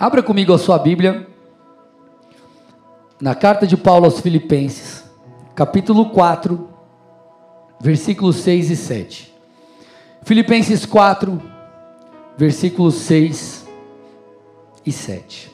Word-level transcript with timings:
Abra 0.00 0.22
comigo 0.22 0.54
a 0.54 0.58
sua 0.58 0.78
Bíblia 0.78 1.26
na 3.20 3.34
carta 3.34 3.66
de 3.66 3.76
Paulo 3.76 4.04
aos 4.04 4.20
Filipenses, 4.20 5.02
capítulo 5.56 6.10
4, 6.10 6.68
versículos 7.80 8.36
6 8.36 8.70
e 8.70 8.76
7. 8.76 9.34
Filipenses 10.22 10.86
4, 10.86 11.42
versículos 12.36 12.94
6 12.94 13.66
e 14.86 14.92
7. 14.92 15.50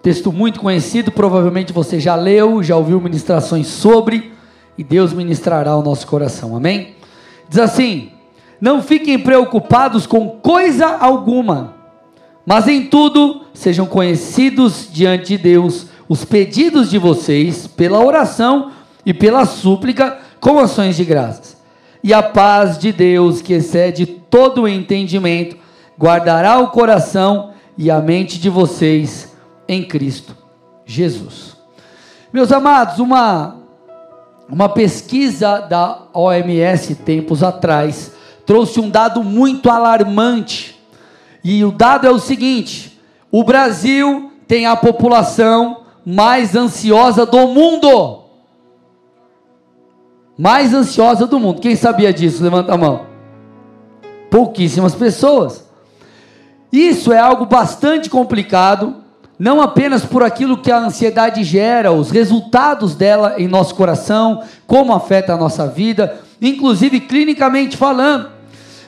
Texto 0.00 0.30
muito 0.30 0.60
conhecido, 0.60 1.10
provavelmente 1.10 1.72
você 1.72 1.98
já 1.98 2.14
leu, 2.14 2.62
já 2.62 2.76
ouviu 2.76 3.00
ministrações 3.00 3.66
sobre, 3.66 4.32
e 4.78 4.84
Deus 4.84 5.12
ministrará 5.12 5.76
o 5.76 5.82
nosso 5.82 6.06
coração, 6.06 6.54
amém? 6.54 6.94
Diz 7.48 7.58
assim: 7.58 8.12
Não 8.60 8.80
fiquem 8.80 9.18
preocupados 9.18 10.06
com 10.06 10.38
coisa 10.38 10.86
alguma 10.86 11.73
mas 12.44 12.68
em 12.68 12.86
tudo 12.86 13.42
sejam 13.54 13.86
conhecidos 13.86 14.88
diante 14.90 15.28
de 15.28 15.38
Deus 15.38 15.86
os 16.08 16.24
pedidos 16.24 16.90
de 16.90 16.98
vocês 16.98 17.66
pela 17.66 18.04
oração 18.04 18.72
e 19.04 19.14
pela 19.14 19.46
súplica 19.46 20.18
com 20.40 20.58
ações 20.58 20.96
de 20.96 21.04
graças. 21.04 21.56
E 22.02 22.12
a 22.12 22.22
paz 22.22 22.78
de 22.78 22.92
Deus, 22.92 23.40
que 23.40 23.54
excede 23.54 24.04
todo 24.04 24.62
o 24.62 24.68
entendimento, 24.68 25.56
guardará 25.98 26.58
o 26.58 26.68
coração 26.68 27.52
e 27.78 27.90
a 27.90 28.00
mente 28.00 28.38
de 28.38 28.50
vocês 28.50 29.34
em 29.66 29.82
Cristo 29.82 30.36
Jesus. 30.84 31.56
Meus 32.32 32.52
amados, 32.52 32.98
uma 32.98 33.64
uma 34.46 34.68
pesquisa 34.68 35.60
da 35.60 36.02
OMS 36.12 36.94
tempos 36.96 37.42
atrás 37.42 38.12
trouxe 38.44 38.78
um 38.78 38.90
dado 38.90 39.24
muito 39.24 39.70
alarmante 39.70 40.73
e 41.44 41.62
o 41.62 41.70
dado 41.70 42.06
é 42.06 42.10
o 42.10 42.18
seguinte: 42.18 42.98
o 43.30 43.44
Brasil 43.44 44.32
tem 44.48 44.66
a 44.66 44.74
população 44.74 45.82
mais 46.04 46.56
ansiosa 46.56 47.26
do 47.26 47.46
mundo. 47.48 48.22
Mais 50.36 50.72
ansiosa 50.74 51.26
do 51.26 51.38
mundo. 51.38 51.60
Quem 51.60 51.76
sabia 51.76 52.12
disso? 52.12 52.42
Levanta 52.42 52.74
a 52.74 52.78
mão. 52.78 53.06
Pouquíssimas 54.30 54.94
pessoas. 54.94 55.64
Isso 56.72 57.12
é 57.12 57.18
algo 57.18 57.46
bastante 57.46 58.10
complicado, 58.10 58.96
não 59.38 59.60
apenas 59.60 60.04
por 60.04 60.24
aquilo 60.24 60.56
que 60.56 60.72
a 60.72 60.78
ansiedade 60.78 61.44
gera, 61.44 61.92
os 61.92 62.10
resultados 62.10 62.96
dela 62.96 63.36
em 63.38 63.46
nosso 63.46 63.76
coração, 63.76 64.42
como 64.66 64.92
afeta 64.92 65.34
a 65.34 65.36
nossa 65.36 65.68
vida, 65.68 66.18
inclusive 66.42 66.98
clinicamente 66.98 67.76
falando. 67.76 68.28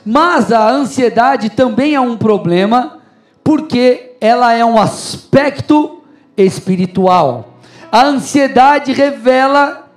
Mas 0.09 0.53
a 0.53 0.71
ansiedade 0.71 1.49
também 1.49 1.93
é 1.93 1.99
um 1.99 2.15
problema, 2.15 2.99
porque 3.43 4.15
ela 4.21 4.53
é 4.53 4.63
um 4.63 4.79
aspecto 4.79 6.01
espiritual. 6.37 7.57
A 7.91 8.05
ansiedade 8.05 8.93
revela 8.93 9.89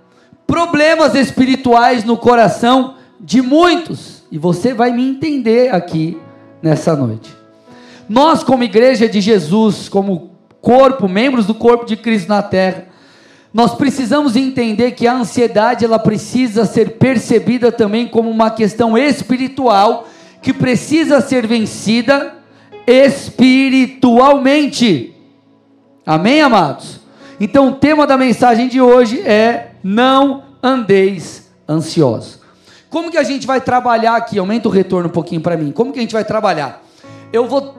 problemas 0.49 1.15
espirituais 1.15 2.03
no 2.03 2.17
coração 2.17 2.97
de 3.21 3.41
muitos, 3.41 4.25
e 4.33 4.37
você 4.37 4.75
vai 4.75 4.91
me 4.91 5.09
entender 5.09 5.73
aqui 5.73 6.21
nessa 6.61 6.97
noite. 6.97 7.33
Nós, 8.09 8.43
como 8.43 8.65
igreja 8.65 9.09
de 9.09 9.21
Jesus, 9.21 9.89
como 9.89 10.33
corpo, 10.61 11.09
membros 11.09 11.47
do 11.47 11.55
corpo 11.55 11.87
de 11.87 11.97
Cristo 11.97 12.29
na 12.29 12.43
terra, 12.43 12.89
nós 13.53 13.75
precisamos 13.75 14.37
entender 14.37 14.93
que 14.93 15.09
a 15.09 15.13
ansiedade 15.13 15.85
ela 15.85 15.99
precisa 15.99 16.65
ser 16.65 16.99
percebida 16.99 17.73
também 17.73 18.07
como 18.07 18.31
uma 18.31 18.51
questão 18.51 18.97
espiritual 18.97 20.07
que 20.41 20.53
precisa 20.53 21.21
ser 21.21 21.45
vencida 21.47 22.35
espiritualmente. 22.87 25.17
Amém, 26.07 26.41
amados? 26.41 27.01
Então, 27.41 27.69
o 27.69 27.73
tema 27.73 28.07
da 28.07 28.17
mensagem 28.17 28.69
de 28.69 28.81
hoje 28.81 29.21
é: 29.21 29.73
não 29.83 30.45
andeis 30.63 31.51
ansiosos. 31.69 32.39
Como 32.89 33.11
que 33.11 33.19
a 33.19 33.23
gente 33.23 33.47
vai 33.47 33.61
trabalhar 33.61 34.17
aqui? 34.17 34.39
Aumenta 34.39 34.69
o 34.69 34.73
retorno 34.73 35.09
um 35.09 35.13
pouquinho 35.13 35.41
para 35.41 35.57
mim. 35.57 35.73
Como 35.73 35.93
que 35.93 35.99
a 35.99 36.03
gente 36.03 36.13
vai 36.13 36.25
trabalhar? 36.25 36.83
Eu 37.33 37.47
vou 37.47 37.75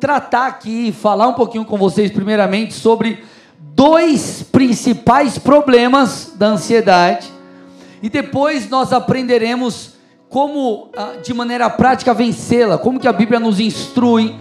tratar 0.00 0.46
aqui, 0.46 0.92
falar 0.92 1.28
um 1.28 1.34
pouquinho 1.34 1.64
com 1.64 1.76
vocês, 1.76 2.10
primeiramente, 2.10 2.74
sobre 2.74 3.22
dois 3.74 4.44
principais 4.52 5.36
problemas 5.36 6.32
da 6.36 6.46
ansiedade, 6.46 7.32
e 8.00 8.08
depois 8.08 8.68
nós 8.68 8.92
aprenderemos 8.92 9.94
como 10.28 10.90
ah, 10.96 11.14
de 11.22 11.34
maneira 11.34 11.68
prática 11.68 12.14
vencê-la, 12.14 12.78
como 12.78 13.00
que 13.00 13.08
a 13.08 13.12
Bíblia 13.12 13.40
nos 13.40 13.58
instrui. 13.58 14.36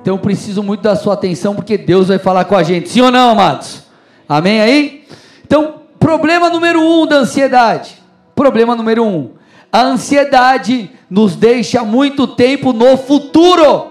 Então 0.00 0.14
eu 0.14 0.18
preciso 0.18 0.62
muito 0.62 0.82
da 0.82 0.96
sua 0.96 1.14
atenção, 1.14 1.54
porque 1.54 1.76
Deus 1.76 2.08
vai 2.08 2.18
falar 2.18 2.44
com 2.44 2.56
a 2.56 2.62
gente, 2.62 2.88
sim 2.88 3.00
ou 3.00 3.10
não, 3.10 3.30
amados? 3.30 3.82
Amém 4.28 4.60
aí? 4.60 5.06
Então, 5.44 5.82
problema 5.98 6.48
número 6.48 6.80
um 6.80 7.06
da 7.06 7.16
ansiedade. 7.16 8.02
Problema 8.34 8.74
número 8.74 9.04
um. 9.04 9.32
A 9.72 9.82
ansiedade 9.82 10.90
nos 11.10 11.34
deixa 11.34 11.82
muito 11.84 12.26
tempo 12.26 12.72
no 12.72 12.96
futuro. 12.96 13.88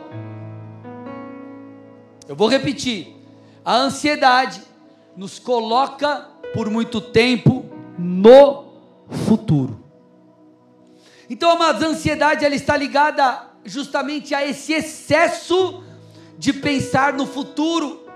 Eu 2.28 2.36
vou 2.36 2.48
repetir. 2.48 3.16
A 3.66 3.76
ansiedade 3.76 4.67
nos 5.18 5.40
coloca 5.40 6.30
por 6.54 6.70
muito 6.70 7.02
tempo 7.02 7.66
no 7.98 8.66
futuro. 9.26 9.84
Então, 11.28 11.50
amados, 11.52 11.84
a 11.84 11.88
ansiedade 11.88 12.46
ela 12.46 12.56
está 12.56 12.78
ligada 12.78 13.48
justamente 13.66 14.36
a 14.36 14.46
esse 14.46 14.72
excesso 14.72 15.84
de 16.38 16.54
pensar 16.54 17.14
no 17.14 17.26
futuro, 17.26 18.08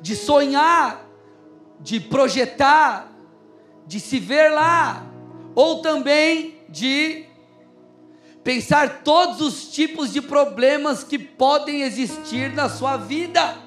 de 0.00 0.16
sonhar, 0.16 1.06
de 1.80 2.00
projetar, 2.00 3.12
de 3.86 4.00
se 4.00 4.18
ver 4.18 4.50
lá, 4.50 5.06
ou 5.54 5.80
também 5.80 6.56
de 6.68 7.24
pensar 8.42 9.02
todos 9.04 9.40
os 9.40 9.68
tipos 9.68 10.12
de 10.12 10.20
problemas 10.20 11.04
que 11.04 11.18
podem 11.18 11.82
existir 11.82 12.52
na 12.52 12.68
sua 12.68 12.96
vida. 12.96 13.65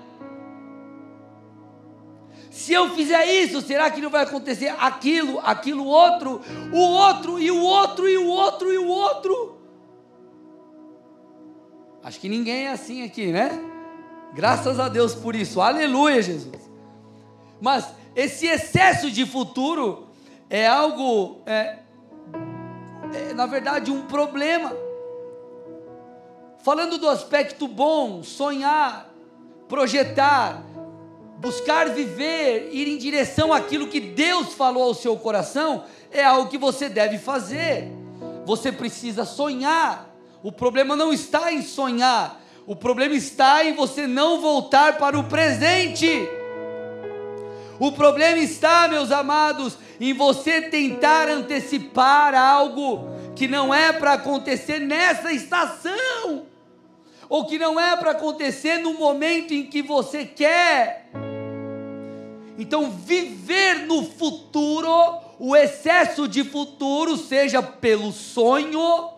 Se 2.59 2.74
eu 2.74 2.90
fizer 2.90 3.25
isso, 3.25 3.62
será 3.62 3.90
que 3.90 4.02
não 4.02 4.09
vai 4.09 4.24
acontecer 4.24 4.68
aquilo, 4.78 5.40
aquilo 5.46 5.86
outro, 5.86 6.42
o 6.74 6.78
outro 6.78 7.40
e 7.40 7.50
o 7.50 7.62
outro 7.62 8.09
e 8.09 8.18
o 8.18 8.28
outro 8.28 8.74
e 8.74 8.78
o 8.78 8.86
outro? 8.86 9.58
Acho 12.03 12.19
que 12.19 12.28
ninguém 12.28 12.66
é 12.66 12.72
assim 12.72 13.02
aqui, 13.06 13.28
né? 13.28 13.50
Graças 14.34 14.78
a 14.78 14.90
Deus 14.90 15.16
por 15.16 15.38
isso. 15.38 15.62
Aleluia, 15.62 16.22
Jesus. 16.22 16.69
Mas 17.62 17.88
esse 18.14 18.46
excesso 18.46 19.09
de 19.09 19.25
futuro 19.25 20.09
é 20.50 20.68
algo, 20.68 21.42
é, 21.46 21.78
é, 23.14 23.34
na 23.34 23.46
verdade, 23.46 23.90
um 23.90 24.02
problema. 24.02 24.74
Falando 26.58 26.98
do 26.98 27.08
aspecto 27.08 27.69
bom, 27.69 28.22
sonhar, 28.22 29.09
projetar, 29.69 30.62
buscar 31.39 31.89
viver, 31.89 32.69
ir 32.72 32.88
em 32.88 32.97
direção 32.97 33.53
àquilo 33.53 33.88
que 33.88 34.00
Deus 34.00 34.53
falou 34.53 34.83
ao 34.83 34.94
seu 34.94 35.16
coração, 35.16 35.85
é 36.11 36.23
algo 36.23 36.50
que 36.50 36.57
você 36.57 36.89
deve 36.89 37.17
fazer. 37.17 37.89
Você 38.45 38.72
precisa 38.72 39.23
sonhar. 39.23 40.13
O 40.44 40.51
problema 40.51 40.95
não 40.95 41.13
está 41.13 41.51
em 41.51 41.61
sonhar, 41.61 42.41
o 42.66 42.75
problema 42.75 43.16
está 43.16 43.63
em 43.63 43.73
você 43.73 44.05
não 44.05 44.39
voltar 44.39 44.97
para 44.97 45.17
o 45.17 45.23
presente. 45.23 46.29
O 47.79 47.91
problema 47.91 48.38
está, 48.38 48.88
meus 48.88 49.11
amados, 49.11 49.77
em 50.00 50.13
você 50.13 50.61
tentar 50.61 51.29
antecipar 51.29 52.35
algo 52.35 53.09
que 53.35 53.47
não 53.47 53.73
é 53.73 53.94
para 53.94 54.13
acontecer 54.13 54.79
nessa 54.79 55.31
estação, 55.31 56.45
ou 57.29 57.45
que 57.45 57.57
não 57.57 57.79
é 57.79 57.95
para 57.95 58.11
acontecer 58.11 58.79
no 58.79 58.94
momento 58.94 59.53
em 59.53 59.65
que 59.65 59.81
você 59.81 60.25
quer. 60.25 61.09
Então, 62.59 62.91
viver 62.91 63.85
no 63.88 64.03
futuro, 64.03 64.91
o 65.39 65.56
excesso 65.56 66.27
de 66.27 66.44
futuro, 66.44 67.15
seja 67.15 67.63
pelo 67.63 68.11
sonho, 68.11 69.11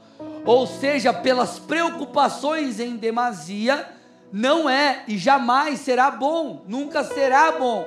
ou 0.45 0.67
seja 0.67 1.11
pelas 1.11 1.57
preocupações 1.57 2.79
em 2.79 2.95
demasia, 2.95 3.89
não 4.31 4.69
é 4.69 5.03
e 5.07 5.17
jamais 5.17 5.79
será 5.79 6.11
bom, 6.11 6.61
nunca 6.67 7.03
será 7.03 7.53
bom. 7.53 7.83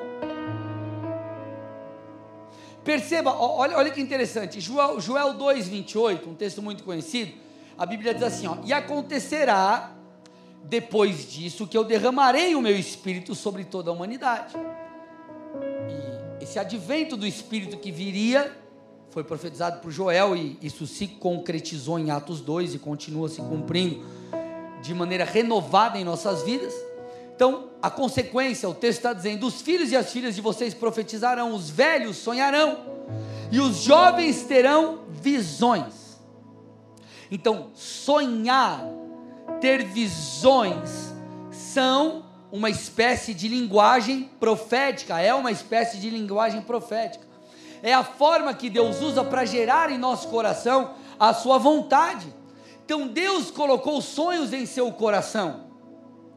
Perceba, 2.82 3.32
olha, 3.32 3.76
olha 3.76 3.90
que 3.92 4.00
interessante, 4.00 4.60
Joel, 4.60 5.00
Joel 5.00 5.34
2,28, 5.34 6.26
um 6.26 6.34
texto 6.34 6.60
muito 6.60 6.82
conhecido, 6.82 7.32
a 7.78 7.86
Bíblia 7.86 8.12
diz 8.12 8.24
assim: 8.24 8.48
ó, 8.48 8.56
E 8.64 8.72
acontecerá 8.72 9.92
depois 10.64 11.30
disso 11.30 11.64
que 11.64 11.78
eu 11.78 11.84
derramarei 11.84 12.56
o 12.56 12.60
meu 12.60 12.76
espírito 12.76 13.36
sobre 13.36 13.64
toda 13.64 13.90
a 13.90 13.92
humanidade 13.94 14.54
esse 16.40 16.58
advento 16.58 17.16
do 17.16 17.26
Espírito 17.26 17.76
que 17.76 17.90
viria 17.90 18.54
foi 19.10 19.24
profetizado 19.24 19.80
por 19.80 19.90
Joel 19.90 20.36
e 20.36 20.58
isso 20.60 20.86
se 20.86 21.06
concretizou 21.06 21.98
em 21.98 22.10
Atos 22.10 22.40
2 22.40 22.74
e 22.74 22.78
continua 22.78 23.28
se 23.28 23.40
cumprindo 23.40 24.04
de 24.82 24.92
maneira 24.92 25.24
renovada 25.24 25.98
em 25.98 26.04
nossas 26.04 26.42
vidas. 26.42 26.74
Então, 27.34 27.70
a 27.80 27.90
consequência, 27.90 28.68
o 28.68 28.74
texto 28.74 28.98
está 28.98 29.12
dizendo: 29.12 29.46
os 29.46 29.60
filhos 29.62 29.90
e 29.90 29.96
as 29.96 30.12
filhas 30.12 30.34
de 30.34 30.40
vocês 30.40 30.74
profetizarão, 30.74 31.54
os 31.54 31.70
velhos 31.70 32.16
sonharão, 32.16 32.78
e 33.50 33.58
os 33.58 33.76
jovens 33.76 34.42
terão 34.44 35.00
visões. 35.08 36.20
Então, 37.30 37.70
sonhar, 37.74 38.84
ter 39.60 39.84
visões, 39.84 41.14
são 41.50 42.23
uma 42.54 42.70
espécie 42.70 43.34
de 43.34 43.48
linguagem 43.48 44.30
profética, 44.38 45.20
é 45.20 45.34
uma 45.34 45.50
espécie 45.50 45.98
de 45.98 46.08
linguagem 46.08 46.62
profética. 46.62 47.26
É 47.82 47.92
a 47.92 48.04
forma 48.04 48.54
que 48.54 48.70
Deus 48.70 49.02
usa 49.02 49.24
para 49.24 49.44
gerar 49.44 49.90
em 49.90 49.98
nosso 49.98 50.28
coração 50.28 50.94
a 51.18 51.34
sua 51.34 51.58
vontade. 51.58 52.32
Então 52.84 53.08
Deus 53.08 53.50
colocou 53.50 54.00
sonhos 54.00 54.52
em 54.52 54.66
seu 54.66 54.92
coração, 54.92 55.64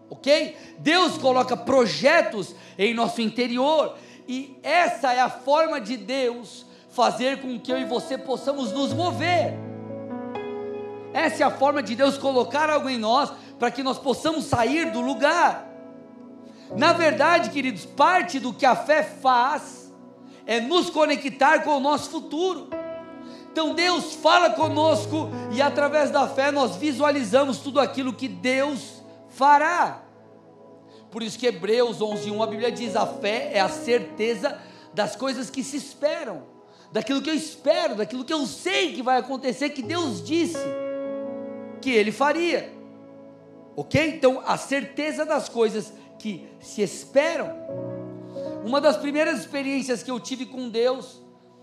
ok? 0.09 0.57
Deus 0.79 1.19
coloca 1.19 1.55
projetos 1.55 2.55
em 2.79 2.95
nosso 2.95 3.21
interior, 3.21 3.95
e 4.27 4.57
essa 4.63 5.13
é 5.13 5.19
a 5.19 5.29
forma 5.29 5.79
de 5.79 5.95
Deus 5.97 6.65
fazer 6.89 7.41
com 7.41 7.59
que 7.59 7.71
eu 7.71 7.77
e 7.77 7.85
você 7.85 8.17
possamos 8.17 8.71
nos 8.71 8.91
mover. 8.91 9.53
Essa 11.13 11.43
é 11.43 11.45
a 11.45 11.51
forma 11.51 11.83
de 11.83 11.95
Deus 11.95 12.17
colocar 12.17 12.71
algo 12.71 12.89
em 12.89 12.97
nós 12.97 13.31
para 13.59 13.69
que 13.69 13.83
nós 13.83 13.99
possamos 13.99 14.45
sair 14.45 14.91
do 14.91 14.99
lugar. 14.99 15.66
Na 16.75 16.93
verdade, 16.93 17.49
queridos, 17.49 17.85
parte 17.85 18.39
do 18.39 18.53
que 18.53 18.65
a 18.65 18.75
fé 18.75 19.03
faz 19.03 19.91
é 20.45 20.59
nos 20.59 20.89
conectar 20.89 21.63
com 21.63 21.77
o 21.77 21.79
nosso 21.79 22.09
futuro. 22.09 22.69
Então 23.51 23.73
Deus 23.73 24.13
fala 24.13 24.51
conosco 24.51 25.29
e 25.51 25.61
através 25.61 26.11
da 26.11 26.27
fé 26.27 26.51
nós 26.51 26.75
visualizamos 26.75 27.57
tudo 27.59 27.79
aquilo 27.79 28.13
que 28.13 28.27
Deus 28.27 29.01
fará. 29.29 30.03
Por 31.09 31.23
isso 31.23 31.39
que 31.39 31.47
Hebreus 31.47 31.99
11:1 31.99 32.43
a 32.43 32.47
Bíblia 32.47 32.71
diz: 32.71 32.95
a 32.95 33.07
fé 33.07 33.51
é 33.53 33.59
a 33.59 33.69
certeza 33.69 34.59
das 34.93 35.15
coisas 35.15 35.49
que 35.49 35.63
se 35.63 35.77
esperam, 35.77 36.43
daquilo 36.91 37.21
que 37.21 37.29
eu 37.29 37.33
espero, 37.33 37.95
daquilo 37.95 38.23
que 38.23 38.33
eu 38.33 38.45
sei 38.45 38.93
que 38.93 39.01
vai 39.01 39.17
acontecer, 39.17 39.69
que 39.69 39.81
Deus 39.81 40.23
disse 40.23 40.59
que 41.81 41.89
Ele 41.89 42.11
faria. 42.11 42.73
Ok? 43.75 44.15
Então 44.15 44.41
a 44.45 44.57
certeza 44.57 45.25
das 45.25 45.49
coisas 45.49 45.93
que 46.19 46.47
se 46.59 46.81
esperam. 46.81 47.49
Uma 48.65 48.81
das 48.81 48.97
primeiras 48.97 49.39
experiências 49.39 50.03
que 50.03 50.11
eu 50.11 50.19
tive 50.19 50.45
com 50.45 50.69
Deus 50.69 51.21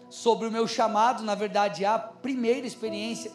sobre 0.09 0.47
o 0.47 0.51
meu 0.51 0.67
chamado, 0.67 1.23
na 1.23 1.35
verdade, 1.35 1.85
a 1.85 1.99
primeira 1.99 2.67
experiência, 2.67 3.31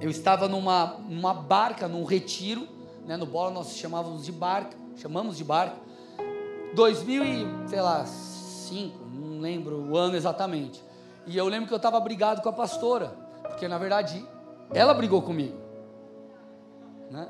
eu 0.00 0.10
estava 0.10 0.48
numa, 0.48 0.98
numa 1.08 1.34
barca, 1.34 1.86
num 1.86 2.04
retiro, 2.04 2.66
né, 3.04 3.16
no 3.16 3.26
Bola 3.26 3.50
nós 3.50 3.76
chamávamos 3.76 4.24
de 4.24 4.32
barca, 4.32 4.76
chamamos 4.96 5.36
de 5.36 5.44
barca, 5.44 5.76
2000 6.74 7.24
e, 7.24 7.68
sei 7.68 7.80
lá, 7.80 8.04
5, 8.04 8.98
não 9.14 9.40
lembro 9.40 9.90
o 9.90 9.96
ano 9.96 10.16
exatamente, 10.16 10.82
e 11.26 11.36
eu 11.36 11.46
lembro 11.46 11.68
que 11.68 11.74
eu 11.74 11.78
estava 11.78 11.98
brigado 12.00 12.42
com 12.42 12.48
a 12.48 12.52
pastora, 12.52 13.08
porque 13.42 13.68
na 13.68 13.78
verdade 13.78 14.26
ela 14.72 14.92
brigou 14.92 15.22
comigo, 15.22 15.56
né? 17.10 17.28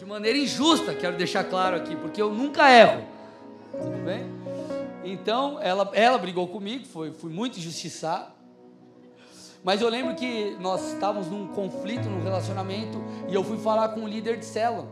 De 0.00 0.06
maneira 0.06 0.38
injusta, 0.38 0.94
quero 0.94 1.14
deixar 1.14 1.44
claro 1.44 1.76
aqui, 1.76 1.94
porque 1.94 2.22
eu 2.22 2.32
nunca 2.32 2.70
erro. 2.72 3.04
Tudo 3.70 4.02
bem? 4.02 4.24
Então, 5.04 5.60
ela, 5.60 5.90
ela 5.92 6.16
brigou 6.16 6.48
comigo, 6.48 6.86
foi, 6.86 7.12
fui 7.12 7.30
muito 7.30 7.58
injustiçado. 7.58 8.32
Mas 9.62 9.82
eu 9.82 9.90
lembro 9.90 10.14
que 10.14 10.56
nós 10.58 10.94
estávamos 10.94 11.28
num 11.28 11.48
conflito, 11.48 12.08
num 12.08 12.22
relacionamento, 12.22 12.96
e 13.28 13.34
eu 13.34 13.44
fui 13.44 13.58
falar 13.58 13.90
com 13.90 14.00
o 14.00 14.08
líder 14.08 14.38
de 14.38 14.46
célula. 14.46 14.88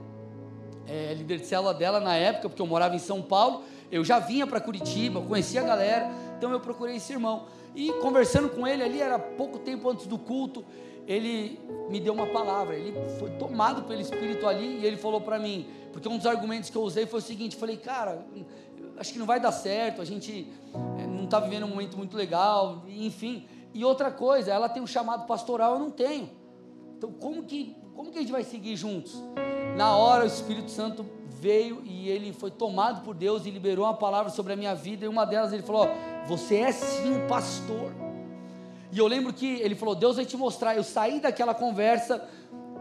É, 0.87 1.15
líder 1.15 1.39
de 1.39 1.47
célula 1.47 1.73
dela 1.73 2.01
na 2.01 2.15
época, 2.15 2.51
porque 2.51 2.61
eu 2.61 2.67
morava 2.67 2.95
em 2.95 2.99
São 2.99 3.23
Paulo, 3.23 3.63
eu 3.91 4.05
já 4.05 4.19
vinha 4.19 4.47
para 4.47 4.61
Curitiba, 4.61 5.23
conhecia 5.23 5.63
a 5.63 5.65
galera, 5.65 6.11
então 6.37 6.53
eu 6.53 6.61
procurei 6.61 6.97
esse 6.97 7.15
irmão. 7.15 7.47
E 7.75 7.91
conversando 8.03 8.51
com 8.51 8.67
ele 8.67 8.83
ali, 8.83 9.01
era 9.01 9.19
pouco 9.19 9.59
tempo 9.59 9.89
antes 9.89 10.07
do 10.07 10.19
culto, 10.19 10.63
ele 11.09 11.59
me 11.89 11.99
deu 11.99 12.13
uma 12.13 12.27
palavra, 12.27 12.77
ele 12.77 12.95
foi 13.19 13.31
tomado 13.31 13.85
pelo 13.85 13.99
Espírito 13.99 14.47
ali 14.47 14.81
e 14.81 14.85
ele 14.85 14.99
falou 14.99 15.23
para 15.23 15.39
mim, 15.39 15.67
porque 15.91 16.07
um 16.07 16.19
dos 16.19 16.27
argumentos 16.27 16.69
que 16.69 16.77
eu 16.77 16.83
usei 16.83 17.07
foi 17.07 17.21
o 17.21 17.23
seguinte: 17.23 17.57
falei, 17.57 17.79
cara, 17.79 18.27
acho 18.99 19.15
que 19.15 19.19
não 19.19 19.25
vai 19.25 19.41
dar 19.41 19.51
certo, 19.51 20.03
a 20.03 20.05
gente 20.05 20.47
eh, 20.99 21.07
não 21.07 21.25
está 21.25 21.41
vivendo 21.41 21.65
um 21.65 21.69
momento 21.69 21.97
muito 21.97 22.15
legal, 22.15 22.85
enfim. 22.87 23.47
E 23.73 23.85
outra 23.85 24.11
coisa, 24.11 24.53
ela 24.53 24.69
tem 24.69 24.83
um 24.83 24.87
chamado 24.87 25.27
pastoral, 25.27 25.75
eu 25.75 25.79
não 25.79 25.91
tenho. 25.91 26.31
Então, 26.97 27.11
como 27.13 27.43
que, 27.45 27.75
como 27.95 28.11
que 28.11 28.19
a 28.19 28.21
gente 28.21 28.33
vai 28.33 28.45
seguir 28.45 28.77
juntos? 28.77 29.23
Na 29.77 29.97
hora, 29.97 30.25
o 30.25 30.27
Espírito 30.27 30.71
Santo 30.71 31.07
veio 31.27 31.83
e 31.87 32.09
ele 32.11 32.35
foi 32.35 32.51
tomado 32.51 33.03
por 33.03 33.15
Deus 33.15 33.47
e 33.47 33.51
liberou 33.51 33.87
uma 33.87 33.95
palavra 33.95 34.31
sobre 34.31 34.53
a 34.53 34.57
minha 34.57 34.75
vida, 34.75 35.07
e 35.07 35.09
uma 35.09 35.25
delas 35.25 35.55
ele 35.55 35.63
falou: 35.63 35.89
Você 36.27 36.57
é 36.57 36.73
sim 36.73 37.27
pastor. 37.27 38.08
E 38.91 38.99
eu 38.99 39.07
lembro 39.07 39.33
que 39.33 39.47
ele 39.61 39.75
falou: 39.75 39.95
Deus 39.95 40.17
vai 40.17 40.25
te 40.25 40.37
mostrar. 40.37 40.77
Eu 40.77 40.85
saí 40.85 41.21
daquela 41.21 41.55
conversa, 41.55 42.27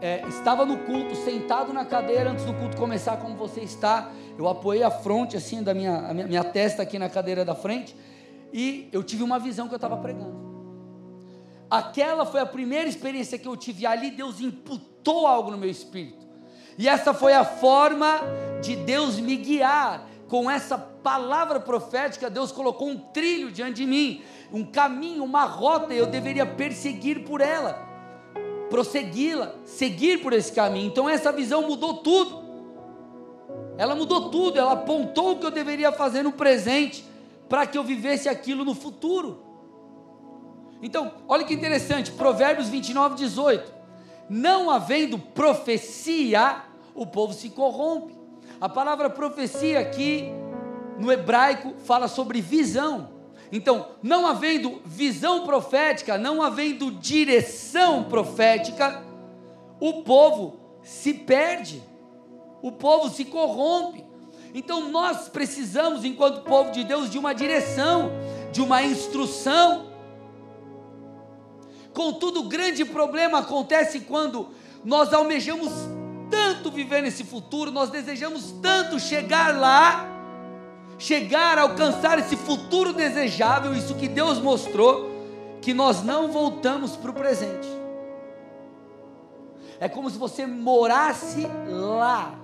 é, 0.00 0.26
estava 0.28 0.64
no 0.64 0.78
culto, 0.78 1.14
sentado 1.16 1.72
na 1.72 1.84
cadeira 1.84 2.30
antes 2.30 2.44
do 2.44 2.54
culto 2.54 2.76
começar, 2.76 3.16
como 3.18 3.36
você 3.36 3.60
está. 3.60 4.10
Eu 4.36 4.48
apoiei 4.48 4.82
a 4.82 4.90
fronte 4.90 5.36
assim 5.36 5.62
da 5.62 5.74
minha, 5.74 6.12
minha, 6.14 6.26
minha 6.26 6.44
testa 6.44 6.82
aqui 6.82 6.98
na 6.98 7.08
cadeira 7.08 7.44
da 7.44 7.54
frente 7.54 7.96
e 8.52 8.88
eu 8.92 9.02
tive 9.02 9.22
uma 9.22 9.38
visão 9.38 9.68
que 9.68 9.74
eu 9.74 9.78
estava 9.78 9.96
pregando. 9.96 10.48
Aquela 11.70 12.24
foi 12.24 12.40
a 12.40 12.46
primeira 12.46 12.88
experiência 12.88 13.38
que 13.38 13.46
eu 13.46 13.56
tive. 13.56 13.84
Ali 13.84 14.10
Deus 14.10 14.40
imputou 14.40 15.26
algo 15.26 15.50
no 15.50 15.58
meu 15.58 15.68
espírito. 15.68 16.26
E 16.78 16.88
essa 16.88 17.12
foi 17.12 17.34
a 17.34 17.44
forma 17.44 18.20
de 18.62 18.76
Deus 18.76 19.18
me 19.18 19.36
guiar. 19.36 20.06
Com 20.28 20.50
essa 20.50 20.76
palavra 20.76 21.58
profética, 21.58 22.28
Deus 22.28 22.52
colocou 22.52 22.88
um 22.88 22.98
trilho 22.98 23.50
diante 23.50 23.76
de 23.76 23.86
mim 23.86 24.22
um 24.52 24.64
caminho, 24.64 25.24
uma 25.24 25.44
rota, 25.44 25.92
eu 25.92 26.06
deveria 26.06 26.46
perseguir 26.46 27.24
por 27.24 27.40
ela, 27.40 27.86
prossegui-la, 28.70 29.54
seguir 29.64 30.22
por 30.22 30.32
esse 30.32 30.52
caminho. 30.52 30.86
Então 30.86 31.08
essa 31.08 31.30
visão 31.32 31.62
mudou 31.62 31.98
tudo. 31.98 32.48
Ela 33.76 33.94
mudou 33.94 34.30
tudo, 34.30 34.58
ela 34.58 34.72
apontou 34.72 35.32
o 35.32 35.38
que 35.38 35.46
eu 35.46 35.50
deveria 35.50 35.92
fazer 35.92 36.22
no 36.22 36.32
presente 36.32 37.04
para 37.48 37.66
que 37.66 37.78
eu 37.78 37.84
vivesse 37.84 38.28
aquilo 38.28 38.64
no 38.64 38.74
futuro. 38.74 39.44
Então, 40.82 41.12
olha 41.28 41.44
que 41.44 41.54
interessante, 41.54 42.10
Provérbios 42.12 42.68
29, 42.68 43.16
18. 43.16 43.72
Não 44.28 44.70
havendo 44.70 45.18
profecia, 45.18 46.62
o 46.94 47.06
povo 47.06 47.32
se 47.32 47.50
corrompe. 47.50 48.17
A 48.60 48.68
palavra 48.68 49.08
profecia 49.08 49.78
aqui 49.78 50.32
no 50.98 51.12
hebraico 51.12 51.74
fala 51.84 52.08
sobre 52.08 52.40
visão. 52.40 53.10
Então, 53.52 53.90
não 54.02 54.26
havendo 54.26 54.82
visão 54.84 55.46
profética, 55.46 56.18
não 56.18 56.42
havendo 56.42 56.90
direção 56.90 58.04
profética, 58.04 59.02
o 59.80 60.02
povo 60.02 60.58
se 60.82 61.14
perde, 61.14 61.82
o 62.60 62.72
povo 62.72 63.08
se 63.08 63.24
corrompe. 63.24 64.04
Então, 64.52 64.90
nós 64.90 65.28
precisamos, 65.28 66.04
enquanto 66.04 66.42
povo 66.42 66.72
de 66.72 66.82
Deus, 66.82 67.08
de 67.08 67.18
uma 67.18 67.32
direção, 67.32 68.10
de 68.50 68.60
uma 68.60 68.82
instrução. 68.82 69.86
Contudo, 71.94 72.40
o 72.40 72.48
grande 72.48 72.84
problema 72.84 73.38
acontece 73.38 74.00
quando 74.00 74.48
nós 74.84 75.12
almejamos 75.12 75.70
tanto 76.58 76.72
viver 76.72 77.02
nesse 77.02 77.22
futuro, 77.22 77.70
nós 77.70 77.88
desejamos 77.88 78.52
tanto 78.60 78.98
chegar 78.98 79.56
lá, 79.56 80.06
chegar 80.98 81.56
alcançar 81.56 82.18
esse 82.18 82.36
futuro 82.36 82.92
desejável, 82.92 83.72
isso 83.74 83.94
que 83.94 84.08
Deus 84.08 84.40
mostrou, 84.40 85.08
que 85.62 85.72
nós 85.72 86.02
não 86.02 86.32
voltamos 86.32 86.96
para 86.96 87.12
o 87.12 87.14
presente. 87.14 87.68
É 89.78 89.88
como 89.88 90.10
se 90.10 90.18
você 90.18 90.44
morasse 90.46 91.46
lá. 91.68 92.34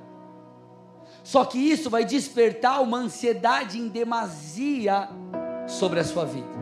Só 1.24 1.44
que 1.44 1.58
isso 1.58 1.90
vai 1.90 2.04
despertar 2.04 2.80
uma 2.80 2.98
ansiedade 2.98 3.78
em 3.78 3.88
demasia 3.88 5.08
sobre 5.66 5.98
a 5.98 6.04
sua 6.04 6.24
vida. 6.24 6.53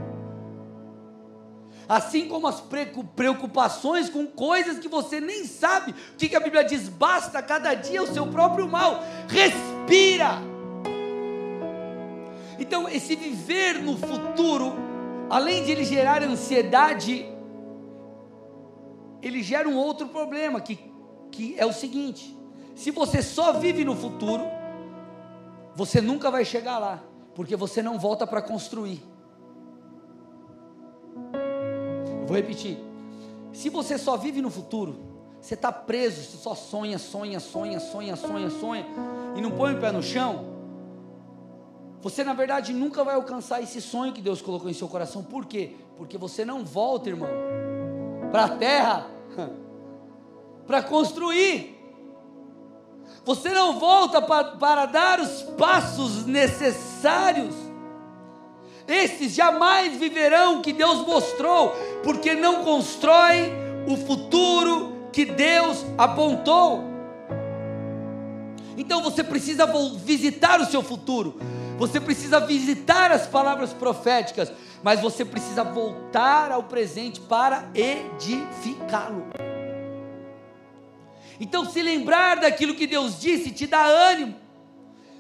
Assim 1.92 2.28
como 2.28 2.46
as 2.46 2.62
preocupações 3.14 4.08
com 4.08 4.26
coisas 4.26 4.78
que 4.78 4.88
você 4.88 5.20
nem 5.20 5.44
sabe. 5.44 5.94
O 6.14 6.16
que 6.16 6.34
a 6.34 6.40
Bíblia 6.40 6.64
diz? 6.64 6.88
Basta 6.88 7.42
cada 7.42 7.74
dia 7.74 8.02
o 8.02 8.12
seu 8.12 8.26
próprio 8.28 8.66
mal. 8.68 9.00
Respira 9.28 10.52
então, 12.62 12.88
esse 12.88 13.16
viver 13.16 13.82
no 13.82 13.96
futuro, 13.96 14.72
além 15.28 15.64
de 15.64 15.72
ele 15.72 15.84
gerar 15.84 16.22
ansiedade, 16.22 17.26
ele 19.20 19.42
gera 19.42 19.68
um 19.68 19.76
outro 19.76 20.06
problema, 20.06 20.60
que, 20.60 20.78
que 21.32 21.56
é 21.58 21.66
o 21.66 21.72
seguinte: 21.72 22.38
se 22.76 22.92
você 22.92 23.20
só 23.20 23.54
vive 23.54 23.84
no 23.84 23.96
futuro, 23.96 24.44
você 25.74 26.00
nunca 26.00 26.30
vai 26.30 26.44
chegar 26.44 26.78
lá, 26.78 27.02
porque 27.34 27.56
você 27.56 27.82
não 27.82 27.98
volta 27.98 28.28
para 28.28 28.40
construir. 28.40 29.02
Vou 32.32 32.36
repetir: 32.36 32.78
se 33.52 33.68
você 33.68 33.98
só 33.98 34.16
vive 34.16 34.40
no 34.40 34.50
futuro, 34.50 34.96
você 35.40 35.54
está 35.54 35.70
preso, 35.70 36.22
você 36.22 36.36
só 36.38 36.54
sonha, 36.54 36.98
sonha, 36.98 37.38
sonha, 37.38 37.78
sonha, 37.78 38.16
sonha, 38.16 38.50
sonha, 38.50 38.86
e 39.36 39.40
não 39.40 39.50
põe 39.50 39.74
o 39.74 39.80
pé 39.80 39.92
no 39.92 40.02
chão, 40.02 40.46
você 42.00 42.24
na 42.24 42.32
verdade 42.32 42.72
nunca 42.72 43.04
vai 43.04 43.14
alcançar 43.14 43.62
esse 43.62 43.80
sonho 43.80 44.12
que 44.12 44.22
Deus 44.22 44.40
colocou 44.40 44.70
em 44.70 44.72
seu 44.72 44.88
coração. 44.88 45.22
Por 45.22 45.44
quê? 45.44 45.76
Porque 45.96 46.16
você 46.16 46.44
não 46.44 46.64
volta, 46.64 47.10
irmão, 47.10 47.28
para 48.30 48.44
a 48.44 48.48
terra 48.56 49.06
para 50.66 50.82
construir. 50.82 51.78
Você 53.24 53.50
não 53.50 53.78
volta 53.78 54.20
para, 54.22 54.56
para 54.56 54.86
dar 54.86 55.20
os 55.20 55.42
passos 55.56 56.24
necessários. 56.24 57.54
Esses 58.92 59.32
jamais 59.32 59.96
viverão 59.96 60.58
o 60.58 60.60
que 60.60 60.70
Deus 60.70 61.06
mostrou, 61.06 61.70
porque 62.02 62.34
não 62.34 62.62
constroem 62.62 63.50
o 63.88 63.96
futuro 63.96 65.08
que 65.10 65.24
Deus 65.24 65.82
apontou. 65.96 66.84
Então 68.76 69.02
você 69.02 69.24
precisa 69.24 69.64
visitar 69.96 70.60
o 70.60 70.66
seu 70.66 70.82
futuro, 70.82 71.40
você 71.78 71.98
precisa 71.98 72.38
visitar 72.38 73.10
as 73.10 73.26
palavras 73.26 73.72
proféticas, 73.72 74.52
mas 74.82 75.00
você 75.00 75.24
precisa 75.24 75.64
voltar 75.64 76.52
ao 76.52 76.64
presente 76.64 77.18
para 77.18 77.70
edificá-lo. 77.74 79.26
Então, 81.40 81.64
se 81.64 81.80
lembrar 81.80 82.40
daquilo 82.40 82.74
que 82.74 82.86
Deus 82.86 83.18
disse 83.18 83.50
te 83.52 83.66
dá 83.66 83.84
ânimo, 83.84 84.36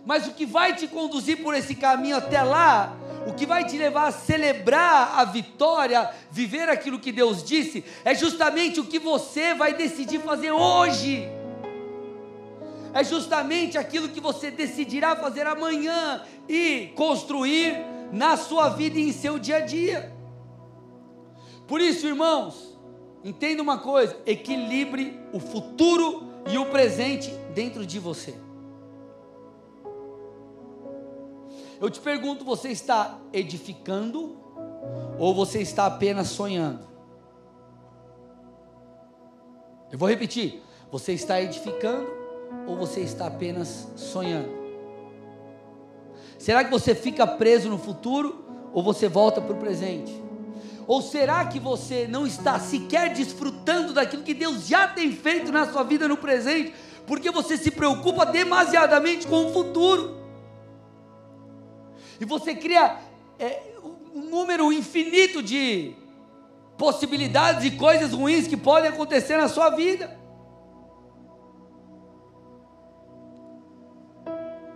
mas 0.04 0.26
o 0.26 0.32
que 0.32 0.44
vai 0.44 0.74
te 0.74 0.86
conduzir 0.86 1.42
por 1.42 1.54
esse 1.54 1.74
caminho 1.74 2.16
até 2.16 2.42
lá, 2.42 2.96
o 3.26 3.34
que 3.34 3.46
vai 3.46 3.64
te 3.64 3.76
levar 3.76 4.08
a 4.08 4.12
celebrar 4.12 5.18
a 5.18 5.24
vitória, 5.24 6.10
viver 6.30 6.68
aquilo 6.68 6.98
que 6.98 7.12
Deus 7.12 7.42
disse, 7.42 7.84
é 8.04 8.14
justamente 8.14 8.80
o 8.80 8.84
que 8.84 8.98
você 8.98 9.54
vai 9.54 9.74
decidir 9.74 10.20
fazer 10.20 10.52
hoje. 10.52 11.28
É 12.94 13.02
justamente 13.02 13.78
aquilo 13.78 14.08
que 14.08 14.20
você 14.20 14.50
decidirá 14.50 15.16
fazer 15.16 15.46
amanhã 15.46 16.22
e 16.48 16.92
construir 16.94 17.76
na 18.12 18.36
sua 18.36 18.68
vida 18.68 18.98
e 18.98 19.08
em 19.08 19.12
seu 19.12 19.38
dia 19.38 19.56
a 19.56 19.60
dia. 19.60 20.12
Por 21.66 21.80
isso, 21.80 22.06
irmãos, 22.06 22.72
Entenda 23.24 23.62
uma 23.62 23.78
coisa: 23.78 24.16
equilibre 24.26 25.18
o 25.32 25.38
futuro 25.38 26.24
e 26.50 26.58
o 26.58 26.66
presente 26.66 27.30
dentro 27.54 27.86
de 27.86 27.98
você. 27.98 28.34
Eu 31.82 31.90
te 31.90 31.98
pergunto: 31.98 32.44
você 32.44 32.68
está 32.68 33.18
edificando 33.32 34.36
ou 35.18 35.34
você 35.34 35.60
está 35.60 35.84
apenas 35.84 36.28
sonhando? 36.28 36.86
Eu 39.90 39.98
vou 39.98 40.08
repetir: 40.08 40.62
você 40.92 41.12
está 41.12 41.42
edificando 41.42 42.08
ou 42.68 42.76
você 42.76 43.00
está 43.00 43.26
apenas 43.26 43.88
sonhando? 43.96 44.48
Será 46.38 46.62
que 46.62 46.70
você 46.70 46.94
fica 46.94 47.26
preso 47.26 47.68
no 47.68 47.78
futuro 47.78 48.44
ou 48.72 48.80
você 48.80 49.08
volta 49.08 49.40
para 49.40 49.52
o 49.52 49.58
presente? 49.58 50.14
Ou 50.86 51.02
será 51.02 51.44
que 51.46 51.58
você 51.58 52.06
não 52.06 52.24
está 52.24 52.60
sequer 52.60 53.12
desfrutando 53.12 53.92
daquilo 53.92 54.22
que 54.22 54.34
Deus 54.34 54.68
já 54.68 54.86
tem 54.86 55.10
feito 55.10 55.50
na 55.50 55.66
sua 55.66 55.82
vida 55.82 56.06
no 56.06 56.16
presente, 56.16 56.74
porque 57.08 57.30
você 57.32 57.56
se 57.56 57.72
preocupa 57.72 58.24
demasiadamente 58.24 59.26
com 59.26 59.46
o 59.46 59.52
futuro? 59.52 60.21
E 62.22 62.24
você 62.24 62.54
cria 62.54 62.98
é, 63.36 63.62
um 64.14 64.20
número 64.20 64.72
infinito 64.72 65.42
de 65.42 65.92
possibilidades 66.78 67.64
e 67.64 67.72
coisas 67.72 68.12
ruins 68.12 68.46
que 68.46 68.56
podem 68.56 68.90
acontecer 68.90 69.36
na 69.36 69.48
sua 69.48 69.70
vida. 69.70 70.16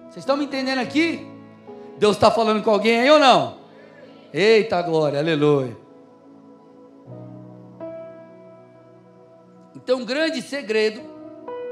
Vocês 0.09 0.17
estão 0.17 0.37
me 0.37 0.45
entendendo 0.45 0.81
aqui? 0.81 1.25
Deus 1.99 2.17
está 2.17 2.33
falando 2.33 2.65
com 2.65 2.71
alguém 2.71 2.99
aí 2.99 3.11
ou 3.11 3.21
não? 3.21 3.59
Eita 4.35 4.83
glória, 4.83 5.21
aleluia. 5.21 5.77
Então, 9.77 10.01
um 10.01 10.05
grande 10.05 10.43
segredo 10.43 11.01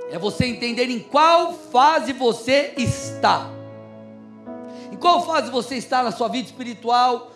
é 0.08 0.20
você 0.20 0.46
entender 0.46 0.88
em 0.88 1.00
qual 1.00 1.52
fase 1.52 2.12
você 2.12 2.74
está. 2.76 3.50
Em 4.94 4.96
qual 4.96 5.26
fase 5.26 5.50
você 5.50 5.74
está 5.74 6.04
na 6.04 6.12
sua 6.12 6.28
vida 6.28 6.46
espiritual, 6.46 7.32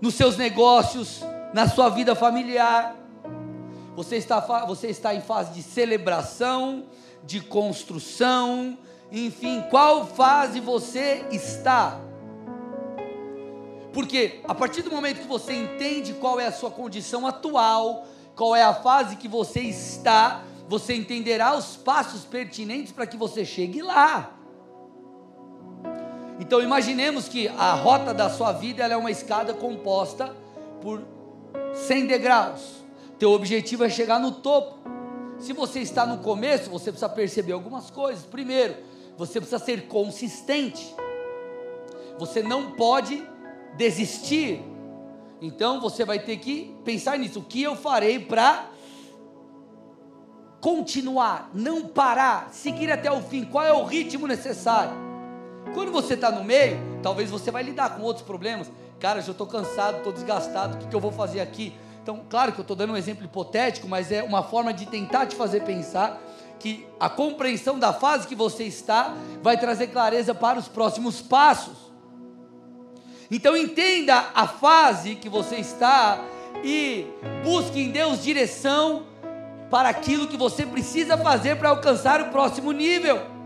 nos 0.00 0.14
seus 0.14 0.36
negócios, 0.36 1.20
na 1.54 1.68
sua 1.68 1.88
vida 1.90 2.16
familiar. 2.16 2.96
Você 3.94 4.16
está, 4.16 4.40
você 4.66 4.88
está 4.88 5.14
em 5.14 5.20
fase 5.20 5.52
de 5.52 5.62
celebração, 5.62 6.86
de 7.22 7.40
construção, 7.40 8.76
enfim, 9.12 9.62
qual 9.70 10.08
fase 10.08 10.58
você 10.58 11.24
está? 11.30 12.00
Porque 13.92 14.40
a 14.42 14.54
partir 14.56 14.82
do 14.82 14.90
momento 14.90 15.20
que 15.20 15.28
você 15.28 15.52
entende 15.52 16.14
qual 16.14 16.40
é 16.40 16.46
a 16.46 16.52
sua 16.52 16.72
condição 16.72 17.28
atual, 17.28 18.08
qual 18.34 18.56
é 18.56 18.64
a 18.64 18.74
fase 18.74 19.14
que 19.14 19.28
você 19.28 19.60
está, 19.60 20.42
você 20.68 20.96
entenderá 20.96 21.56
os 21.56 21.76
passos 21.76 22.24
pertinentes 22.24 22.90
para 22.90 23.06
que 23.06 23.16
você 23.16 23.44
chegue 23.44 23.82
lá. 23.82 24.37
Então 26.38 26.62
imaginemos 26.62 27.28
que 27.28 27.48
a 27.48 27.72
rota 27.74 28.14
da 28.14 28.30
sua 28.30 28.52
vida 28.52 28.84
é 28.84 28.96
uma 28.96 29.10
escada 29.10 29.52
composta 29.52 30.34
por 30.80 31.02
100 31.74 32.06
degraus. 32.06 32.84
Teu 33.18 33.32
objetivo 33.32 33.84
é 33.84 33.90
chegar 33.90 34.20
no 34.20 34.32
topo. 34.32 34.78
Se 35.38 35.52
você 35.52 35.80
está 35.80 36.06
no 36.06 36.18
começo, 36.18 36.70
você 36.70 36.90
precisa 36.90 37.08
perceber 37.08 37.52
algumas 37.52 37.90
coisas. 37.90 38.24
Primeiro, 38.24 38.76
você 39.16 39.40
precisa 39.40 39.58
ser 39.58 39.88
consistente. 39.88 40.94
Você 42.18 42.42
não 42.42 42.72
pode 42.72 43.22
desistir 43.76 44.62
então 45.40 45.80
você 45.80 46.04
vai 46.04 46.18
ter 46.18 46.36
que 46.38 46.74
pensar 46.84 47.18
nisso. 47.18 47.40
O 47.40 47.44
que 47.44 47.62
eu 47.62 47.76
farei 47.76 48.18
para 48.18 48.70
continuar, 50.60 51.50
não 51.54 51.86
parar, 51.86 52.50
seguir 52.52 52.90
até 52.90 53.10
o 53.10 53.22
fim? 53.22 53.44
Qual 53.44 53.64
é 53.64 53.72
o 53.72 53.84
ritmo 53.84 54.26
necessário? 54.26 55.07
Quando 55.74 55.92
você 55.92 56.14
está 56.14 56.30
no 56.30 56.44
meio, 56.44 56.78
talvez 57.02 57.30
você 57.30 57.50
vai 57.50 57.62
lidar 57.62 57.96
com 57.96 58.02
outros 58.02 58.24
problemas. 58.24 58.70
Cara, 58.98 59.20
já 59.20 59.32
estou 59.32 59.46
cansado, 59.46 59.98
estou 59.98 60.12
desgastado, 60.12 60.76
o 60.76 60.78
que, 60.78 60.88
que 60.88 60.94
eu 60.94 61.00
vou 61.00 61.12
fazer 61.12 61.40
aqui? 61.40 61.72
Então, 62.02 62.22
claro 62.28 62.52
que 62.52 62.58
eu 62.58 62.62
estou 62.62 62.76
dando 62.76 62.94
um 62.94 62.96
exemplo 62.96 63.24
hipotético, 63.24 63.86
mas 63.86 64.10
é 64.10 64.22
uma 64.22 64.42
forma 64.42 64.72
de 64.72 64.86
tentar 64.86 65.26
te 65.26 65.36
fazer 65.36 65.62
pensar 65.62 66.20
que 66.58 66.86
a 66.98 67.08
compreensão 67.08 67.78
da 67.78 67.92
fase 67.92 68.26
que 68.26 68.34
você 68.34 68.64
está 68.64 69.14
vai 69.42 69.58
trazer 69.58 69.88
clareza 69.88 70.34
para 70.34 70.58
os 70.58 70.66
próximos 70.66 71.20
passos. 71.20 71.76
Então 73.30 73.56
entenda 73.56 74.30
a 74.34 74.46
fase 74.46 75.14
que 75.14 75.28
você 75.28 75.56
está 75.56 76.18
e 76.64 77.06
busque 77.44 77.78
em 77.80 77.90
Deus 77.90 78.22
direção 78.22 79.04
para 79.70 79.90
aquilo 79.90 80.26
que 80.26 80.36
você 80.36 80.64
precisa 80.64 81.16
fazer 81.16 81.56
para 81.56 81.68
alcançar 81.68 82.20
o 82.20 82.30
próximo 82.30 82.72
nível. 82.72 83.37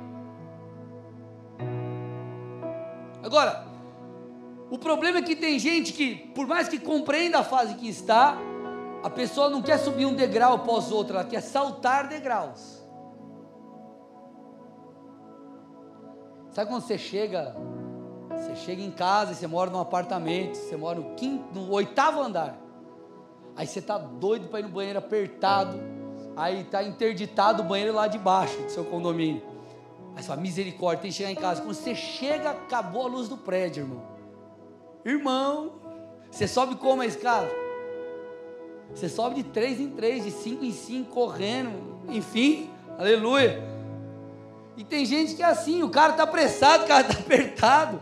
Agora, 3.33 3.65
o 4.69 4.77
problema 4.77 5.21
é 5.21 5.23
que 5.23 5.35
tem 5.35 5.59
gente 5.59 5.95
que, 5.95 6.15
por 6.35 6.47
mais 6.47 6.69
que 6.69 6.79
compreenda 6.79 7.39
a 7.39 7.43
fase 7.43 7.77
que 7.77 7.89
está, 7.89 8.37
a 9.03 9.09
pessoa 9.09 9.49
não 9.49 9.62
quer 9.62 9.79
subir 9.79 10.05
um 10.05 10.15
degrau 10.15 10.53
após 10.53 10.93
outro, 10.93 11.17
ela 11.17 11.25
quer 11.25 11.41
saltar 11.41 12.09
degraus. 12.09 12.85
Sabe 16.51 16.71
quando 16.71 16.83
você 16.83 16.99
chega 16.99 17.57
você 18.29 18.55
chega 18.57 18.83
em 18.83 18.91
casa, 18.91 19.33
você 19.33 19.47
mora 19.47 19.71
num 19.71 19.81
apartamento, 19.81 20.57
você 20.57 20.77
mora 20.77 21.01
no, 21.01 21.15
quinto, 21.15 21.59
no 21.59 21.71
oitavo 21.71 22.21
andar. 22.21 22.59
Aí 23.57 23.67
você 23.67 23.79
está 23.79 23.97
doido 23.97 24.49
para 24.49 24.61
ir 24.61 24.65
no 24.65 24.69
banheiro 24.69 24.99
apertado. 24.99 25.81
Aí 26.37 26.61
está 26.61 26.83
interditado 26.83 27.62
o 27.62 27.65
banheiro 27.65 27.95
lá 27.95 28.09
de 28.09 28.19
baixo 28.19 28.61
do 28.61 28.71
seu 28.71 28.85
condomínio. 28.85 29.52
Aí 30.14 30.23
você 30.23 30.28
fala, 30.28 30.40
misericórdia, 30.40 31.02
tem 31.02 31.11
que 31.11 31.16
chegar 31.16 31.31
em 31.31 31.37
casa. 31.37 31.62
Quando 31.62 31.75
você 31.75 31.95
chega, 31.95 32.50
acabou 32.50 33.07
a 33.07 33.09
luz 33.09 33.28
do 33.28 33.37
prédio, 33.37 33.85
irmão. 33.85 34.02
Irmão, 35.04 35.73
você 36.31 36.47
sobe 36.47 36.76
como 36.76 37.02
a 37.02 37.07
escada? 37.07 37.50
Você 38.95 39.09
sobe 39.09 39.37
de 39.37 39.45
três 39.45 39.81
em 39.81 39.90
três, 39.90 40.25
de 40.25 40.31
cinco 40.31 40.64
em 40.64 40.73
cinco, 40.73 41.11
correndo, 41.11 42.00
enfim, 42.09 42.71
aleluia. 42.99 43.62
E 44.76 44.85
tem 44.85 45.04
gente 45.04 45.35
que 45.35 45.42
é 45.42 45.47
assim, 45.47 45.83
o 45.83 45.90
cara 45.90 46.12
está 46.12 46.25
apressado, 46.25 46.85
o 46.85 46.87
cara 46.87 47.09
está 47.09 47.19
apertado 47.21 48.00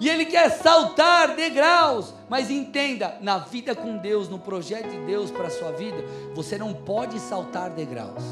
e 0.00 0.08
ele 0.08 0.24
quer 0.24 0.50
saltar 0.50 1.36
degraus. 1.36 2.14
Mas 2.28 2.50
entenda, 2.50 3.18
na 3.20 3.36
vida 3.36 3.74
com 3.74 3.98
Deus, 3.98 4.28
no 4.28 4.38
projeto 4.38 4.88
de 4.88 4.98
Deus 5.04 5.30
para 5.30 5.48
a 5.48 5.50
sua 5.50 5.70
vida, 5.72 6.02
você 6.34 6.56
não 6.56 6.72
pode 6.72 7.20
saltar 7.20 7.70
degraus. 7.70 8.24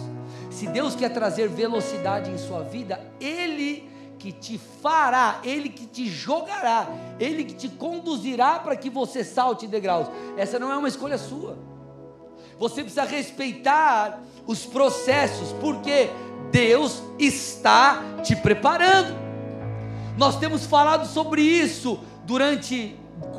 Se 0.59 0.67
Deus 0.67 0.97
quer 0.97 1.11
trazer 1.11 1.49
velocidade 1.49 2.33
em 2.33 2.37
sua 2.37 2.65
vida, 2.65 3.01
Ele 3.21 3.89
que 4.19 4.33
te 4.33 4.59
fará, 4.59 5.39
Ele 5.45 5.69
que 5.69 5.87
te 5.87 6.09
jogará, 6.09 6.89
Ele 7.21 7.45
que 7.45 7.55
te 7.55 7.69
conduzirá 7.69 8.59
para 8.59 8.75
que 8.75 8.91
você 8.91 9.23
salte 9.23 9.69
degraus. 9.69 10.09
Essa 10.37 10.59
não 10.59 10.73
é 10.73 10.77
uma 10.77 10.89
escolha 10.89 11.17
sua. 11.17 11.57
Você 12.59 12.83
precisa 12.83 13.05
respeitar 13.05 14.21
os 14.49 14.67
processos, 14.67 15.53
porque 15.61 16.11
Deus 16.51 17.05
está 17.21 18.03
te 18.25 18.35
preparando. 18.35 19.15
Nós 20.17 20.41
temos 20.41 20.67
falado 20.67 21.07
sobre 21.07 21.41
isso 21.41 22.01
durante 22.25 22.97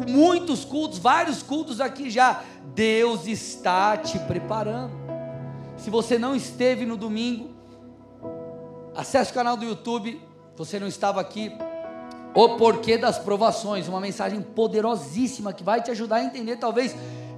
muitos 0.07 0.63
cultos, 0.63 0.97
vários 0.99 1.43
cultos 1.43 1.81
aqui 1.81 2.09
já. 2.09 2.43
Deus 2.73 3.27
está 3.27 3.97
te 3.97 4.17
preparando. 4.19 4.98
Se 5.79 5.89
você 5.89 6.19
não 6.19 6.35
esteve 6.35 6.85
no 6.85 6.97
domingo, 6.97 7.49
acesse 8.95 9.31
o 9.31 9.33
canal 9.33 9.55
do 9.55 9.65
YouTube. 9.65 10.21
Você 10.57 10.77
não 10.77 10.87
estava 10.87 11.21
aqui, 11.21 11.53
o 12.35 12.57
porquê 12.57 12.97
das 12.97 13.17
provações, 13.17 13.87
uma 13.87 14.01
mensagem 14.01 14.41
poderosíssima 14.41 15.53
que 15.53 15.63
vai 15.63 15.81
te 15.81 15.89
ajudar 15.89 16.17
a 16.17 16.23
entender 16.23 16.57
talvez 16.57 16.93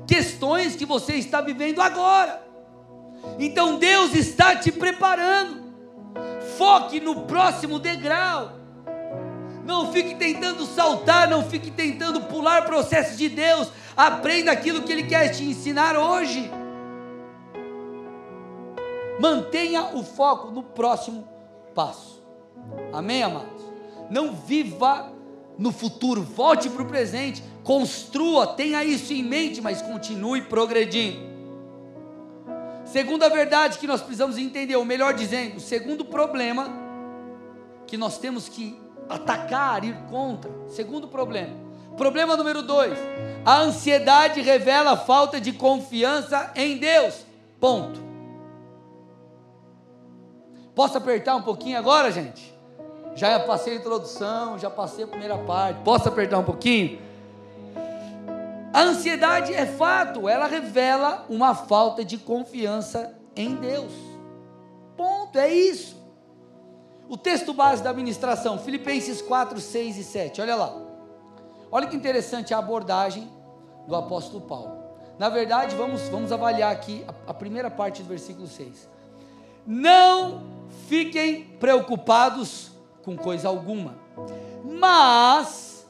questões 0.07 0.75
que 0.75 0.87
você 0.87 1.13
está 1.13 1.39
vivendo 1.39 1.81
agora. 1.81 2.41
Então 3.37 3.77
Deus 3.77 4.15
está 4.15 4.55
te 4.55 4.71
preparando. 4.71 5.61
Foque 6.57 6.99
no 6.99 7.21
próximo 7.27 7.77
degrau. 7.77 8.53
Não 9.63 9.91
fique 9.93 10.15
tentando 10.15 10.65
saltar, 10.65 11.29
não 11.29 11.43
fique 11.43 11.69
tentando 11.69 12.21
pular 12.21 12.65
processos 12.65 13.19
de 13.19 13.29
Deus. 13.29 13.69
Aprenda 13.95 14.51
aquilo 14.51 14.81
que 14.81 14.91
Ele 14.91 15.03
quer 15.03 15.29
te 15.29 15.43
ensinar 15.43 15.95
hoje. 15.95 16.51
Mantenha 19.21 19.83
o 19.93 20.03
foco 20.03 20.49
no 20.49 20.63
próximo 20.63 21.27
passo. 21.75 22.23
Amém, 22.91 23.21
amados? 23.21 23.61
Não 24.09 24.33
viva 24.33 25.13
no 25.59 25.71
futuro, 25.71 26.23
volte 26.23 26.67
para 26.71 26.81
o 26.81 26.87
presente, 26.87 27.43
construa, 27.63 28.47
tenha 28.47 28.83
isso 28.83 29.13
em 29.13 29.21
mente, 29.21 29.61
mas 29.61 29.79
continue 29.79 30.41
progredindo. 30.41 31.19
Segunda 32.83 33.29
verdade 33.29 33.77
que 33.77 33.85
nós 33.85 34.01
precisamos 34.01 34.39
entender, 34.39 34.75
ou 34.75 34.83
melhor 34.83 35.13
dizendo, 35.13 35.57
o 35.57 35.61
segundo 35.61 36.03
problema 36.03 36.67
que 37.85 37.97
nós 37.97 38.17
temos 38.17 38.49
que 38.49 38.75
atacar, 39.07 39.83
ir 39.83 39.95
contra. 40.09 40.51
Segundo 40.67 41.07
problema. 41.07 41.53
Problema 41.95 42.35
número 42.35 42.63
dois: 42.63 42.97
a 43.45 43.59
ansiedade 43.59 44.41
revela 44.41 44.97
falta 44.97 45.39
de 45.39 45.53
confiança 45.53 46.51
em 46.55 46.77
Deus. 46.77 47.23
Ponto. 47.59 48.10
Posso 50.73 50.97
apertar 50.97 51.35
um 51.35 51.41
pouquinho 51.41 51.77
agora, 51.77 52.11
gente? 52.11 52.53
Já 53.15 53.39
passei 53.39 53.73
a 53.73 53.75
introdução, 53.77 54.57
já 54.57 54.69
passei 54.69 55.03
a 55.03 55.07
primeira 55.07 55.37
parte. 55.37 55.81
Posso 55.83 56.07
apertar 56.07 56.39
um 56.39 56.43
pouquinho? 56.43 56.99
A 58.73 58.81
ansiedade 58.83 59.53
é 59.53 59.65
fato, 59.65 60.29
ela 60.29 60.47
revela 60.47 61.25
uma 61.29 61.53
falta 61.53 62.05
de 62.05 62.17
confiança 62.17 63.13
em 63.35 63.55
Deus. 63.55 63.91
Ponto, 64.95 65.37
é 65.37 65.53
isso. 65.53 65.99
O 67.09 67.17
texto 67.17 67.53
base 67.53 67.83
da 67.83 67.89
administração, 67.89 68.57
Filipenses 68.57 69.21
4, 69.21 69.59
6 69.59 69.97
e 69.97 70.03
7, 70.05 70.41
olha 70.41 70.55
lá. 70.55 70.73
Olha 71.69 71.87
que 71.87 71.95
interessante 71.97 72.53
a 72.53 72.59
abordagem 72.59 73.29
do 73.87 73.95
apóstolo 73.95 74.41
Paulo. 74.41 74.81
Na 75.19 75.27
verdade, 75.27 75.75
vamos, 75.75 76.07
vamos 76.07 76.31
avaliar 76.31 76.71
aqui 76.71 77.05
a, 77.05 77.31
a 77.31 77.33
primeira 77.33 77.69
parte 77.69 78.01
do 78.01 78.07
versículo 78.07 78.47
6. 78.47 78.89
Não 79.67 80.60
fiquem 80.87 81.43
preocupados 81.59 82.71
com 83.03 83.15
coisa 83.17 83.47
alguma, 83.47 83.97
mas 84.63 85.87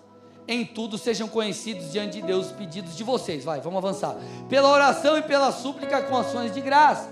em 0.47 0.65
tudo 0.65 0.97
sejam 0.97 1.27
conhecidos 1.27 1.91
diante 1.91 2.19
de 2.19 2.21
Deus 2.21 2.47
os 2.47 2.51
pedidos 2.51 2.95
de 2.95 3.03
vocês. 3.03 3.43
Vai, 3.43 3.61
vamos 3.61 3.77
avançar. 3.77 4.15
Pela 4.49 4.69
oração 4.69 5.17
e 5.17 5.21
pela 5.21 5.51
súplica 5.51 6.01
com 6.03 6.17
ações 6.17 6.53
de 6.53 6.61
graça. 6.61 7.09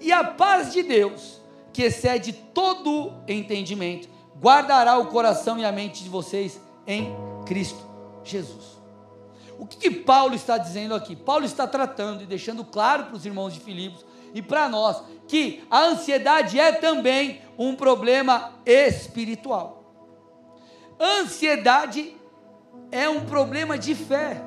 E 0.00 0.12
a 0.12 0.24
paz 0.24 0.72
de 0.72 0.82
Deus, 0.82 1.40
que 1.72 1.82
excede 1.82 2.32
todo 2.32 3.12
entendimento, 3.28 4.08
guardará 4.40 4.98
o 4.98 5.06
coração 5.06 5.58
e 5.58 5.64
a 5.64 5.72
mente 5.72 6.02
de 6.02 6.08
vocês 6.08 6.60
em 6.86 7.14
Cristo 7.46 7.84
Jesus. 8.24 8.76
O 9.58 9.66
que, 9.66 9.76
que 9.76 9.90
Paulo 9.90 10.34
está 10.34 10.58
dizendo 10.58 10.94
aqui? 10.94 11.16
Paulo 11.16 11.44
está 11.44 11.66
tratando 11.66 12.22
e 12.22 12.26
deixando 12.26 12.64
claro 12.64 13.04
para 13.04 13.16
os 13.16 13.24
irmãos 13.24 13.54
de 13.54 13.60
Filipos 13.60 14.04
e 14.34 14.42
para 14.42 14.68
nós 14.68 15.02
que 15.28 15.62
a 15.70 15.84
ansiedade 15.84 16.58
é 16.58 16.72
também 16.72 17.42
um 17.58 17.74
problema 17.74 18.54
espiritual. 18.64 19.84
Ansiedade 20.98 22.16
é 22.90 23.06
um 23.08 23.26
problema 23.26 23.78
de 23.78 23.94
fé. 23.94 24.42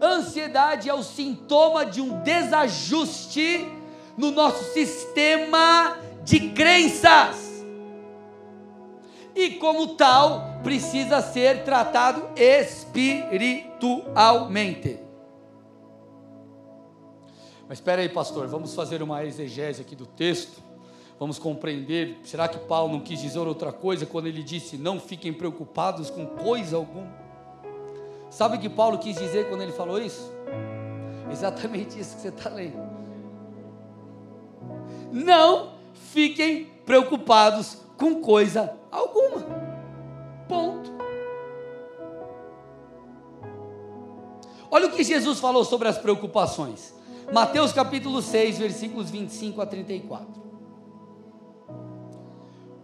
Ansiedade 0.00 0.88
é 0.88 0.94
o 0.94 1.02
sintoma 1.02 1.84
de 1.84 2.00
um 2.00 2.22
desajuste 2.22 3.66
no 4.16 4.30
nosso 4.30 4.72
sistema 4.72 5.98
de 6.24 6.50
crenças. 6.50 7.48
E 9.34 9.50
como 9.50 9.88
tal, 9.94 10.60
precisa 10.62 11.20
ser 11.22 11.64
tratado 11.64 12.30
espiritualmente. 12.36 15.07
Mas 17.68 17.78
espera 17.78 18.00
aí, 18.00 18.08
pastor, 18.08 18.46
vamos 18.46 18.74
fazer 18.74 19.02
uma 19.02 19.24
exegese 19.24 19.82
aqui 19.82 19.94
do 19.94 20.06
texto. 20.06 20.62
Vamos 21.18 21.38
compreender. 21.38 22.18
Será 22.24 22.48
que 22.48 22.58
Paulo 22.58 22.92
não 22.92 23.00
quis 23.00 23.20
dizer 23.20 23.40
outra 23.40 23.72
coisa 23.72 24.06
quando 24.06 24.26
ele 24.26 24.42
disse: 24.42 24.78
Não 24.78 24.98
fiquem 24.98 25.32
preocupados 25.32 26.08
com 26.08 26.26
coisa 26.26 26.76
alguma? 26.76 27.12
Sabe 28.30 28.56
o 28.56 28.60
que 28.60 28.68
Paulo 28.70 28.98
quis 28.98 29.16
dizer 29.16 29.48
quando 29.48 29.62
ele 29.62 29.72
falou 29.72 30.00
isso? 30.00 30.32
Exatamente 31.30 31.98
isso 32.00 32.16
que 32.16 32.22
você 32.22 32.28
está 32.28 32.48
lendo. 32.48 32.88
Não 35.12 35.74
fiquem 35.92 36.66
preocupados 36.86 37.78
com 37.98 38.22
coisa 38.22 38.74
alguma. 38.90 39.44
Ponto. 40.48 40.90
Olha 44.70 44.86
o 44.86 44.90
que 44.92 45.02
Jesus 45.02 45.38
falou 45.38 45.64
sobre 45.64 45.88
as 45.88 45.98
preocupações. 45.98 46.97
Mateus 47.32 47.72
capítulo 47.72 48.22
6, 48.22 48.58
versículos 48.58 49.10
25 49.10 49.60
a 49.60 49.66
34. 49.66 50.26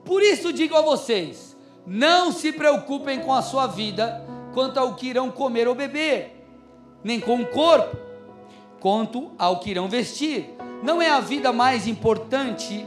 Por 0.04 0.22
isso 0.22 0.52
digo 0.52 0.76
a 0.76 0.82
vocês: 0.82 1.56
não 1.86 2.30
se 2.30 2.52
preocupem 2.52 3.20
com 3.20 3.32
a 3.32 3.40
sua 3.40 3.66
vida 3.66 4.24
quanto 4.52 4.78
ao 4.78 4.94
que 4.94 5.06
irão 5.06 5.30
comer 5.30 5.66
ou 5.66 5.74
beber, 5.74 6.46
nem 7.02 7.18
com 7.18 7.40
o 7.40 7.46
corpo, 7.46 7.96
quanto 8.80 9.32
ao 9.38 9.60
que 9.60 9.70
irão 9.70 9.88
vestir. 9.88 10.54
Não 10.82 11.00
é 11.00 11.08
a 11.08 11.20
vida 11.20 11.50
mais 11.50 11.86
importante 11.86 12.86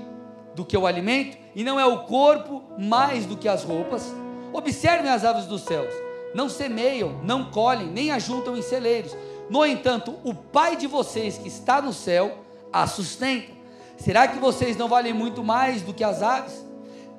do 0.54 0.63
que 0.63 0.78
o 0.78 0.86
alimento, 0.86 1.38
e 1.56 1.63
não 1.63 1.80
é 1.80 1.86
o 1.86 2.04
corpo 2.04 2.63
mais 2.78 3.26
do 3.26 3.36
que 3.36 3.48
as 3.48 3.63
roupas? 3.63 4.13
Observem 4.54 5.10
as 5.10 5.26
aves 5.26 5.48
dos 5.48 5.63
céus: 5.63 5.91
não 6.36 6.48
semeiam, 6.48 7.20
não 7.24 7.46
colhem, 7.46 7.88
nem 7.88 8.12
ajuntam 8.12 8.56
em 8.56 8.62
celeiros 8.62 9.17
no 9.50 9.66
entanto, 9.66 10.16
o 10.24 10.34
Pai 10.34 10.76
de 10.76 10.88
vocês 10.88 11.38
que 11.38 11.48
está 11.48 11.82
no 11.82 11.94
céu 11.94 12.40
a 12.72 12.86
sustenta. 12.86 13.52
Será 13.98 14.28
que 14.28 14.38
vocês 14.38 14.78
não 14.78 14.88
valem 14.88 15.14
muito 15.14 15.44
mais 15.44 15.82
do 15.82 15.94
que 15.94 16.04
as 16.04 16.22
aves? 16.22 16.66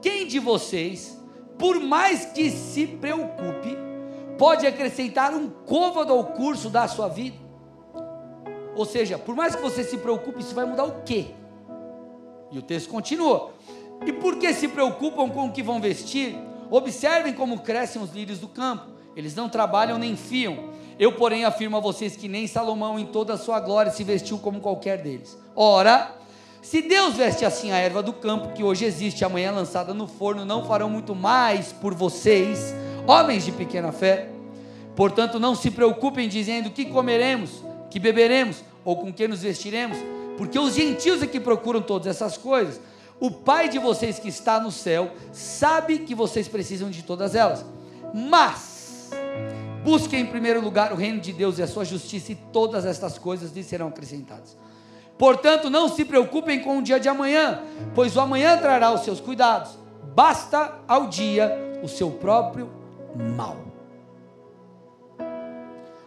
Quem 0.01 0.27
de 0.27 0.39
vocês, 0.39 1.19
por 1.59 1.81
mais 1.81 2.27
que 2.27 2.51
se 2.51 2.87
preocupe, 2.87 3.77
pode 4.39 4.67
acrescentar 4.67 5.35
um 5.35 5.49
côvado 5.49 6.13
ao 6.13 6.25
curso 6.25 6.71
da 6.71 6.87
sua 6.87 7.09
vida? 7.09 7.37
Ou 8.77 8.85
seja, 8.85 9.19
por 9.19 9.35
mais 9.35 9.57
que 9.57 9.63
você 9.63 9.83
se 9.83 9.99
preocupe, 9.99 10.41
isso 10.41 10.55
vai 10.55 10.65
mudar 10.65 10.85
o 10.85 11.03
quê? 11.03 11.35
E 12.53 12.59
o 12.59 12.63
texto 12.63 12.89
continua. 12.89 13.51
E 14.07 14.13
por 14.13 14.37
que 14.37 14.53
se 14.53 14.69
preocupam 14.69 15.29
com 15.29 15.47
o 15.47 15.53
que 15.53 15.63
vão 15.63 15.81
vestir? 15.81 16.39
Observem 16.71 17.33
como 17.33 17.61
crescem 17.61 18.01
os 18.01 18.13
lírios 18.13 18.39
do 18.39 18.47
campo. 18.47 18.87
Eles 19.17 19.35
não 19.35 19.49
trabalham 19.49 19.99
nem 19.99 20.15
fiam. 20.15 20.71
Eu, 20.99 21.13
porém, 21.13 21.45
afirmo 21.45 21.77
a 21.77 21.81
vocês 21.81 22.17
que 22.17 22.29
nem 22.29 22.47
Salomão, 22.47 22.99
em 22.99 23.07
toda 23.07 23.35
a 23.35 23.39
sua 23.39 23.61
glória, 23.61 23.93
se 23.93 24.03
vestiu 24.03 24.39
como 24.39 24.61
qualquer 24.61 25.01
deles. 25.01 25.39
Ora, 25.55 26.13
se 26.61 26.83
Deus 26.83 27.15
veste 27.15 27.45
assim 27.45 27.71
a 27.71 27.77
erva 27.77 28.03
do 28.03 28.13
campo, 28.13 28.53
que 28.53 28.65
hoje 28.65 28.85
existe, 28.85 29.25
amanhã 29.25 29.53
lançada 29.53 29.95
no 29.95 30.09
forno, 30.09 30.45
não 30.45 30.67
farão 30.67 30.91
muito 30.91 31.15
mais 31.15 31.73
por 31.73 31.95
vocês, 31.95 32.75
homens 33.07 33.45
de 33.45 33.53
pequena 33.53 33.93
fé? 33.93 34.29
Portanto, 34.97 35.39
não 35.39 35.55
se 35.55 35.71
preocupem 35.71 36.29
dizendo 36.29 36.71
que 36.71 36.85
comeremos, 36.87 37.63
que 37.89 38.01
beberemos, 38.01 38.65
ou 38.85 38.97
com 38.97 39.13
que 39.13 39.29
nos 39.29 39.43
vestiremos, 39.43 39.97
porque 40.37 40.59
os 40.59 40.75
gentios 40.75 41.23
é 41.23 41.27
que 41.27 41.39
procuram 41.39 41.81
todas 41.81 42.09
essas 42.09 42.37
coisas. 42.37 42.81
O 43.21 43.31
Pai 43.31 43.69
de 43.69 43.79
vocês 43.79 44.19
que 44.19 44.29
está 44.29 44.59
no 44.59 44.73
céu 44.73 45.13
sabe 45.33 46.01
que 46.01 46.15
vocês 46.15 46.49
precisam 46.49 46.91
de 46.91 47.03
todas 47.03 47.35
elas. 47.35 47.65
Mas, 48.13 48.78
Busquem 49.85 50.21
em 50.21 50.27
primeiro 50.27 50.61
lugar 50.61 50.93
o 50.93 50.97
reino 50.97 51.21
de 51.21 51.33
Deus 51.33 51.59
e 51.59 51.63
a 51.63 51.67
sua 51.67 51.85
justiça, 51.85 52.33
e 52.33 52.35
todas 52.35 52.85
estas 52.85 53.19
coisas 53.19 53.53
lhes 53.53 53.67
serão 53.67 53.89
acrescentadas. 53.89 54.57
Portanto, 55.17 55.69
não 55.69 55.89
se 55.89 56.05
preocupem 56.05 56.61
com 56.61 56.79
o 56.79 56.83
dia 56.83 57.01
de 57.01 57.09
amanhã, 57.09 57.63
pois 57.95 58.17
o 58.17 58.21
amanhã 58.21 58.57
trará 58.57 58.93
os 58.93 59.01
seus 59.01 59.21
cuidados. 59.21 59.77
Basta 60.15 60.79
ao 60.87 61.09
dia 61.09 61.81
o 61.83 61.89
seu 61.89 62.11
próprio 62.11 62.71
mal. 63.37 63.57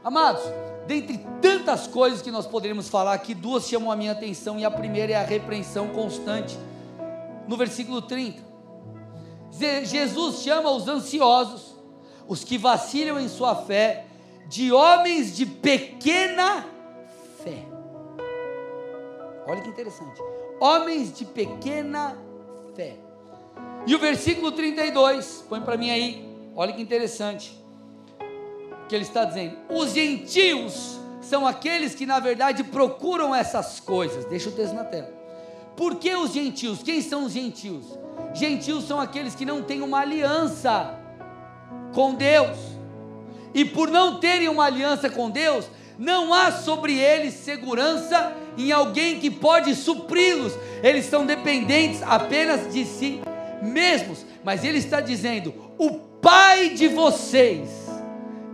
Amados, 0.04 0.42
dentre 0.88 1.20
tantas 1.42 1.88
coisas 1.88 2.22
que 2.22 2.32
nós 2.32 2.48
poderíamos 2.48 2.90
falar 2.90 3.14
aqui, 3.14 3.34
duas 3.34 3.68
chamam 3.68 3.92
a 3.92 3.96
minha 3.96 4.14
atenção, 4.14 4.58
e 4.58 4.66
a 4.66 4.72
primeira 4.72 5.14
é 5.14 5.16
a 5.16 5.24
repreensão 5.24 5.90
constante. 5.90 6.58
No 7.48 7.58
versículo 7.58 8.02
30, 8.02 8.42
Jesus 9.84 10.42
chama 10.42 10.72
os 10.72 10.88
ansiosos, 10.88 11.71
os 12.32 12.46
que 12.46 12.58
vacilam 12.58 13.20
em 13.20 13.28
sua 13.28 13.54
fé, 13.54 14.06
de 14.48 14.72
homens 14.72 15.36
de 15.36 15.46
pequena 15.46 16.66
fé. 17.44 17.66
Olha 19.46 19.60
que 19.60 19.68
interessante. 19.68 20.22
Homens 20.58 21.12
de 21.12 21.26
pequena 21.26 22.18
fé. 22.74 22.96
E 23.86 23.94
o 23.94 24.00
versículo 24.00 24.54
32, 24.54 25.44
põe 25.50 25.60
para 25.60 25.76
mim 25.76 25.90
aí. 25.92 26.26
Olha 26.56 26.72
que 26.72 26.82
interessante. 26.82 27.54
Que 28.88 28.96
ele 28.96 29.04
está 29.04 29.26
dizendo: 29.26 29.58
Os 29.68 29.92
gentios 29.92 31.02
são 31.20 31.46
aqueles 31.46 31.94
que 31.94 32.06
na 32.06 32.22
verdade 32.22 32.64
procuram 32.64 33.36
essas 33.36 33.82
coisas. 33.82 34.24
Deixa 34.24 34.48
o 34.48 34.54
texto 34.54 34.74
na 34.74 34.86
tela. 34.86 35.14
Por 35.76 35.96
que 35.96 36.16
os 36.16 36.32
gentios? 36.32 36.82
Quem 36.82 37.02
são 37.02 37.26
os 37.26 37.34
gentios? 37.34 37.84
Gentios 38.34 38.86
são 38.86 39.02
aqueles 39.02 39.36
que 39.36 39.44
não 39.44 39.62
têm 39.62 39.82
uma 39.82 40.00
aliança 40.00 41.01
com 41.94 42.14
Deus. 42.14 42.58
E 43.54 43.66
por 43.66 43.90
não 43.90 44.20
terem 44.20 44.48
uma 44.48 44.66
aliança 44.66 45.10
com 45.10 45.30
Deus, 45.30 45.70
não 45.98 46.34
há 46.34 46.52
sobre 46.52 46.98
eles 46.98 47.34
segurança 47.34 48.34
em 48.58 48.72
alguém 48.72 49.20
que 49.20 49.30
pode 49.30 49.76
supri-los. 49.76 50.54
Eles 50.82 51.06
são 51.06 51.26
dependentes 51.26 52.02
apenas 52.04 52.74
de 52.74 52.86
si 52.86 53.22
mesmos. 53.62 54.26
Mas 54.44 54.64
ele 54.64 54.78
está 54.78 55.02
dizendo: 55.02 55.54
o 55.78 55.92
Pai 56.22 56.70
de 56.70 56.88
vocês, 56.88 57.70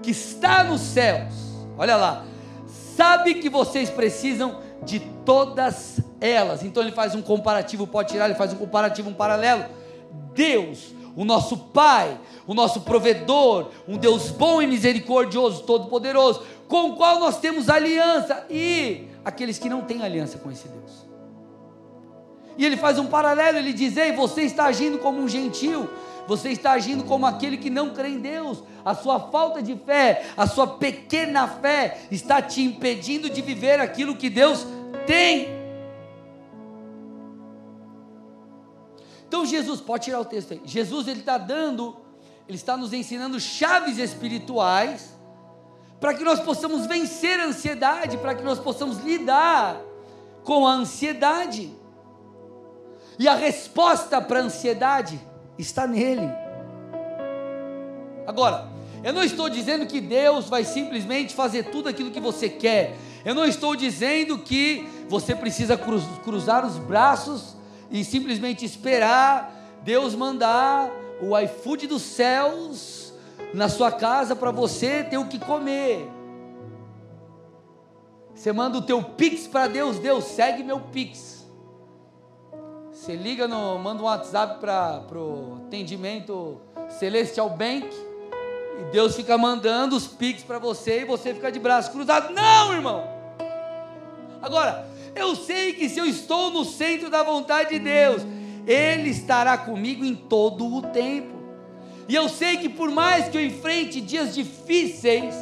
que 0.01 0.11
está 0.11 0.63
nos 0.63 0.81
céus, 0.81 1.33
olha 1.77 1.97
lá, 1.97 2.25
sabe 2.95 3.35
que 3.35 3.49
vocês 3.49 3.89
precisam 3.89 4.61
de 4.83 4.99
todas 5.25 5.99
elas. 6.19 6.63
Então 6.63 6.81
ele 6.81 6.91
faz 6.91 7.13
um 7.13 7.21
comparativo, 7.21 7.85
pode 7.85 8.09
tirar, 8.09 8.25
ele 8.25 8.35
faz 8.35 8.53
um 8.53 8.57
comparativo, 8.57 9.09
um 9.09 9.13
paralelo. 9.13 9.65
Deus, 10.33 10.93
o 11.17 11.25
nosso 11.25 11.57
Pai, 11.57 12.15
o 12.45 12.53
nosso 12.53 12.81
provedor, 12.81 13.71
um 13.87 13.97
Deus 13.97 14.29
bom 14.29 14.61
e 14.61 14.67
misericordioso, 14.67 15.63
todo-poderoso, 15.63 16.43
com 16.67 16.91
o 16.91 16.95
qual 16.95 17.19
nós 17.19 17.39
temos 17.39 17.69
aliança, 17.69 18.45
e 18.51 19.05
aqueles 19.25 19.57
que 19.57 19.67
não 19.67 19.81
têm 19.81 20.03
aliança 20.03 20.37
com 20.37 20.51
esse 20.51 20.67
Deus. 20.67 21.07
E 22.55 22.63
ele 22.63 22.77
faz 22.77 22.99
um 22.99 23.07
paralelo, 23.07 23.57
ele 23.57 23.73
diz: 23.73 23.97
Ei, 23.97 24.11
você 24.11 24.43
está 24.43 24.65
agindo 24.65 24.99
como 24.99 25.19
um 25.19 25.27
gentil, 25.27 25.89
você 26.27 26.49
está 26.49 26.73
agindo 26.73 27.03
como 27.03 27.25
aquele 27.25 27.57
que 27.57 27.69
não 27.71 27.95
crê 27.95 28.09
em 28.09 28.19
Deus. 28.19 28.63
A 28.85 28.93
sua 28.93 29.19
falta 29.19 29.61
de 29.61 29.75
fé, 29.75 30.23
a 30.37 30.45
sua 30.45 30.67
pequena 30.67 31.47
fé, 31.47 31.97
está 32.11 32.43
te 32.43 32.61
impedindo 32.61 33.27
de 33.27 33.41
viver 33.41 33.79
aquilo 33.79 34.15
que 34.15 34.29
Deus 34.29 34.67
tem. 35.07 35.56
Então 39.27 39.45
Jesus, 39.45 39.81
pode 39.81 40.05
tirar 40.05 40.21
o 40.21 40.25
texto 40.25 40.53
aí. 40.53 40.61
Jesus 40.63 41.07
ele 41.07 41.19
está 41.19 41.37
dando, 41.37 41.97
ele 42.47 42.57
está 42.57 42.77
nos 42.77 42.93
ensinando 42.93 43.39
chaves 43.39 43.97
espirituais 43.97 45.17
para 45.99 46.13
que 46.13 46.23
nós 46.23 46.39
possamos 46.39 46.85
vencer 46.85 47.39
a 47.39 47.45
ansiedade, 47.45 48.17
para 48.17 48.35
que 48.35 48.43
nós 48.43 48.59
possamos 48.59 48.99
lidar 48.99 49.81
com 50.43 50.65
a 50.65 50.71
ansiedade. 50.71 51.75
E 53.19 53.27
a 53.27 53.35
resposta 53.35 54.21
para 54.21 54.39
a 54.39 54.43
ansiedade 54.43 55.19
está 55.57 55.85
nele. 55.85 56.29
Agora, 58.25 58.69
eu 59.03 59.11
não 59.11 59.23
estou 59.23 59.49
dizendo 59.49 59.85
que 59.85 59.99
Deus 59.99 60.47
vai 60.47 60.63
simplesmente 60.63 61.35
fazer 61.35 61.63
tudo 61.63 61.89
aquilo 61.89 62.11
que 62.11 62.19
você 62.19 62.47
quer. 62.47 62.95
Eu 63.25 63.35
não 63.35 63.45
estou 63.45 63.75
dizendo 63.75 64.37
que 64.37 64.87
você 65.09 65.35
precisa 65.35 65.75
cruz, 65.75 66.03
cruzar 66.23 66.65
os 66.65 66.77
braços 66.77 67.56
e 67.89 68.03
simplesmente 68.03 68.65
esperar 68.65 69.53
Deus 69.83 70.15
mandar 70.15 70.89
o 71.21 71.37
iFood 71.39 71.87
dos 71.87 72.01
céus 72.01 73.13
na 73.53 73.69
sua 73.69 73.91
casa 73.91 74.35
para 74.35 74.51
você 74.51 75.03
ter 75.03 75.17
o 75.17 75.27
que 75.27 75.39
comer. 75.39 76.09
Você 78.35 78.51
manda 78.51 78.77
o 78.77 78.81
teu 78.81 79.01
Pix 79.01 79.47
para 79.47 79.67
Deus, 79.67 79.97
Deus 79.97 80.23
segue 80.25 80.63
meu 80.63 80.79
Pix. 80.79 81.37
Você 82.91 83.15
liga 83.15 83.47
no, 83.47 83.79
manda 83.79 84.01
um 84.01 84.05
WhatsApp 84.05 84.59
para 84.59 85.17
o 85.17 85.61
atendimento 85.65 86.59
Celestial 86.89 87.49
Bank 87.49 87.87
e 88.79 88.91
Deus 88.91 89.15
fica 89.15 89.37
mandando 89.37 89.95
os 89.95 90.07
pics 90.07 90.43
para 90.43 90.59
você 90.59 91.01
e 91.01 91.05
você 91.05 91.33
fica 91.33 91.51
de 91.51 91.59
braço 91.59 91.91
cruzado. 91.91 92.33
Não, 92.33 92.73
irmão. 92.73 93.07
Agora, 94.41 94.87
eu 95.19 95.35
sei 95.35 95.73
que 95.73 95.89
se 95.89 95.99
eu 95.99 96.05
estou 96.05 96.51
no 96.51 96.63
centro 96.63 97.09
da 97.09 97.23
vontade 97.23 97.69
de 97.69 97.79
Deus, 97.79 98.21
Ele 98.65 99.09
estará 99.09 99.57
comigo 99.57 100.03
em 100.05 100.15
todo 100.15 100.65
o 100.65 100.81
tempo. 100.81 101.37
E 102.07 102.15
eu 102.15 102.29
sei 102.29 102.57
que 102.57 102.69
por 102.69 102.89
mais 102.89 103.27
que 103.27 103.37
eu 103.37 103.45
enfrente 103.45 103.99
dias 103.99 104.33
difíceis, 104.33 105.35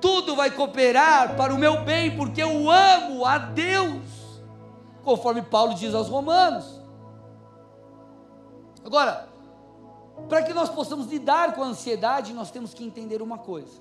tudo 0.00 0.34
vai 0.34 0.50
cooperar 0.50 1.36
para 1.36 1.54
o 1.54 1.58
meu 1.58 1.82
bem, 1.84 2.16
porque 2.16 2.42
eu 2.42 2.70
amo 2.70 3.24
a 3.24 3.38
Deus, 3.38 4.02
conforme 5.04 5.42
Paulo 5.42 5.74
diz 5.74 5.94
aos 5.94 6.08
Romanos. 6.08 6.82
Agora, 8.84 9.28
para 10.28 10.42
que 10.42 10.52
nós 10.52 10.68
possamos 10.68 11.06
lidar 11.06 11.54
com 11.54 11.62
a 11.62 11.66
ansiedade, 11.66 12.32
nós 12.32 12.50
temos 12.50 12.74
que 12.74 12.84
entender 12.84 13.22
uma 13.22 13.38
coisa. 13.38 13.80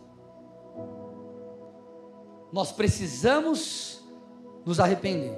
Nós 2.51 2.71
precisamos 2.71 4.00
nos 4.65 4.79
arrepender. 4.79 5.37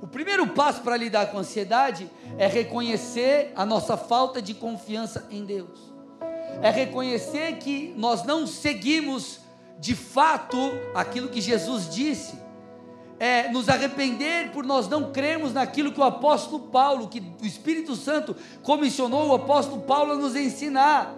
O 0.00 0.06
primeiro 0.06 0.46
passo 0.48 0.82
para 0.82 0.96
lidar 0.96 1.30
com 1.30 1.38
a 1.38 1.40
ansiedade 1.40 2.10
é 2.36 2.46
reconhecer 2.46 3.52
a 3.54 3.64
nossa 3.64 3.96
falta 3.96 4.42
de 4.42 4.54
confiança 4.54 5.26
em 5.30 5.44
Deus. 5.44 5.92
É 6.60 6.70
reconhecer 6.70 7.58
que 7.58 7.94
nós 7.96 8.24
não 8.24 8.46
seguimos 8.46 9.40
de 9.78 9.94
fato 9.94 10.56
aquilo 10.94 11.28
que 11.28 11.40
Jesus 11.40 11.88
disse 11.88 12.42
é, 13.22 13.48
nos 13.52 13.68
arrepender 13.68 14.50
por 14.50 14.64
nós 14.64 14.88
não 14.88 15.12
crermos 15.12 15.52
naquilo 15.52 15.92
que 15.92 16.00
o 16.00 16.02
apóstolo 16.02 16.58
Paulo, 16.58 17.06
que 17.06 17.22
o 17.40 17.46
Espírito 17.46 17.94
Santo 17.94 18.34
comissionou 18.64 19.28
o 19.28 19.34
apóstolo 19.34 19.82
Paulo 19.82 20.14
a 20.14 20.16
nos 20.16 20.34
ensinar. 20.34 21.14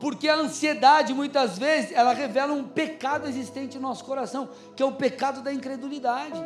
Porque 0.00 0.28
a 0.28 0.36
ansiedade, 0.36 1.12
muitas 1.12 1.58
vezes, 1.58 1.92
ela 1.92 2.12
revela 2.12 2.52
um 2.52 2.64
pecado 2.64 3.26
existente 3.28 3.76
no 3.76 3.88
nosso 3.88 4.04
coração, 4.04 4.48
que 4.76 4.82
é 4.82 4.86
o 4.86 4.92
pecado 4.92 5.42
da 5.42 5.52
incredulidade. 5.52 6.40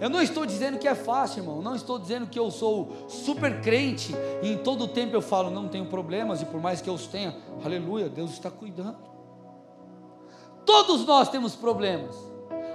Eu 0.00 0.08
não 0.08 0.22
estou 0.22 0.46
dizendo 0.46 0.78
que 0.78 0.86
é 0.86 0.94
fácil, 0.94 1.40
irmão. 1.40 1.60
Não 1.60 1.74
estou 1.74 1.98
dizendo 1.98 2.26
que 2.26 2.38
eu 2.38 2.50
sou 2.50 3.06
super 3.08 3.60
crente 3.60 4.14
e 4.42 4.52
em 4.52 4.58
todo 4.58 4.84
o 4.84 4.88
tempo 4.88 5.14
eu 5.14 5.22
falo, 5.22 5.50
não 5.50 5.68
tenho 5.68 5.86
problemas, 5.86 6.40
e 6.40 6.44
por 6.44 6.60
mais 6.60 6.80
que 6.80 6.88
eu 6.88 6.94
os 6.94 7.06
tenha, 7.06 7.36
aleluia, 7.64 8.08
Deus 8.08 8.30
está 8.30 8.50
cuidando. 8.50 8.98
Todos 10.64 11.04
nós 11.04 11.28
temos 11.28 11.56
problemas. 11.56 12.14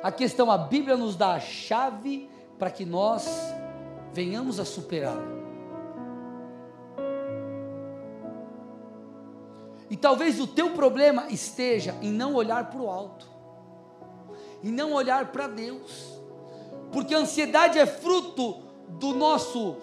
A 0.01 0.11
questão, 0.11 0.51
a 0.51 0.57
Bíblia 0.57 0.97
nos 0.97 1.15
dá 1.15 1.33
a 1.33 1.39
chave 1.39 2.29
para 2.59 2.69
que 2.69 2.85
nós 2.85 3.29
venhamos 4.11 4.59
a 4.59 4.65
superá-la. 4.65 5.42
E 9.93 9.95
talvez 9.95 10.39
o 10.39 10.47
teu 10.47 10.71
problema 10.71 11.27
esteja 11.29 11.95
em 12.01 12.11
não 12.11 12.33
olhar 12.33 12.71
para 12.71 12.81
o 12.81 12.89
alto, 12.89 13.29
em 14.63 14.71
não 14.71 14.91
olhar 14.91 15.31
para 15.31 15.45
Deus, 15.45 16.19
porque 16.91 17.13
a 17.13 17.19
ansiedade 17.19 17.77
é 17.77 17.85
fruto 17.85 18.63
do 18.89 19.13
nosso 19.13 19.77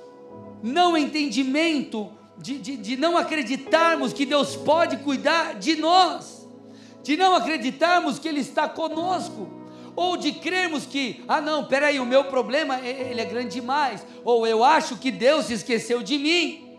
não 0.64 0.96
entendimento, 0.96 2.11
de, 2.37 2.59
de, 2.59 2.77
de 2.77 2.96
não 2.96 3.16
acreditarmos 3.16 4.12
que 4.12 4.27
Deus 4.27 4.57
pode 4.57 4.96
cuidar 4.96 5.55
de 5.55 5.77
nós 5.77 6.40
de 7.03 7.16
não 7.16 7.35
acreditarmos 7.35 8.18
que 8.18 8.29
Ele 8.29 8.40
está 8.40 8.68
conosco, 8.68 9.49
ou 9.96 10.16
de 10.16 10.33
crermos 10.33 10.87
que, 10.87 11.25
ah 11.27 11.40
não, 11.40 11.64
peraí, 11.64 11.99
o 11.99 12.07
meu 12.07 12.25
problema 12.25 12.79
ele 12.79 13.20
é 13.20 13.25
grande 13.25 13.55
demais, 13.55 14.07
ou 14.25 14.46
eu 14.46 14.62
acho 14.62 14.96
que 14.96 15.11
Deus 15.11 15.46
se 15.46 15.55
esqueceu 15.55 16.03
de 16.03 16.16
mim. 16.16 16.69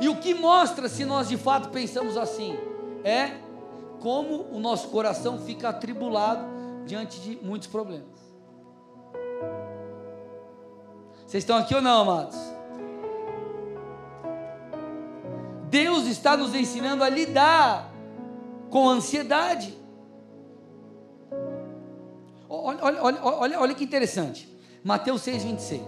E 0.00 0.08
o 0.08 0.16
que 0.16 0.34
mostra 0.34 0.88
se 0.88 1.04
nós 1.04 1.28
de 1.28 1.36
fato 1.36 1.68
pensamos 1.68 2.16
assim 2.16 2.58
é 3.04 3.32
como 4.00 4.46
o 4.50 4.58
nosso 4.58 4.88
coração 4.88 5.38
fica 5.38 5.68
atribulado 5.68 6.44
diante 6.86 7.20
de 7.20 7.38
muitos 7.44 7.68
problemas. 7.68 8.08
Vocês 11.26 11.44
estão 11.44 11.58
aqui 11.58 11.74
ou 11.74 11.82
não, 11.82 12.00
amados? 12.00 12.36
Deus 15.68 16.06
está 16.06 16.36
nos 16.36 16.54
ensinando 16.54 17.04
a 17.04 17.08
lidar 17.08 17.92
com 18.70 18.88
ansiedade. 18.88 19.78
Olha, 22.48 22.78
olha, 22.82 23.20
olha, 23.22 23.60
olha, 23.60 23.74
que 23.74 23.84
interessante. 23.84 24.48
Mateus 24.82 25.22
6,26. 25.22 25.82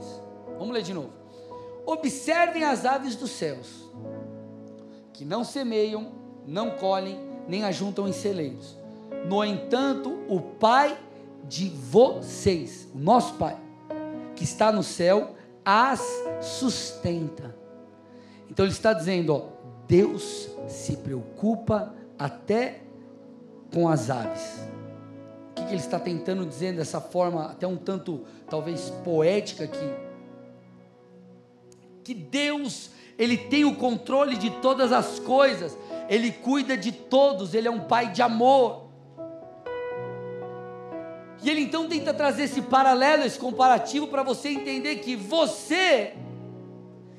Vamos 0.59 0.73
ler 0.73 0.83
de 0.83 0.95
novo. 0.95 1.22
Observem 1.85 2.65
as 2.65 2.85
aves 2.85 3.17
dos 3.17 3.31
céus, 3.31 3.89
que 5.13 5.25
não 5.25 5.45
semeiam, 5.45 6.13
não 6.47 6.71
colhem, 6.71 7.19
nem 7.49 7.65
ajuntam 7.65 8.09
em 8.09 8.13
celeiros. 8.13 8.77
No 9.27 9.45
entanto, 9.45 10.25
o 10.29 10.41
Pai 10.41 10.99
de 11.45 11.69
vocês, 11.69 12.89
o 12.95 12.99
nosso 12.99 13.35
Pai, 13.35 13.59
que 14.37 14.45
está 14.45 14.71
no 14.71 14.83
céu, 14.83 15.35
as 15.65 16.01
sustenta. 16.41 17.55
Então 18.51 18.65
ele 18.65 18.73
está 18.73 18.93
dizendo, 18.93 19.35
ó, 19.35 19.43
Deus 19.87 20.49
se 20.69 20.97
preocupa 20.97 21.95
até 22.19 22.81
com 23.73 23.89
as 23.89 24.11
aves. 24.11 24.61
O 25.51 25.55
que, 25.55 25.65
que 25.65 25.71
ele 25.71 25.81
está 25.81 25.99
tentando 25.99 26.47
dizer 26.47 26.75
dessa 26.75 27.01
forma, 27.01 27.47
até 27.47 27.67
um 27.67 27.77
tanto, 27.77 28.23
talvez, 28.49 28.91
poética 29.05 29.65
aqui? 29.65 30.12
Que 32.05 32.15
Deus, 32.15 32.91
Ele 33.19 33.37
tem 33.37 33.65
o 33.65 33.77
controle 33.77 34.37
de 34.37 34.51
todas 34.51 34.93
as 34.93 35.19
coisas, 35.19 35.77
Ele 36.09 36.31
cuida 36.31 36.77
de 36.77 36.93
todos, 36.93 37.55
Ele 37.55 37.69
é 37.69 37.71
um 37.71 37.81
Pai 37.81 38.11
de 38.11 38.23
amor. 38.23 38.83
E 41.43 41.51
ele 41.51 41.63
então 41.63 41.89
tenta 41.89 42.15
trazer 42.15 42.45
esse 42.45 42.63
paralelo, 42.63 43.25
esse 43.25 43.39
comparativo, 43.39 44.07
para 44.07 44.23
você 44.23 44.51
entender 44.51 44.97
que 44.97 45.17
você, 45.17 46.15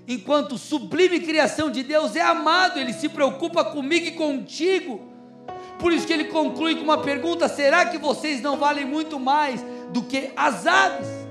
enquanto 0.07 0.57
sublime 0.57 1.19
criação 1.19 1.69
de 1.69 1.83
Deus, 1.83 2.15
é 2.15 2.21
amado, 2.21 2.79
ele 2.79 2.93
se 2.93 3.09
preocupa 3.09 3.65
comigo 3.65 4.05
e 4.05 4.11
contigo. 4.11 5.01
Por 5.77 5.91
isso 5.91 6.07
que 6.07 6.13
ele 6.13 6.25
conclui 6.25 6.75
com 6.75 6.83
uma 6.83 6.99
pergunta: 6.99 7.49
será 7.49 7.85
que 7.85 7.97
vocês 7.97 8.41
não 8.41 8.55
valem 8.55 8.85
muito 8.85 9.19
mais 9.19 9.61
do 9.91 10.01
que 10.03 10.31
as 10.37 10.65
aves? 10.65 11.22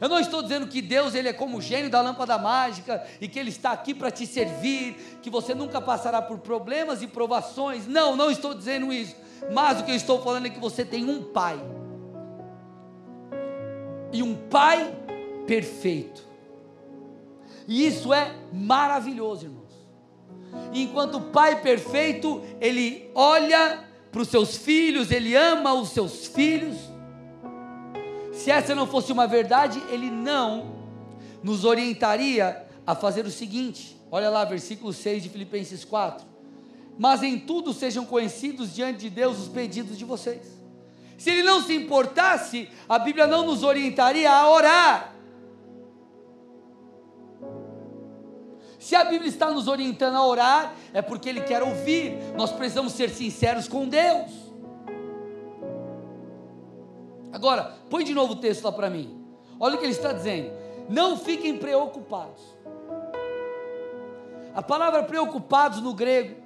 Eu 0.00 0.08
não 0.08 0.18
estou 0.18 0.42
dizendo 0.42 0.66
que 0.66 0.80
Deus 0.80 1.14
ele 1.14 1.28
é 1.28 1.32
como 1.32 1.58
o 1.58 1.60
gênio 1.60 1.90
da 1.90 2.00
lâmpada 2.00 2.38
mágica 2.38 3.04
e 3.20 3.28
que 3.28 3.38
ele 3.38 3.50
está 3.50 3.72
aqui 3.72 3.92
para 3.92 4.10
te 4.10 4.26
servir, 4.26 5.18
que 5.22 5.28
você 5.28 5.54
nunca 5.54 5.80
passará 5.80 6.22
por 6.22 6.38
problemas 6.38 7.02
e 7.02 7.06
provações. 7.06 7.86
Não, 7.86 8.16
não 8.16 8.30
estou 8.30 8.54
dizendo 8.54 8.92
isso. 8.92 9.14
Mas 9.52 9.80
o 9.80 9.84
que 9.84 9.90
eu 9.90 9.96
estou 9.96 10.22
falando 10.22 10.46
é 10.46 10.50
que 10.50 10.58
você 10.58 10.84
tem 10.84 11.04
um 11.04 11.22
pai. 11.22 11.60
E 14.12 14.22
um 14.22 14.34
pai 14.34 14.94
perfeito. 15.46 16.24
E 17.68 17.86
isso 17.86 18.12
é 18.12 18.34
maravilhoso, 18.52 19.46
irmão. 19.46 19.60
E 20.72 20.82
enquanto 20.82 21.16
o 21.16 21.20
pai 21.20 21.60
perfeito, 21.60 22.42
ele 22.60 23.10
olha 23.14 23.84
para 24.10 24.22
os 24.22 24.28
seus 24.28 24.56
filhos, 24.56 25.10
ele 25.10 25.36
ama 25.36 25.74
os 25.74 25.90
seus 25.90 26.26
filhos. 26.26 26.89
Se 28.44 28.50
essa 28.50 28.74
não 28.74 28.86
fosse 28.86 29.12
uma 29.12 29.26
verdade, 29.26 29.82
ele 29.90 30.10
não 30.10 30.74
nos 31.42 31.64
orientaria 31.64 32.66
a 32.86 32.94
fazer 32.94 33.24
o 33.26 33.30
seguinte: 33.30 33.96
olha 34.10 34.30
lá, 34.30 34.44
versículo 34.44 34.92
6 34.92 35.22
de 35.22 35.28
Filipenses 35.28 35.84
4. 35.84 36.26
Mas 36.98 37.22
em 37.22 37.38
tudo 37.38 37.72
sejam 37.72 38.04
conhecidos 38.04 38.74
diante 38.74 39.00
de 39.00 39.10
Deus 39.10 39.38
os 39.38 39.48
pedidos 39.48 39.96
de 39.96 40.04
vocês. 40.04 40.58
Se 41.16 41.30
ele 41.30 41.42
não 41.42 41.62
se 41.62 41.74
importasse, 41.74 42.68
a 42.88 42.98
Bíblia 42.98 43.26
não 43.26 43.46
nos 43.46 43.62
orientaria 43.62 44.30
a 44.30 44.50
orar 44.50 45.20
Se 48.80 48.96
a 48.96 49.04
Bíblia 49.04 49.28
está 49.28 49.50
nos 49.50 49.68
orientando 49.68 50.16
a 50.16 50.26
orar, 50.26 50.74
é 50.94 51.02
porque 51.02 51.28
Ele 51.28 51.42
quer 51.42 51.62
ouvir. 51.62 52.16
Nós 52.34 52.50
precisamos 52.50 52.94
ser 52.94 53.10
sinceros 53.10 53.68
com 53.68 53.86
Deus. 53.86 54.49
Agora, 57.32 57.74
põe 57.88 58.04
de 58.04 58.14
novo 58.14 58.32
o 58.32 58.36
texto 58.36 58.64
lá 58.64 58.72
para 58.72 58.90
mim. 58.90 59.18
Olha 59.58 59.76
o 59.76 59.78
que 59.78 59.84
ele 59.84 59.92
está 59.92 60.12
dizendo. 60.12 60.50
Não 60.88 61.16
fiquem 61.16 61.58
preocupados. 61.58 62.42
A 64.54 64.62
palavra 64.62 65.02
preocupados 65.04 65.80
no 65.80 65.94
grego, 65.94 66.36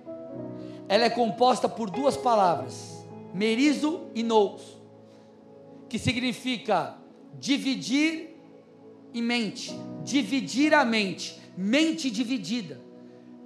ela 0.89 1.05
é 1.05 1.11
composta 1.11 1.69
por 1.69 1.89
duas 1.89 2.17
palavras, 2.17 3.03
merizo 3.33 4.03
e 4.15 4.23
nous, 4.23 4.79
que 5.89 5.99
significa 5.99 6.97
dividir 7.39 8.37
em 9.15 9.23
mente, 9.23 9.75
dividir 10.03 10.75
a 10.75 10.85
mente 10.85 11.43
mente 11.57 12.11
dividida. 12.11 12.81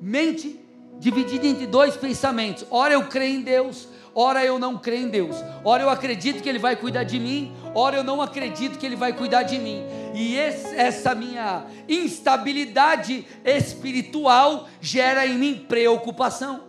Mente 0.00 0.58
dividida 0.98 1.46
entre 1.46 1.66
dois 1.66 1.96
pensamentos. 1.96 2.64
Ora 2.70 2.94
eu 2.94 3.06
creio 3.08 3.38
em 3.38 3.42
Deus, 3.42 3.88
ora 4.14 4.44
eu 4.44 4.58
não 4.58 4.78
creio 4.78 5.06
em 5.06 5.08
Deus. 5.08 5.36
Ora 5.64 5.82
eu 5.82 5.90
acredito 5.90 6.42
que 6.42 6.48
Ele 6.48 6.58
vai 6.58 6.76
cuidar 6.76 7.04
de 7.04 7.18
mim, 7.18 7.52
ora 7.74 7.96
eu 7.96 8.04
não 8.04 8.20
acredito 8.20 8.78
que 8.78 8.86
Ele 8.86 8.96
vai 8.96 9.12
cuidar 9.12 9.42
de 9.42 9.58
mim. 9.58 9.82
E 10.14 10.36
esse, 10.36 10.74
essa 10.74 11.14
minha 11.14 11.64
instabilidade 11.88 13.26
espiritual 13.44 14.68
gera 14.80 15.26
em 15.26 15.36
mim 15.36 15.66
preocupação. 15.68 16.68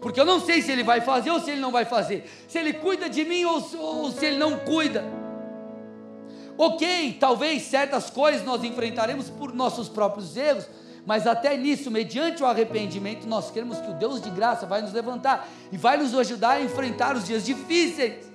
Porque 0.00 0.18
eu 0.18 0.24
não 0.24 0.40
sei 0.40 0.62
se 0.62 0.72
Ele 0.72 0.82
vai 0.82 1.00
fazer 1.00 1.30
ou 1.30 1.40
se 1.40 1.50
Ele 1.50 1.60
não 1.60 1.70
vai 1.70 1.84
fazer. 1.84 2.28
Se 2.48 2.58
Ele 2.58 2.72
cuida 2.72 3.08
de 3.08 3.24
mim 3.24 3.44
ou, 3.44 3.62
ou 3.78 4.10
se 4.10 4.24
Ele 4.24 4.38
não 4.38 4.58
cuida. 4.58 5.04
Ok, 6.56 7.16
talvez 7.18 7.62
certas 7.62 8.10
coisas 8.10 8.44
nós 8.44 8.62
enfrentaremos 8.62 9.30
por 9.30 9.54
nossos 9.54 9.88
próprios 9.88 10.36
erros, 10.36 10.68
mas 11.10 11.26
até 11.26 11.56
nisso, 11.56 11.90
mediante 11.90 12.40
o 12.40 12.46
arrependimento, 12.46 13.26
nós 13.26 13.50
queremos 13.50 13.80
que 13.80 13.90
o 13.90 13.94
Deus 13.94 14.22
de 14.22 14.30
graça 14.30 14.64
vai 14.64 14.80
nos 14.80 14.92
levantar 14.92 15.48
e 15.72 15.76
vai 15.76 15.96
nos 15.96 16.14
ajudar 16.14 16.50
a 16.50 16.62
enfrentar 16.62 17.16
os 17.16 17.26
dias 17.26 17.44
difíceis. 17.44 18.30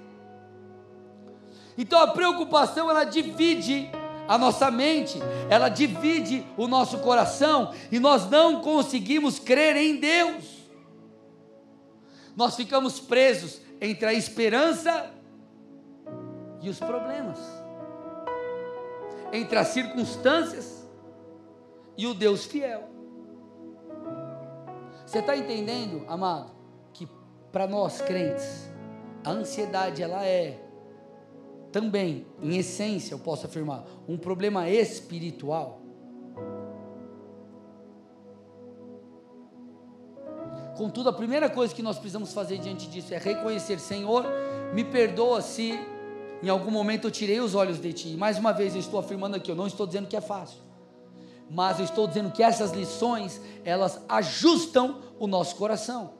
Então 1.78 1.98
a 2.02 2.08
preocupação 2.08 2.90
ela 2.90 3.06
divide 3.06 3.90
a 4.28 4.38
nossa 4.38 4.70
mente, 4.70 5.18
ela 5.50 5.70
divide 5.70 6.46
o 6.58 6.68
nosso 6.68 6.98
coração 6.98 7.74
e 7.90 7.98
nós 7.98 8.30
não 8.30 8.60
conseguimos 8.60 9.40
crer 9.40 9.78
em 9.78 9.96
Deus. 9.96 10.44
Nós 12.36 12.58
ficamos 12.58 13.00
presos 13.00 13.62
entre 13.80 14.06
a 14.06 14.14
esperança 14.14 15.14
e 16.62 16.68
os 16.68 16.78
problemas 16.78 17.40
entre 19.32 19.58
as 19.58 19.70
circunstâncias 19.70 20.75
e 21.98 22.08
o 22.08 22.14
Deus 22.14 22.46
fiel. 22.46 22.84
Você 25.06 25.20
está 25.20 25.36
entendendo, 25.36 26.04
amado, 26.08 26.52
que 26.94 27.08
para 27.52 27.68
nós 27.68 28.02
crentes, 28.02 28.70
a 29.24 29.32
ansiedade 29.32 30.02
ela 30.02 30.26
é 30.26 30.62
também, 31.72 32.26
em 32.42 32.58
essência, 32.58 33.14
eu 33.14 33.20
posso 33.20 33.46
afirmar, 33.46 33.86
um 34.08 34.18
problema 34.18 34.70
espiritual. 34.70 35.82
Contudo, 40.78 41.10
a 41.10 41.14
primeira 41.14 41.50
coisa 41.50 41.74
que 41.74 41.82
nós 41.82 41.98
precisamos 41.98 42.34
fazer 42.34 42.58
diante 42.60 42.88
disso 42.90 43.14
é 43.14 43.18
reconhecer, 43.18 43.80
Senhor, 43.80 44.26
me 44.74 44.84
perdoa 44.84 45.42
se 45.42 45.78
em 46.42 46.50
algum 46.50 46.72
momento 46.72 47.08
eu 47.08 47.12
tirei 47.12 47.40
os 47.40 47.56
olhos 47.56 47.80
de 47.80 47.92
ti. 47.94 48.16
Mais 48.18 48.38
uma 48.38 48.52
vez 48.52 48.74
eu 48.74 48.80
estou 48.80 49.00
afirmando 49.00 49.36
aqui, 49.36 49.52
eu 49.52 49.56
não 49.56 49.68
estou 49.68 49.86
dizendo 49.86 50.08
que 50.08 50.16
é 50.16 50.22
fácil. 50.22 50.65
Mas 51.50 51.80
eu 51.80 51.86
estou 51.86 52.08
dizendo 52.08 52.32
que 52.32 52.42
essas 52.42 52.72
lições, 52.72 53.40
elas 53.64 54.02
ajustam 54.10 55.00
o 55.20 55.28
nosso 55.28 55.56
coração. 55.56 56.14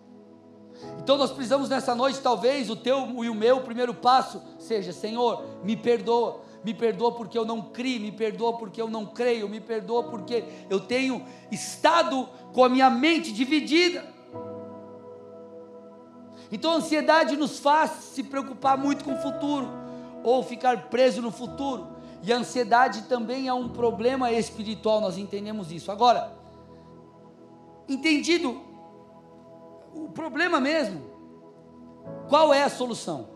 Então 1.00 1.18
nós 1.18 1.32
precisamos 1.32 1.70
nessa 1.70 1.96
noite, 1.96 2.20
talvez 2.20 2.70
o 2.70 2.76
teu 2.76 3.24
e 3.24 3.30
o 3.30 3.36
meu 3.36 3.62
primeiro 3.62 3.94
passo 3.94 4.42
seja: 4.60 4.92
Senhor, 4.92 5.44
me 5.64 5.76
perdoa, 5.76 6.42
me 6.64 6.74
perdoa 6.74 7.14
porque 7.14 7.38
eu 7.38 7.46
não 7.46 7.62
criei, 7.62 8.00
me 8.00 8.12
perdoa 8.12 8.58
porque 8.58 8.82
eu 8.82 8.90
não 8.90 9.06
creio, 9.06 9.48
me 9.48 9.60
perdoa 9.60 10.04
porque 10.04 10.44
eu 10.70 10.80
tenho 10.80 11.26
estado 11.52 12.28
com 12.54 12.64
a 12.64 12.70
minha 12.70 12.90
mente 12.90 13.32
dividida. 13.32 14.06
Então 16.52 16.72
a 16.72 16.76
ansiedade 16.76 17.36
nos 17.36 17.60
faz 17.60 17.92
se 17.92 18.24
preocupar 18.24 18.78
muito 18.78 19.04
com 19.04 19.14
o 19.14 19.22
futuro 19.22 19.68
ou 20.24 20.44
ficar 20.44 20.90
preso 20.90 21.22
no 21.22 21.32
futuro. 21.32 21.95
E 22.26 22.34
a 22.34 22.38
ansiedade 22.38 23.04
também 23.04 23.48
é 23.48 23.54
um 23.54 23.70
problema 23.70 24.32
espiritual, 24.32 25.00
nós 25.00 25.18
entendemos 25.18 25.72
isso. 25.72 25.92
Agora, 25.92 26.34
entendido 27.88 28.62
o 29.94 30.10
problema 30.10 30.60
mesmo, 30.60 31.02
qual 32.28 32.52
é 32.52 32.64
a 32.64 32.70
solução? 32.70 33.28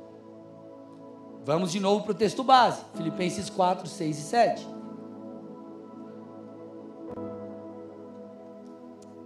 Vamos 1.45 1.71
de 1.71 1.79
novo 1.79 2.03
para 2.03 2.13
o 2.13 2.15
texto 2.15 2.43
base, 2.43 2.81
Filipenses 2.95 3.49
4, 3.49 3.87
6 3.87 4.17
e 4.17 4.21
7. 4.21 4.67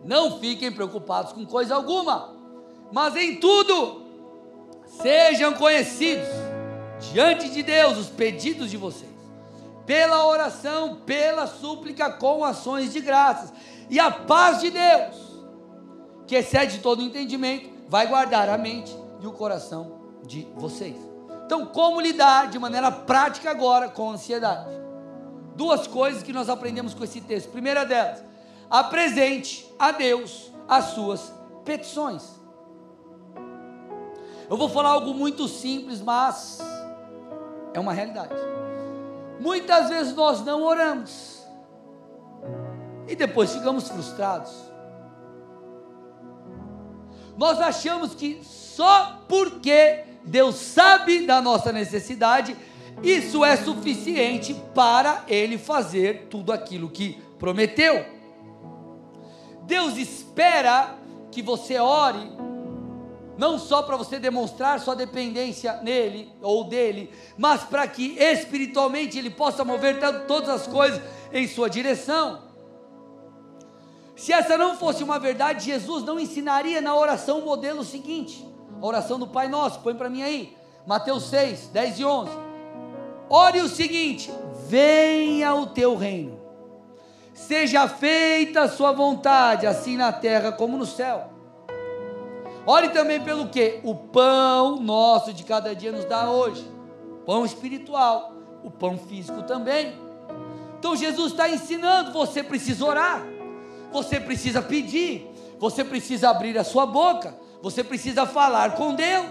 Não 0.04 0.40
fiquem 0.40 0.72
preocupados 0.72 1.32
com 1.32 1.46
coisa 1.46 1.76
alguma, 1.76 2.36
mas 2.92 3.16
em 3.16 3.38
tudo 3.38 4.04
sejam 4.86 5.54
conhecidos 5.54 6.28
diante 7.12 7.50
de 7.50 7.64
Deus 7.64 7.98
os 7.98 8.10
pedidos 8.10 8.70
de 8.70 8.76
vocês, 8.76 9.13
pela 9.86 10.26
oração, 10.26 10.98
pela 11.06 11.48
súplica, 11.48 12.12
com 12.12 12.44
ações 12.44 12.94
de 12.94 13.00
graças, 13.00 13.54
e 13.90 14.00
a 14.00 14.10
paz 14.10 14.62
de 14.62 14.72
Deus, 14.72 15.16
que 16.26 16.36
excede 16.36 16.80
todo 16.80 17.02
entendimento, 17.02 17.70
vai 17.90 18.08
guardar 18.08 18.50
a 18.50 18.58
mente 18.58 18.96
e 19.22 19.28
o 19.28 19.32
coração 19.32 20.00
de 20.24 20.48
vocês. 20.56 20.96
Então, 21.46 21.66
como 21.66 22.00
lidar 22.00 22.50
de 22.50 22.58
maneira 22.58 22.92
prática 22.92 23.52
agora 23.52 23.90
com 23.90 24.10
a 24.10 24.14
ansiedade? 24.14 24.84
duas 25.56 25.88
coisas 25.88 26.24
que 26.24 26.34
nós 26.34 26.50
aprendemos 26.50 26.94
com 26.94 27.04
esse 27.04 27.22
texto. 27.22 27.50
Primeira 27.50 27.86
delas, 27.86 28.24
apresente 28.70 29.72
a 29.78 29.92
Deus 29.92 30.52
as 30.68 30.86
suas 30.86 31.34
petições. 31.64 32.24
Eu 34.50 34.58
vou 34.58 34.70
falar 34.70 34.90
algo 34.90 35.14
muito 35.14 35.48
simples, 35.48 36.02
mas 36.02 36.60
é 37.74 37.80
uma 37.80 37.94
realidade. 37.94 38.34
Muitas 39.44 39.90
vezes 39.90 40.16
nós 40.16 40.40
não 40.46 40.64
oramos 40.64 41.46
e 43.10 43.14
depois 43.14 43.54
ficamos 43.54 43.90
frustrados. 43.90 44.54
Nós 47.38 47.60
achamos 47.60 48.16
que 48.16 48.42
só 48.42 49.20
porque 49.28 50.06
Deus 50.24 50.56
sabe 50.56 51.26
da 51.26 51.42
nossa 51.42 51.74
necessidade, 51.74 52.56
isso 53.04 53.44
é 53.44 53.58
suficiente 53.58 54.56
para 54.74 55.26
Ele 55.28 55.58
fazer 55.58 56.28
tudo 56.30 56.54
aquilo 56.54 56.90
que 56.90 57.22
prometeu. 57.38 58.06
Deus 59.64 59.98
espera 59.98 60.96
que 61.30 61.42
você 61.42 61.78
ore, 61.78 62.32
não 63.38 63.58
só 63.58 63.82
para 63.82 63.98
você 63.98 64.20
demonstrar 64.20 64.80
sua 64.80 64.96
dependência 64.96 65.80
nele 65.82 66.32
ou 66.42 66.64
dele, 66.64 67.12
mas 67.38 67.64
para 67.64 67.88
que 67.88 68.16
espiritualmente 68.20 69.18
Ele 69.18 69.30
possa 69.30 69.66
mover 69.66 70.00
todas 70.28 70.50
as 70.50 70.68
coisas 70.68 71.02
em 71.32 71.48
sua 71.48 71.70
direção. 71.70 72.44
Se 74.16 74.32
essa 74.32 74.58
não 74.58 74.78
fosse 74.78 75.04
uma 75.04 75.18
verdade, 75.18 75.66
Jesus 75.66 76.04
não 76.04 76.20
ensinaria 76.20 76.80
na 76.80 76.96
oração 76.96 77.40
o 77.40 77.46
modelo 77.46 77.84
seguinte: 77.84 78.48
a 78.80 78.86
oração 78.86 79.18
do 79.18 79.28
Pai 79.28 79.48
Nosso, 79.48 79.80
põe 79.80 79.96
para 79.96 80.10
mim 80.10 80.22
aí, 80.22 80.56
Mateus 80.86 81.24
6, 81.30 81.70
10 81.70 82.00
e 82.00 82.06
11. 82.06 82.32
Ore 83.30 83.62
o 83.62 83.68
seguinte: 83.68 84.32
venha 84.68 85.56
o 85.56 85.66
teu 85.66 85.96
reino, 85.96 86.40
seja 87.34 87.88
feita 87.88 88.62
a 88.62 88.70
sua 88.70 88.92
vontade, 88.92 89.66
assim 89.66 89.98
na 89.98 90.12
terra 90.12 90.52
como 90.52 90.78
no 90.78 90.86
céu. 90.86 91.33
Ore 92.66 92.90
também 92.90 93.22
pelo 93.22 93.48
que? 93.48 93.80
O 93.84 93.94
pão 93.94 94.80
nosso 94.80 95.34
de 95.34 95.44
cada 95.44 95.76
dia 95.76 95.92
nos 95.92 96.06
dá 96.06 96.30
hoje, 96.30 96.66
pão 97.26 97.46
espiritual, 97.46 98.34
o 98.64 98.72
pão 98.72 98.98
físico 98.98 99.44
também. 99.44 99.94
Então 100.80 100.96
Jesus 100.96 101.32
está 101.32 101.50
ensinando, 101.50 102.12
você 102.12 102.42
precisa 102.44 102.86
orar 102.86 103.34
você 103.94 104.20
precisa 104.20 104.62
pedir, 104.62 105.30
você 105.60 105.84
precisa 105.84 106.32
abrir 106.32 106.58
a 106.58 106.64
sua 106.64 106.86
boca, 106.86 107.36
você 107.62 107.84
precisa 107.84 108.26
falar 108.26 108.72
com 108.72 108.96
Deus. 108.96 109.28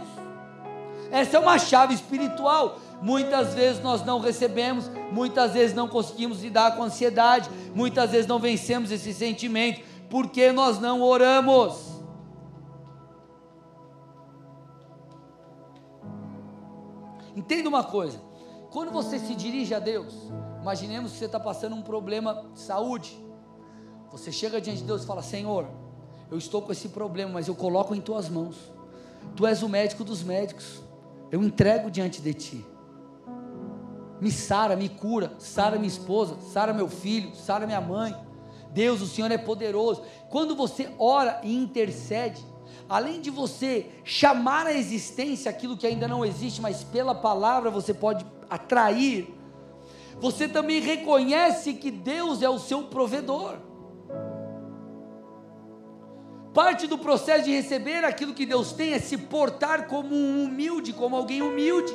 Essa 1.11 1.37
é 1.37 1.41
uma 1.41 1.59
chave 1.59 1.93
espiritual. 1.93 2.79
Muitas 3.03 3.53
vezes 3.53 3.83
nós 3.83 4.05
não 4.05 4.21
recebemos, 4.21 4.89
muitas 5.11 5.53
vezes 5.53 5.75
não 5.75 5.89
conseguimos 5.89 6.41
lidar 6.41 6.77
com 6.77 6.85
a 6.85 6.87
ansiedade, 6.87 7.51
muitas 7.75 8.13
vezes 8.13 8.29
não 8.29 8.39
vencemos 8.39 8.93
esse 8.93 9.13
sentimento, 9.13 9.81
porque 10.09 10.53
nós 10.53 10.79
não 10.79 11.03
oramos. 11.03 11.92
Entenda 17.35 17.69
uma 17.69 17.85
coisa: 17.85 18.21
quando 18.71 18.91
você 18.91 19.19
se 19.19 19.35
dirige 19.35 19.75
a 19.75 19.79
Deus, 19.79 20.15
imaginemos 20.61 21.13
que 21.13 21.19
você 21.19 21.27
está 21.27 21.41
passando 21.41 21.75
um 21.75 21.83
problema 21.83 22.47
de 22.53 22.61
saúde, 22.61 23.19
você 24.11 24.31
chega 24.31 24.61
diante 24.61 24.81
de 24.81 24.87
Deus 24.87 25.03
e 25.03 25.07
fala: 25.07 25.23
Senhor, 25.23 25.67
eu 26.31 26.39
estou 26.39 26.63
com 26.63 26.73
esse 26.73 26.89
problema, 26.89 27.33
mas 27.33 27.49
eu 27.49 27.55
coloco 27.55 27.95
em 27.95 28.01
tuas 28.01 28.29
mãos. 28.29 28.73
Tu 29.37 29.47
és 29.47 29.63
o 29.63 29.69
médico 29.69 30.05
dos 30.05 30.23
médicos. 30.23 30.83
Eu 31.31 31.43
entrego 31.43 31.91
diante 31.91 32.21
de 32.21 32.35
ti. 32.35 32.67
Me 34.21 34.31
sara, 34.31 34.77
me 34.77 34.89
cura, 34.89 35.35
sara 35.39 35.77
minha 35.77 35.89
esposa, 35.89 36.37
sara 36.41 36.73
meu 36.73 36.89
filho, 36.89 37.35
sara 37.35 37.67
minha 37.67 37.81
mãe. 37.81 38.15
Deus, 38.71 39.01
o 39.01 39.07
Senhor 39.07 39.31
é 39.31 39.39
poderoso. 39.39 40.03
Quando 40.31 40.55
você 40.55 40.91
ora 40.99 41.41
e 41.43 41.55
intercede, 41.55 42.45
além 42.89 43.21
de 43.21 43.31
você 43.31 43.87
chamar 44.05 44.67
à 44.67 44.73
existência 44.73 45.51
aquilo 45.51 45.77
que 45.77 45.87
ainda 45.87 46.07
não 46.07 46.25
existe, 46.25 46.61
mas 46.61 46.85
pela 46.85 47.15
palavra 47.15 47.71
você 47.71 47.95
pode 47.95 48.27
atrair, 48.49 49.33
você 50.21 50.47
também 50.47 50.81
reconhece 50.81 51.75
que 51.75 51.91
Deus 51.91 52.43
é 52.43 52.49
o 52.49 52.59
seu 52.59 52.85
provedor. 52.85 53.57
Parte 56.53 56.87
do 56.87 56.99
processo 56.99 57.45
de 57.45 57.51
receber 57.51 58.05
aquilo 58.05 58.35
que 58.35 58.45
Deus 58.45 58.73
tem 58.73 58.93
é 58.93 58.99
se 58.99 59.17
portar 59.17 59.87
como 59.87 60.15
um 60.15 60.45
humilde, 60.45 60.93
como 60.93 61.17
alguém 61.17 61.41
humilde. 61.41 61.93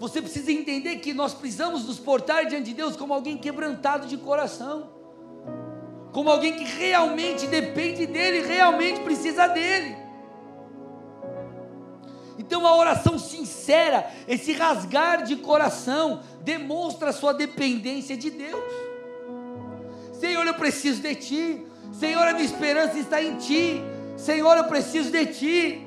Você 0.00 0.20
precisa 0.20 0.50
entender 0.52 0.96
que 0.96 1.14
nós 1.14 1.32
precisamos 1.32 1.86
nos 1.86 1.98
portar 1.98 2.46
diante 2.46 2.66
de 2.66 2.74
Deus 2.74 2.96
como 2.96 3.14
alguém 3.14 3.38
quebrantado 3.38 4.06
de 4.06 4.16
coração, 4.16 4.90
como 6.16 6.30
alguém 6.30 6.54
que 6.54 6.64
realmente 6.64 7.46
depende 7.46 8.06
dEle, 8.06 8.40
realmente 8.40 9.00
precisa 9.00 9.46
dEle. 9.48 9.94
Então 12.38 12.66
a 12.66 12.74
oração 12.74 13.18
sincera, 13.18 14.10
esse 14.26 14.54
rasgar 14.54 15.24
de 15.24 15.36
coração, 15.36 16.22
demonstra 16.40 17.10
a 17.10 17.12
sua 17.12 17.34
dependência 17.34 18.16
de 18.16 18.30
Deus. 18.30 18.64
Senhor, 20.18 20.46
eu 20.46 20.54
preciso 20.54 21.02
de 21.02 21.14
Ti. 21.16 21.66
Senhor, 21.92 22.26
a 22.26 22.32
minha 22.32 22.46
esperança 22.46 22.98
está 22.98 23.22
em 23.22 23.36
Ti. 23.36 23.82
Senhor, 24.16 24.56
eu 24.56 24.64
preciso 24.64 25.10
de 25.10 25.26
Ti. 25.26 25.86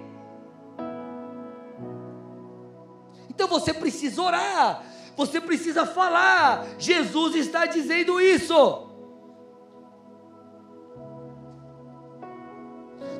Então 3.31 3.47
você 3.47 3.73
precisa 3.73 4.21
orar, 4.21 4.83
você 5.17 5.41
precisa 5.41 5.87
falar. 5.87 6.67
Jesus 6.77 7.33
está 7.33 7.65
dizendo 7.65 8.21
isso. 8.21 8.88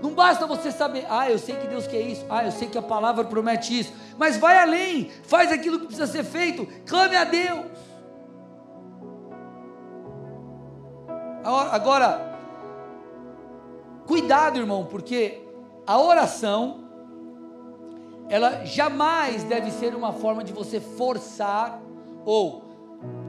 Não 0.02 0.14
basta 0.14 0.46
você 0.48 0.72
saber, 0.72 1.06
ah, 1.10 1.30
eu 1.30 1.38
sei 1.38 1.56
que 1.56 1.68
Deus 1.68 1.88
quer 1.88 2.02
isso, 2.02 2.26
ah, 2.30 2.46
eu 2.46 2.52
sei 2.52 2.68
que 2.68 2.78
a 2.78 2.82
palavra 2.82 3.24
promete 3.24 3.80
isso, 3.80 3.94
mas 4.18 4.38
vai 4.38 4.58
além, 4.58 5.12
faz 5.24 5.52
aquilo 5.52 5.80
que 5.80 5.88
precisa 5.88 6.08
ser 6.08 6.24
feito, 6.24 6.68
clame 6.86 7.16
a 7.16 7.24
Deus. 7.24 7.66
Agora, 11.44 12.30
Cuidado, 14.10 14.58
irmão, 14.58 14.88
porque 14.90 15.40
a 15.86 16.02
oração 16.02 16.80
ela 18.28 18.66
jamais 18.66 19.44
deve 19.44 19.70
ser 19.70 19.94
uma 19.94 20.12
forma 20.12 20.44
de 20.44 20.52
você 20.52 20.80
forçar 20.80 21.80
ou 22.26 22.64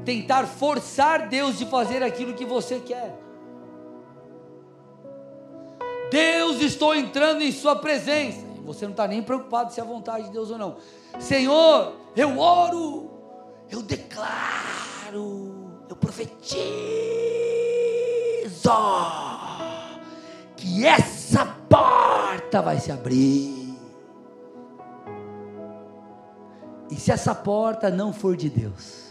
tentar 0.06 0.46
forçar 0.46 1.28
Deus 1.28 1.58
de 1.58 1.66
fazer 1.66 2.02
aquilo 2.02 2.32
que 2.32 2.46
você 2.46 2.80
quer. 2.80 3.14
Deus, 6.10 6.60
estou 6.60 6.94
entrando 6.94 7.42
em 7.42 7.52
Sua 7.52 7.76
presença. 7.76 8.50
Você 8.64 8.84
não 8.84 8.92
está 8.92 9.06
nem 9.06 9.22
preocupado 9.22 9.72
se 9.72 9.80
é 9.80 9.82
a 9.82 9.86
vontade 9.86 10.26
de 10.26 10.30
Deus 10.30 10.50
ou 10.50 10.58
não. 10.58 10.76
Senhor, 11.18 11.94
eu 12.16 12.38
oro, 12.38 13.10
eu 13.70 13.82
declaro, 13.82 15.84
eu 15.88 15.96
profetizo 15.96 16.40
que 20.56 20.86
essa 20.86 21.46
porta 21.68 22.60
vai 22.60 22.78
se 22.78 22.92
abrir. 22.92 23.78
E 26.90 26.96
se 26.96 27.12
essa 27.12 27.34
porta 27.34 27.90
não 27.90 28.12
for 28.12 28.36
de 28.36 28.50
Deus? 28.50 29.09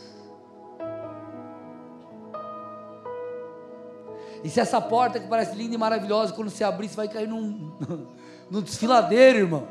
E 4.43 4.49
se 4.49 4.59
essa 4.59 4.79
porta 4.79 5.19
que 5.19 5.27
parece 5.27 5.55
linda 5.55 5.75
e 5.75 5.77
maravilhosa, 5.77 6.33
quando 6.33 6.49
se 6.49 6.63
abrir, 6.63 6.87
você 6.87 6.95
vai 6.95 7.07
cair 7.07 7.27
num, 7.27 7.71
num 8.49 8.61
desfiladeiro, 8.61 9.39
irmão. 9.39 9.67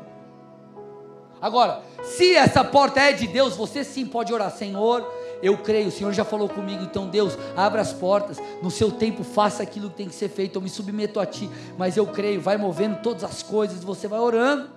Agora, 1.41 1.81
se 2.03 2.35
essa 2.35 2.63
porta 2.63 2.99
é 2.99 3.13
de 3.13 3.25
Deus, 3.27 3.55
você 3.55 3.83
sim 3.83 4.05
pode 4.05 4.33
orar, 4.33 4.51
Senhor, 4.51 5.09
eu 5.41 5.57
creio, 5.57 5.87
o 5.87 5.91
Senhor 5.91 6.11
já 6.11 6.25
falou 6.25 6.49
comigo, 6.49 6.83
então 6.83 7.07
Deus, 7.07 7.37
abra 7.55 7.81
as 7.81 7.93
portas, 7.93 8.37
no 8.61 8.69
seu 8.69 8.91
tempo 8.91 9.23
faça 9.23 9.63
aquilo 9.63 9.89
que 9.89 9.95
tem 9.95 10.09
que 10.09 10.15
ser 10.15 10.27
feito, 10.27 10.57
eu 10.57 10.61
me 10.61 10.69
submeto 10.69 11.19
a 11.19 11.25
Ti, 11.25 11.49
mas 11.77 11.95
eu 11.95 12.05
creio, 12.05 12.41
vai 12.41 12.57
movendo 12.57 13.01
todas 13.01 13.23
as 13.23 13.41
coisas, 13.41 13.83
você 13.83 14.07
vai 14.07 14.19
orando. 14.19 14.69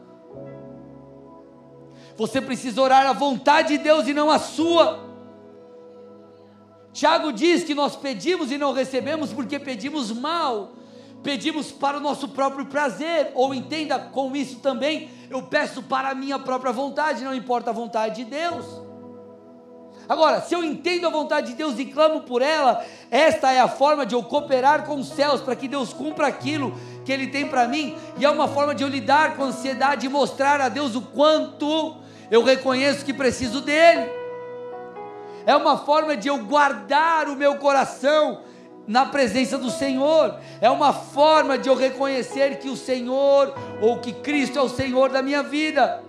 Você 2.16 2.40
precisa 2.40 2.80
orar 2.80 3.06
a 3.06 3.12
vontade 3.12 3.76
de 3.76 3.78
Deus 3.78 4.06
e 4.06 4.14
não 4.14 4.30
a 4.30 4.38
sua. 4.38 5.11
Tiago 6.92 7.32
diz 7.32 7.64
que 7.64 7.74
nós 7.74 7.96
pedimos 7.96 8.52
e 8.52 8.58
não 8.58 8.72
recebemos 8.72 9.32
porque 9.32 9.58
pedimos 9.58 10.12
mal, 10.12 10.72
pedimos 11.22 11.72
para 11.72 11.96
o 11.96 12.00
nosso 12.00 12.28
próprio 12.28 12.66
prazer, 12.66 13.32
ou 13.34 13.54
entenda 13.54 13.98
com 13.98 14.36
isso 14.36 14.56
também, 14.56 15.10
eu 15.30 15.42
peço 15.42 15.82
para 15.82 16.10
a 16.10 16.14
minha 16.14 16.38
própria 16.38 16.72
vontade, 16.72 17.24
não 17.24 17.34
importa 17.34 17.70
a 17.70 17.72
vontade 17.72 18.16
de 18.16 18.24
Deus. 18.24 18.66
Agora, 20.08 20.42
se 20.42 20.54
eu 20.54 20.62
entendo 20.62 21.06
a 21.06 21.10
vontade 21.10 21.48
de 21.48 21.54
Deus 21.54 21.78
e 21.78 21.86
clamo 21.86 22.22
por 22.22 22.42
ela, 22.42 22.84
esta 23.10 23.52
é 23.52 23.60
a 23.60 23.68
forma 23.68 24.04
de 24.04 24.14
eu 24.14 24.22
cooperar 24.22 24.84
com 24.84 24.96
os 24.96 25.08
céus 25.08 25.40
para 25.40 25.56
que 25.56 25.68
Deus 25.68 25.92
cumpra 25.94 26.26
aquilo 26.26 26.74
que 27.04 27.12
Ele 27.12 27.28
tem 27.28 27.48
para 27.48 27.66
mim, 27.66 27.96
e 28.18 28.24
é 28.24 28.28
uma 28.28 28.48
forma 28.48 28.74
de 28.74 28.84
eu 28.84 28.88
lidar 28.88 29.36
com 29.36 29.44
a 29.44 29.46
ansiedade 29.46 30.04
e 30.04 30.10
mostrar 30.10 30.60
a 30.60 30.68
Deus 30.68 30.94
o 30.94 31.00
quanto 31.00 31.96
eu 32.30 32.42
reconheço 32.42 33.04
que 33.04 33.14
preciso 33.14 33.62
dEle. 33.62 34.21
É 35.46 35.56
uma 35.56 35.78
forma 35.78 36.16
de 36.16 36.28
eu 36.28 36.44
guardar 36.44 37.28
o 37.28 37.36
meu 37.36 37.56
coração 37.56 38.42
na 38.86 39.06
presença 39.06 39.56
do 39.56 39.70
Senhor, 39.70 40.38
é 40.60 40.68
uma 40.68 40.92
forma 40.92 41.56
de 41.56 41.68
eu 41.68 41.76
reconhecer 41.76 42.58
que 42.58 42.68
o 42.68 42.76
Senhor 42.76 43.54
ou 43.80 44.00
que 44.00 44.12
Cristo 44.12 44.58
é 44.58 44.62
o 44.62 44.68
Senhor 44.68 45.10
da 45.10 45.22
minha 45.22 45.42
vida. 45.42 46.02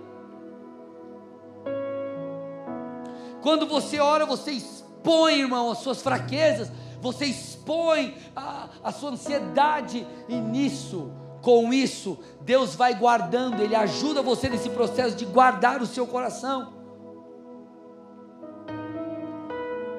Quando 3.40 3.66
você 3.66 4.00
ora, 4.00 4.24
você 4.24 4.52
expõe, 4.52 5.40
irmão, 5.40 5.70
as 5.70 5.78
suas 5.78 6.00
fraquezas, 6.00 6.72
você 7.00 7.26
expõe 7.26 8.16
a, 8.34 8.68
a 8.82 8.90
sua 8.90 9.10
ansiedade, 9.10 10.06
e 10.26 10.34
nisso, 10.34 11.12
com 11.42 11.72
isso, 11.72 12.18
Deus 12.40 12.74
vai 12.74 12.94
guardando, 12.94 13.60
Ele 13.60 13.76
ajuda 13.76 14.22
você 14.22 14.48
nesse 14.48 14.70
processo 14.70 15.14
de 15.14 15.26
guardar 15.26 15.82
o 15.82 15.86
seu 15.86 16.06
coração. 16.06 16.73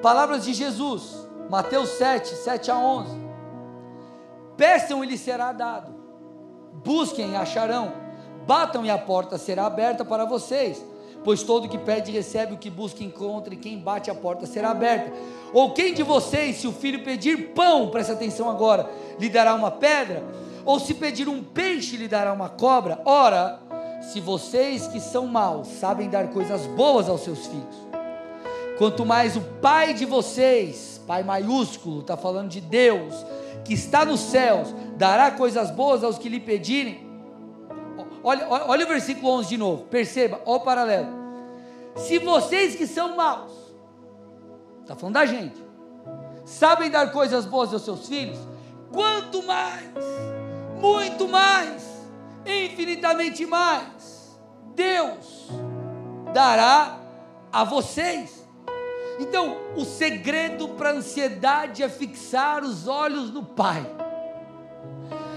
Palavras 0.06 0.44
de 0.44 0.54
Jesus, 0.54 1.26
Mateus 1.50 1.88
7, 1.88 2.36
7 2.36 2.70
a 2.70 2.78
11. 2.78 3.10
Peçam 4.56 5.02
e 5.02 5.06
lhes 5.08 5.20
será 5.20 5.52
dado, 5.52 5.92
busquem 6.84 7.32
e 7.32 7.34
acharão, 7.34 7.92
batam 8.46 8.86
e 8.86 8.90
a 8.90 8.96
porta 8.96 9.36
será 9.36 9.66
aberta 9.66 10.04
para 10.04 10.24
vocês 10.24 10.80
pois 11.24 11.42
todo 11.42 11.68
que 11.68 11.76
pede 11.76 12.12
recebe, 12.12 12.54
o 12.54 12.56
que 12.56 12.70
busca 12.70 13.02
encontra, 13.02 13.52
e 13.52 13.56
quem 13.56 13.80
bate 13.80 14.08
a 14.08 14.14
porta 14.14 14.46
será 14.46 14.70
aberta. 14.70 15.12
Ou 15.52 15.72
quem 15.72 15.92
de 15.92 16.04
vocês, 16.04 16.58
se 16.58 16.68
o 16.68 16.72
filho 16.72 17.02
pedir 17.02 17.48
pão, 17.48 17.88
presta 17.90 18.12
atenção 18.12 18.48
agora, 18.48 18.88
lhe 19.18 19.28
dará 19.28 19.54
uma 19.54 19.72
pedra? 19.72 20.22
Ou 20.64 20.78
se 20.78 20.94
pedir 20.94 21.28
um 21.28 21.42
peixe, 21.42 21.96
lhe 21.96 22.06
dará 22.06 22.32
uma 22.32 22.48
cobra? 22.48 23.00
Ora, 23.04 23.60
se 24.02 24.20
vocês 24.20 24.86
que 24.86 25.00
são 25.00 25.26
maus 25.26 25.66
sabem 25.66 26.08
dar 26.08 26.28
coisas 26.28 26.64
boas 26.64 27.08
aos 27.08 27.22
seus 27.22 27.44
filhos, 27.48 27.85
quanto 28.78 29.04
mais 29.04 29.36
o 29.36 29.40
Pai 29.40 29.94
de 29.94 30.04
vocês, 30.04 31.00
Pai 31.06 31.22
maiúsculo, 31.22 32.00
está 32.00 32.16
falando 32.16 32.48
de 32.48 32.60
Deus, 32.60 33.14
que 33.64 33.74
está 33.74 34.04
nos 34.04 34.20
céus, 34.20 34.74
dará 34.96 35.30
coisas 35.30 35.70
boas 35.70 36.04
aos 36.04 36.18
que 36.18 36.28
lhe 36.28 36.40
pedirem. 36.40 37.06
Olha, 38.22 38.46
olha 38.48 38.84
o 38.84 38.88
versículo 38.88 39.32
11 39.34 39.48
de 39.48 39.56
novo, 39.56 39.84
perceba, 39.84 40.40
olha 40.44 40.56
o 40.56 40.60
paralelo. 40.60 41.08
Se 41.96 42.18
vocês 42.18 42.74
que 42.74 42.86
são 42.86 43.16
maus, 43.16 43.52
está 44.82 44.94
falando 44.94 45.14
da 45.14 45.26
gente, 45.26 45.56
sabem 46.44 46.90
dar 46.90 47.12
coisas 47.12 47.46
boas 47.46 47.72
aos 47.72 47.82
seus 47.82 48.08
filhos, 48.08 48.38
quanto 48.92 49.42
mais, 49.42 49.94
muito 50.80 51.26
mais, 51.28 51.82
infinitamente 52.44 53.46
mais, 53.46 54.38
Deus 54.74 55.48
dará 56.32 56.98
a 57.52 57.64
vocês. 57.64 58.35
Então, 59.18 59.56
o 59.76 59.84
segredo 59.84 60.68
para 60.70 60.90
a 60.90 60.94
ansiedade 60.94 61.82
é 61.82 61.88
fixar 61.88 62.62
os 62.62 62.86
olhos 62.86 63.30
no 63.30 63.42
Pai 63.42 63.86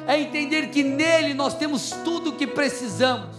é 0.09 0.19
entender 0.19 0.71
que 0.71 0.81
nele 0.81 1.35
nós 1.35 1.53
temos 1.53 1.91
tudo 2.03 2.31
o 2.31 2.35
que 2.35 2.47
precisamos. 2.47 3.29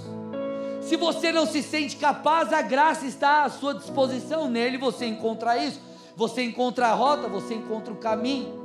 Se 0.80 0.96
você 0.96 1.32
não 1.32 1.44
se 1.44 1.64
sente 1.64 1.96
capaz, 1.96 2.52
a 2.52 2.62
graça 2.62 3.06
está 3.06 3.42
à 3.42 3.50
sua 3.50 3.74
disposição. 3.74 4.48
Nele 4.48 4.78
você 4.78 5.04
encontra 5.04 5.58
isso, 5.58 5.80
você 6.14 6.44
encontra 6.44 6.86
a 6.86 6.94
rota, 6.94 7.26
você 7.26 7.54
encontra 7.54 7.92
o 7.92 7.96
caminho. 7.96 8.60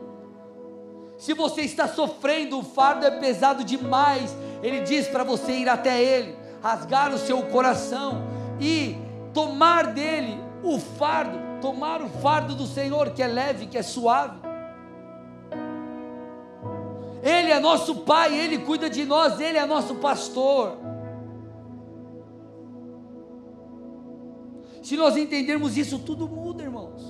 Se 1.18 1.34
você 1.34 1.62
está 1.62 1.88
sofrendo, 1.88 2.60
o 2.60 2.64
fardo 2.64 3.08
é 3.08 3.10
pesado 3.10 3.64
demais, 3.64 4.38
ele 4.62 4.82
diz 4.82 5.08
para 5.08 5.24
você 5.24 5.54
ir 5.54 5.68
até 5.68 6.00
ele, 6.00 6.38
rasgar 6.62 7.12
o 7.12 7.18
seu 7.18 7.42
coração 7.42 8.22
e 8.62 8.96
tomar 9.34 9.88
dele 9.94 10.38
o 10.62 10.78
fardo, 10.78 11.40
tomar 11.62 12.01
o 12.01 12.10
fardo 12.10 12.56
do 12.56 12.66
Senhor 12.66 13.12
que 13.12 13.22
é 13.22 13.28
leve, 13.28 13.68
que 13.68 13.78
é 13.78 13.84
suave. 13.84 14.39
Ele 17.22 17.51
é 17.51 17.60
nosso 17.60 17.95
Pai, 17.97 18.38
Ele 18.38 18.60
cuida 18.60 18.89
de 18.89 19.03
nós, 19.03 19.39
Ele 19.39 19.58
é 19.58 19.66
nosso 19.66 19.95
pastor. 19.95 20.78
Se 24.84 24.95
nós 24.95 25.18
entendermos 25.18 25.76
isso, 25.76 25.97
tudo 25.97 26.28
muda, 26.28 26.62
irmãos. 26.62 27.01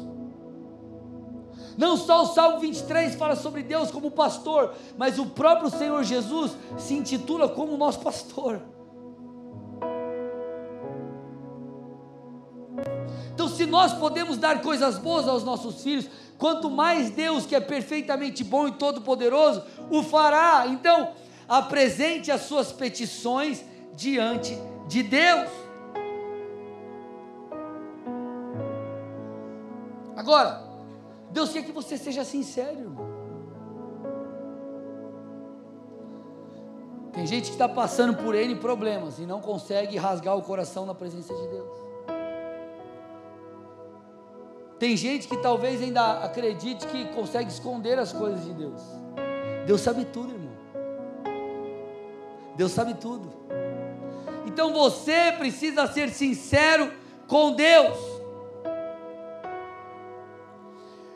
Não 1.78 1.98
só 1.98 2.24
o 2.24 2.28
Salmo 2.28 2.60
23 2.60 3.16
fala 3.16 3.36
sobre 3.36 3.62
Deus 3.64 3.92
como 3.92 4.10
pastor, 4.10 4.74
mas 4.98 5.20
o 5.20 5.26
próprio 5.26 5.70
Senhor 5.70 6.02
Jesus 6.04 6.56
se 6.78 6.94
intitula 6.94 7.50
como 7.50 7.76
nosso 7.76 8.00
pastor. 8.00 8.62
Nós 13.76 13.92
podemos 13.92 14.38
dar 14.38 14.62
coisas 14.62 14.98
boas 14.98 15.28
aos 15.28 15.44
nossos 15.44 15.84
filhos, 15.84 16.08
quanto 16.38 16.70
mais 16.70 17.10
Deus, 17.10 17.46
que 17.46 17.54
é 17.54 17.60
perfeitamente 17.60 18.42
bom 18.42 18.70
e 18.70 18.72
todo-poderoso, 18.72 19.62
o 19.90 20.02
fará. 20.02 20.66
Então, 20.68 21.12
apresente 21.46 22.32
as 22.32 22.44
suas 22.44 22.72
petições 22.72 23.66
diante 23.94 24.58
de 24.88 25.04
Deus. 25.04 25.50
Agora, 30.16 30.64
Deus 31.32 31.52
quer 31.52 31.64
que 31.66 31.74
você 31.74 31.98
seja 31.98 32.24
sincero, 32.24 32.80
irmão. 32.80 33.14
Tem 37.12 37.28
gente 37.28 37.48
que 37.48 37.56
está 37.56 37.68
passando 37.68 38.16
por 38.24 38.36
N 38.36 38.56
problemas 38.56 39.20
e 39.20 39.26
não 39.26 39.42
consegue 39.42 39.98
rasgar 39.98 40.38
o 40.38 40.42
coração 40.42 40.86
na 40.86 40.96
presença 40.96 41.34
de 41.34 41.48
Deus. 41.50 41.85
Tem 44.78 44.98
gente 44.98 45.28
que 45.28 45.38
talvez 45.38 45.82
ainda 45.82 46.24
acredite 46.24 46.86
que 46.88 47.06
consegue 47.14 47.50
esconder 47.50 47.98
as 47.98 48.12
coisas 48.12 48.44
de 48.44 48.54
Deus. 48.54 48.82
Deus 49.66 49.82
sabe 49.82 50.04
tudo, 50.06 50.34
irmão. 50.34 50.54
Deus 52.58 52.72
sabe 52.72 52.94
tudo. 52.96 53.32
Então 54.46 54.74
você 54.74 55.32
precisa 55.38 55.88
ser 55.88 56.10
sincero 56.10 56.92
com 57.28 57.54
Deus. 57.54 57.98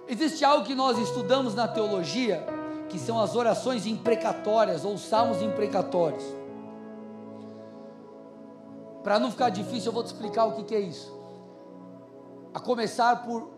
Existe 0.08 0.44
algo 0.44 0.66
que 0.66 0.74
nós 0.74 0.98
estudamos 0.98 1.54
na 1.54 1.68
teologia, 1.68 2.46
que 2.88 2.98
são 2.98 3.20
as 3.20 3.36
orações 3.36 3.86
imprecatórias 3.86 4.86
ou 4.86 4.98
salmos 4.98 5.42
imprecatórios. 5.42 6.24
Para 9.04 9.20
não 9.20 9.32
ficar 9.32 9.50
difícil, 9.50 9.90
eu 9.90 9.94
vou 9.94 10.04
te 10.04 10.08
explicar 10.08 10.46
o 10.46 10.54
que, 10.54 10.64
que 10.64 10.76
é 10.76 10.80
isso 10.80 11.19
a 12.54 12.60
começar 12.60 13.24
por 13.24 13.50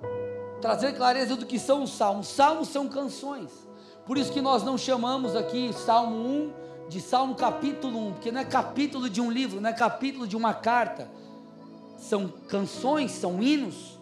trazer 0.62 0.94
clareza 0.94 1.36
do 1.36 1.46
que 1.46 1.58
são 1.58 1.84
os 1.84 1.92
salmos. 1.92 2.28
Salmos 2.28 2.70
são 2.70 2.88
canções. 2.88 3.52
Por 4.06 4.18
isso 4.18 4.32
que 4.32 4.42
nós 4.42 4.64
não 4.64 4.78
chamamos 4.78 5.36
aqui 5.36 5.74
Salmo 5.74 6.16
1 6.16 6.54
de 6.90 7.00
Salmo 7.00 7.36
capítulo 7.36 8.08
1, 8.08 8.14
porque 8.14 8.32
não 8.32 8.42
é 8.42 8.46
capítulo 8.46 9.10
de 9.10 9.22
um 9.22 9.32
livro, 9.32 9.62
não 9.62 9.70
é 9.70 9.74
capítulo 9.74 10.28
de 10.28 10.36
uma 10.36 10.54
carta. 10.54 11.10
São 11.98 12.28
canções, 12.48 13.12
são 13.12 13.42
hinos. 13.42 14.00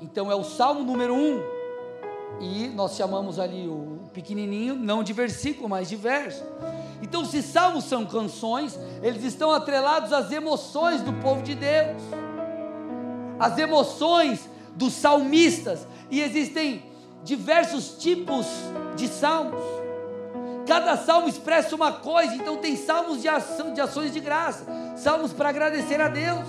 Então 0.00 0.30
é 0.30 0.34
o 0.34 0.42
Salmo 0.42 0.82
número 0.82 1.14
1. 1.14 1.60
E 2.40 2.68
nós 2.68 2.96
chamamos 2.96 3.38
ali 3.38 3.68
o 3.68 4.00
pequenininho, 4.12 4.74
não 4.74 5.02
de 5.02 5.12
versículo, 5.12 5.68
mas 5.68 5.88
de 5.88 5.96
verso. 5.96 6.42
Então, 7.02 7.24
se 7.24 7.42
salmos 7.42 7.84
são 7.84 8.04
canções, 8.06 8.78
eles 9.02 9.24
estão 9.24 9.50
atrelados 9.50 10.12
às 10.12 10.30
emoções 10.30 11.02
do 11.02 11.12
povo 11.14 11.42
de 11.42 11.54
Deus 11.54 12.02
as 13.40 13.56
emoções 13.56 14.48
dos 14.76 14.92
salmistas, 14.92 15.86
e 16.10 16.20
existem 16.20 16.84
diversos 17.24 17.96
tipos 17.98 18.46
de 18.94 19.08
salmos. 19.08 19.62
Cada 20.66 20.96
salmo 20.96 21.28
expressa 21.28 21.74
uma 21.74 21.90
coisa, 21.90 22.34
então 22.34 22.58
tem 22.58 22.76
salmos 22.76 23.22
de, 23.22 23.28
ação, 23.28 23.72
de 23.72 23.80
ações 23.80 24.12
de 24.12 24.20
graça, 24.20 24.64
salmos 24.94 25.32
para 25.32 25.48
agradecer 25.48 26.00
a 26.00 26.08
Deus. 26.08 26.46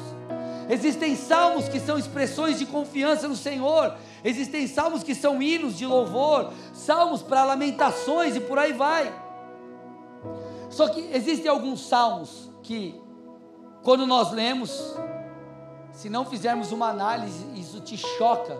Existem 0.69 1.15
salmos 1.15 1.67
que 1.67 1.79
são 1.79 1.97
expressões 1.97 2.59
de 2.59 2.65
confiança 2.65 3.27
no 3.27 3.35
Senhor, 3.35 3.95
existem 4.23 4.67
salmos 4.67 5.01
que 5.01 5.15
são 5.15 5.41
hinos 5.41 5.77
de 5.77 5.85
louvor, 5.85 6.51
salmos 6.73 7.23
para 7.23 7.43
lamentações 7.45 8.35
e 8.35 8.39
por 8.41 8.59
aí 8.59 8.73
vai. 8.73 9.11
Só 10.69 10.87
que 10.87 11.09
existem 11.13 11.49
alguns 11.49 11.87
salmos 11.87 12.49
que, 12.63 12.95
quando 13.81 14.05
nós 14.05 14.31
lemos, 14.31 14.95
se 16.01 16.09
não 16.09 16.25
fizermos 16.25 16.71
uma 16.71 16.89
análise, 16.89 17.45
isso 17.55 17.79
te 17.79 17.95
choca. 17.95 18.57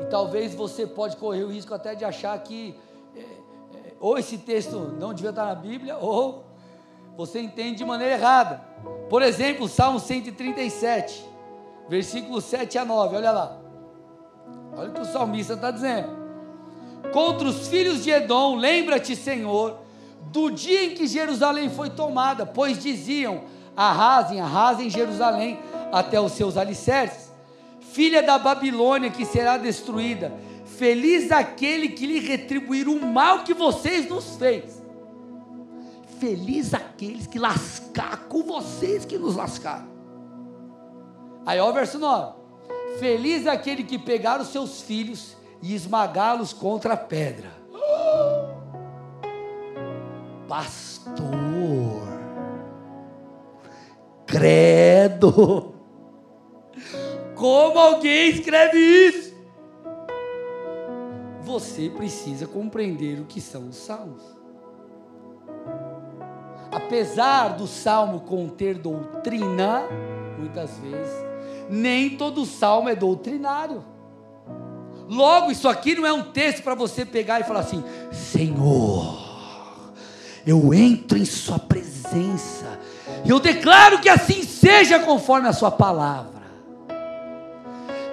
E 0.00 0.06
talvez 0.06 0.54
você 0.54 0.86
pode 0.86 1.18
correr 1.18 1.44
o 1.44 1.50
risco 1.50 1.74
até 1.74 1.94
de 1.94 2.02
achar 2.02 2.38
que 2.38 2.74
é, 3.14 3.20
é, 3.20 3.92
ou 4.00 4.16
esse 4.16 4.38
texto 4.38 4.78
não 4.98 5.12
devia 5.12 5.28
estar 5.28 5.44
na 5.44 5.54
Bíblia, 5.54 5.98
ou 5.98 6.46
você 7.14 7.42
entende 7.42 7.76
de 7.76 7.84
maneira 7.84 8.14
errada. 8.14 8.64
Por 9.10 9.20
exemplo, 9.20 9.68
Salmo 9.68 10.00
137, 10.00 11.28
versículos 11.90 12.44
7 12.44 12.78
a 12.78 12.86
9, 12.86 13.16
olha 13.16 13.32
lá. 13.32 13.58
Olha 14.74 14.88
o 14.88 14.94
que 14.94 15.02
o 15.02 15.04
salmista 15.04 15.52
está 15.52 15.70
dizendo. 15.70 16.08
Contra 17.12 17.48
os 17.48 17.68
filhos 17.68 18.02
de 18.02 18.08
Edom, 18.08 18.56
lembra-te, 18.56 19.14
Senhor, 19.14 19.76
do 20.32 20.48
dia 20.50 20.86
em 20.86 20.94
que 20.94 21.06
Jerusalém 21.06 21.68
foi 21.68 21.90
tomada, 21.90 22.46
pois 22.46 22.82
diziam: 22.82 23.42
arrasem, 23.76 24.40
arrasem 24.40 24.88
Jerusalém 24.88 25.58
até 25.92 26.20
os 26.20 26.32
seus 26.32 26.56
alicerces. 26.56 27.28
filha 27.80 28.22
da 28.22 28.38
Babilônia 28.38 29.10
que 29.10 29.24
será 29.24 29.56
destruída. 29.56 30.32
Feliz 30.64 31.32
aquele 31.32 31.88
que 31.88 32.06
lhe 32.06 32.20
retribuir 32.20 32.88
o 32.88 33.04
mal 33.04 33.42
que 33.42 33.54
vocês 33.54 34.08
nos 34.08 34.36
fez. 34.36 34.82
Feliz 36.20 36.74
aqueles 36.74 37.26
que 37.26 37.38
lascar 37.38 38.28
com 38.28 38.42
vocês 38.42 39.04
que 39.04 39.18
nos 39.18 39.34
lascaram. 39.34 39.88
Aí 41.46 41.58
ó 41.58 41.70
o 41.70 41.72
verso 41.72 41.98
9. 41.98 42.34
Feliz 42.98 43.46
aquele 43.46 43.84
que 43.84 43.98
pegar 43.98 44.40
os 44.40 44.48
seus 44.48 44.82
filhos 44.82 45.36
e 45.62 45.74
esmagá-los 45.74 46.52
contra 46.52 46.94
a 46.94 46.96
pedra. 46.96 47.50
Pastor, 50.48 51.22
credo, 54.26 55.74
como 57.38 57.78
alguém 57.78 58.30
escreve 58.30 58.76
isso? 58.76 59.32
Você 61.42 61.88
precisa 61.88 62.46
compreender 62.46 63.20
o 63.20 63.24
que 63.24 63.40
são 63.40 63.68
os 63.68 63.76
salmos. 63.76 64.22
Apesar 66.70 67.50
do 67.50 67.66
salmo 67.66 68.20
conter 68.20 68.76
doutrina, 68.76 69.84
muitas 70.36 70.76
vezes, 70.78 71.14
nem 71.70 72.16
todo 72.16 72.44
salmo 72.44 72.88
é 72.88 72.94
doutrinário. 72.94 73.84
Logo, 75.08 75.50
isso 75.50 75.68
aqui 75.68 75.94
não 75.94 76.04
é 76.04 76.12
um 76.12 76.24
texto 76.24 76.62
para 76.62 76.74
você 76.74 77.06
pegar 77.06 77.40
e 77.40 77.44
falar 77.44 77.60
assim: 77.60 77.82
Senhor, 78.12 79.16
eu 80.46 80.74
entro 80.74 81.16
em 81.16 81.24
Sua 81.24 81.58
presença, 81.58 82.78
e 83.24 83.30
eu 83.30 83.40
declaro 83.40 84.00
que 84.00 84.08
assim 84.08 84.42
seja 84.42 84.98
conforme 84.98 85.48
a 85.48 85.52
Sua 85.52 85.70
palavra. 85.70 86.37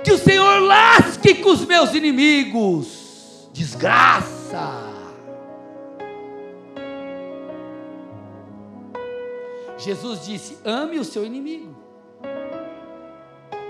Que 0.05 0.11
o 0.11 0.19
Senhor 0.19 0.59
lasque 0.61 1.33
com 1.41 1.49
os 1.49 1.65
meus 1.65 1.95
inimigos, 1.95 3.49
desgraça. 3.51 4.85
Jesus 9.79 10.23
disse: 10.23 10.59
ame 10.63 10.99
o 10.99 11.03
seu 11.03 11.25
inimigo. 11.25 11.75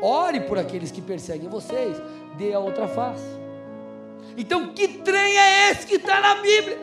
Ore 0.02 0.42
por 0.42 0.60
aqueles 0.60 0.92
que 0.92 1.02
perseguem 1.02 1.48
vocês 1.48 1.96
dê 2.38 2.54
a 2.54 2.60
outra 2.60 2.86
face. 2.86 3.24
Então, 4.38 4.74
que 4.74 4.88
trem 4.90 5.38
é 5.38 5.72
esse 5.72 5.88
que 5.88 5.96
está 5.96 6.20
na 6.20 6.36
Bíblia? 6.36 6.78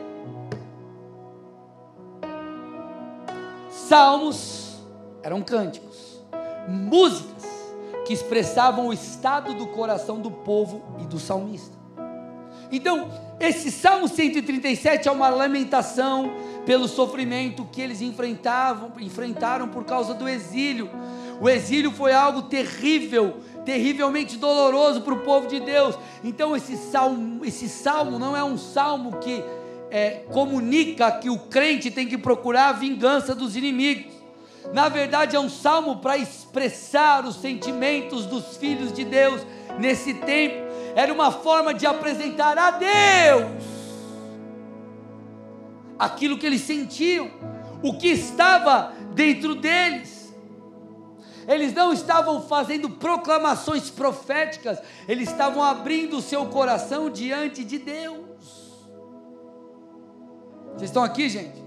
Salmos 3.69 4.83
eram 5.21 5.43
cânticos, 5.43 6.19
músicas 6.67 7.32
que 8.05 8.13
expressavam 8.13 8.87
o 8.87 8.93
estado 8.93 9.53
do 9.53 9.67
coração 9.67 10.19
do 10.19 10.29
povo 10.29 10.81
e 11.01 11.05
do 11.05 11.19
salmista. 11.19 11.83
Então, 12.71 13.11
esse 13.39 13.71
Salmo 13.71 14.07
137 14.07 15.07
é 15.07 15.11
uma 15.11 15.29
lamentação 15.29 16.33
pelo 16.65 16.87
sofrimento 16.87 17.67
que 17.71 17.79
eles 17.79 18.01
enfrentavam, 18.01 18.91
enfrentaram 18.99 19.67
por 19.67 19.83
causa 19.83 20.13
do 20.13 20.27
exílio. 20.27 20.89
O 21.39 21.47
exílio 21.47 21.91
foi 21.91 22.13
algo 22.13 22.43
terrível 22.43 23.37
terrivelmente 23.63 24.37
doloroso 24.37 25.01
para 25.01 25.13
o 25.13 25.19
povo 25.19 25.47
de 25.47 25.59
Deus. 25.59 25.95
Então, 26.23 26.55
esse 26.55 26.75
salmo, 26.75 27.45
esse 27.45 27.69
salmo 27.69 28.17
não 28.17 28.35
é 28.35 28.43
um 28.43 28.57
salmo 28.57 29.17
que 29.17 29.43
é, 29.91 30.23
comunica 30.31 31.11
que 31.11 31.29
o 31.29 31.37
crente 31.37 31.91
tem 31.91 32.07
que 32.07 32.17
procurar 32.17 32.69
a 32.69 32.73
vingança 32.73 33.35
dos 33.35 33.55
inimigos. 33.55 34.12
Na 34.71 34.87
verdade, 34.89 35.35
é 35.35 35.39
um 35.39 35.49
salmo 35.49 35.97
para 35.97 36.17
expressar 36.17 37.25
os 37.25 37.35
sentimentos 37.35 38.25
dos 38.25 38.57
filhos 38.57 38.93
de 38.93 39.03
Deus 39.03 39.45
nesse 39.79 40.13
tempo. 40.13 40.63
Era 40.95 41.11
uma 41.11 41.31
forma 41.31 41.73
de 41.73 41.85
apresentar 41.85 42.57
a 42.57 42.71
Deus 42.71 43.73
aquilo 45.97 46.37
que 46.37 46.45
eles 46.45 46.61
sentiam, 46.61 47.29
o 47.81 47.97
que 47.97 48.07
estava 48.07 48.93
dentro 49.13 49.55
deles 49.55 50.23
eles 51.47 51.73
não 51.73 51.91
estavam 51.91 52.41
fazendo 52.41 52.89
proclamações 52.89 53.89
proféticas, 53.89 54.79
eles 55.07 55.29
estavam 55.29 55.61
abrindo 55.61 56.17
o 56.17 56.21
seu 56.21 56.45
coração 56.45 57.09
diante 57.09 57.63
de 57.63 57.79
Deus. 57.79 58.23
Vocês 60.71 60.89
estão 60.89 61.03
aqui, 61.03 61.29
gente? 61.29 61.61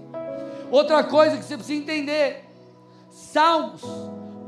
Outra 0.71 1.03
coisa 1.03 1.37
que 1.37 1.45
você 1.45 1.55
precisa 1.55 1.79
entender: 1.79 2.46
salmos 3.17 3.81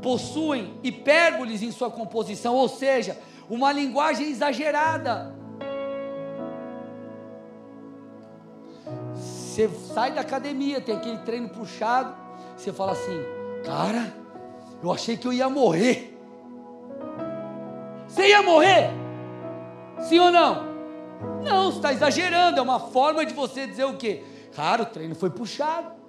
possuem 0.00 0.78
hipérboles 0.82 1.60
em 1.60 1.72
sua 1.72 1.90
composição, 1.90 2.54
ou 2.54 2.68
seja, 2.68 3.18
uma 3.48 3.72
linguagem 3.72 4.30
exagerada. 4.30 5.34
Você 9.14 9.68
sai 9.92 10.12
da 10.12 10.20
academia, 10.20 10.80
tem 10.80 10.94
aquele 10.94 11.18
treino 11.18 11.48
puxado, 11.48 12.14
você 12.56 12.72
fala 12.72 12.92
assim, 12.92 13.20
cara, 13.64 14.14
eu 14.82 14.92
achei 14.92 15.16
que 15.16 15.26
eu 15.26 15.32
ia 15.32 15.48
morrer. 15.48 16.16
Você 18.06 18.28
ia 18.28 18.42
morrer? 18.42 18.90
Sim 20.08 20.20
ou 20.20 20.30
não? 20.30 20.70
Não, 21.42 21.70
você 21.70 21.78
está 21.78 21.92
exagerando. 21.92 22.58
É 22.58 22.62
uma 22.62 22.80
forma 22.80 23.26
de 23.26 23.34
você 23.34 23.66
dizer 23.66 23.84
o 23.84 23.96
quê? 23.96 24.24
Cara, 24.54 24.82
o 24.82 24.86
treino 24.86 25.14
foi 25.14 25.30
puxado. 25.30 25.99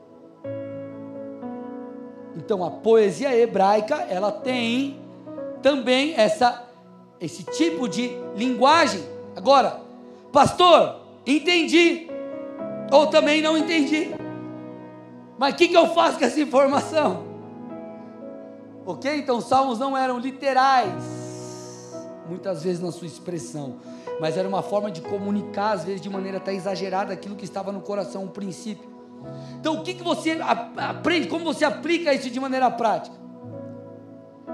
Então 2.44 2.64
a 2.64 2.72
poesia 2.72 3.36
hebraica, 3.38 3.96
ela 4.10 4.32
tem 4.32 5.00
também 5.62 6.16
essa, 6.16 6.68
esse 7.20 7.44
tipo 7.44 7.88
de 7.88 8.12
linguagem. 8.36 9.04
Agora, 9.36 9.80
pastor, 10.34 11.02
entendi. 11.26 12.08
Ou 12.92 13.06
também 13.08 13.44
não 13.44 13.56
entendi. 13.56 14.10
Mas 15.38 15.54
o 15.54 15.58
que, 15.58 15.68
que 15.68 15.78
eu 15.78 15.94
faço 15.94 16.18
com 16.18 16.26
essa 16.26 16.40
informação? 16.40 17.26
Ok? 18.88 19.16
Então, 19.16 19.38
os 19.38 19.46
salmos 19.46 19.78
não 19.78 19.96
eram 19.96 20.18
literais, 20.18 20.92
muitas 22.28 22.64
vezes 22.64 22.82
na 22.82 22.92
sua 22.92 23.06
expressão, 23.06 23.76
mas 24.20 24.36
era 24.36 24.48
uma 24.48 24.64
forma 24.64 24.90
de 24.90 25.02
comunicar, 25.02 25.74
às 25.74 25.84
vezes 25.86 26.02
de 26.02 26.10
maneira 26.10 26.38
até 26.38 26.54
exagerada, 26.56 27.14
aquilo 27.14 27.36
que 27.36 27.46
estava 27.46 27.72
no 27.72 27.82
coração, 27.82 28.26
o 28.26 28.30
princípio. 28.30 28.91
Então, 29.60 29.76
o 29.76 29.84
que, 29.84 29.94
que 29.94 30.04
você 30.04 30.40
aprende, 30.78 31.28
como 31.28 31.46
você 31.46 31.64
aplica 31.64 32.14
isso 32.14 32.30
de 32.30 32.40
maneira 32.40 32.70
prática? 32.72 33.16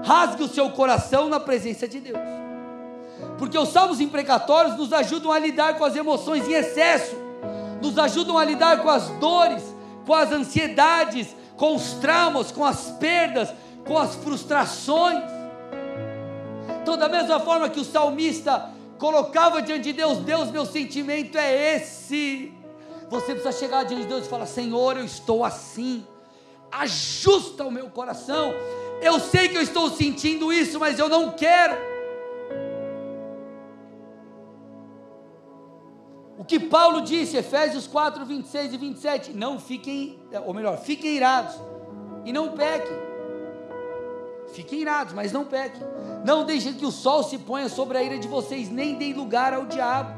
Rasgue 0.02 0.42
o 0.42 0.48
seu 0.48 0.70
coração 0.70 1.28
na 1.28 1.40
presença 1.40 1.88
de 1.88 1.98
Deus, 1.98 2.20
porque 3.38 3.58
os 3.58 3.70
salmos 3.70 4.00
imprecatórios 4.00 4.76
nos 4.76 4.92
ajudam 4.92 5.32
a 5.32 5.38
lidar 5.38 5.76
com 5.76 5.84
as 5.84 5.96
emoções 5.96 6.46
em 6.46 6.52
excesso, 6.52 7.16
nos 7.82 7.98
ajudam 7.98 8.36
a 8.38 8.44
lidar 8.44 8.82
com 8.82 8.90
as 8.90 9.08
dores, 9.18 9.62
com 10.06 10.14
as 10.14 10.30
ansiedades, 10.30 11.34
com 11.56 11.74
os 11.74 11.94
traumas, 11.94 12.52
com 12.52 12.64
as 12.64 12.90
perdas, 12.92 13.52
com 13.86 13.98
as 13.98 14.14
frustrações. 14.14 15.22
Então, 16.82 16.96
da 16.96 17.08
mesma 17.08 17.40
forma 17.40 17.68
que 17.68 17.80
o 17.80 17.84
salmista 17.84 18.70
colocava 18.98 19.62
diante 19.62 19.84
de 19.84 19.92
Deus, 19.92 20.18
Deus, 20.18 20.50
meu 20.50 20.66
sentimento 20.66 21.36
é 21.38 21.76
esse. 21.76 22.52
Você 23.08 23.32
precisa 23.32 23.52
chegar 23.52 23.84
diante 23.84 24.02
de 24.02 24.08
Deus 24.08 24.26
e 24.26 24.28
falar: 24.28 24.46
Senhor, 24.46 24.96
eu 24.96 25.04
estou 25.04 25.44
assim, 25.44 26.06
ajusta 26.70 27.64
o 27.64 27.70
meu 27.70 27.88
coração. 27.88 28.52
Eu 29.00 29.18
sei 29.20 29.48
que 29.48 29.56
eu 29.56 29.62
estou 29.62 29.90
sentindo 29.90 30.52
isso, 30.52 30.78
mas 30.78 30.98
eu 30.98 31.08
não 31.08 31.30
quero. 31.30 31.76
O 36.36 36.44
que 36.44 36.60
Paulo 36.60 37.00
disse, 37.00 37.36
Efésios 37.36 37.86
4, 37.86 38.24
26 38.24 38.72
e 38.72 38.76
27, 38.76 39.32
não 39.32 39.58
fiquem, 39.58 40.22
ou 40.46 40.54
melhor, 40.54 40.78
fiquem 40.78 41.16
irados 41.16 41.54
e 42.24 42.32
não 42.32 42.52
pequem. 42.52 42.96
Fiquem 44.52 44.80
irados, 44.80 45.12
mas 45.12 45.32
não 45.32 45.44
pequem. 45.44 45.82
Não 46.24 46.44
deixem 46.44 46.74
que 46.74 46.86
o 46.86 46.90
sol 46.90 47.22
se 47.22 47.38
ponha 47.38 47.68
sobre 47.68 47.98
a 47.98 48.02
ira 48.02 48.18
de 48.18 48.28
vocês, 48.28 48.70
nem 48.70 48.94
deem 48.94 49.12
lugar 49.12 49.52
ao 49.52 49.66
diabo. 49.66 50.17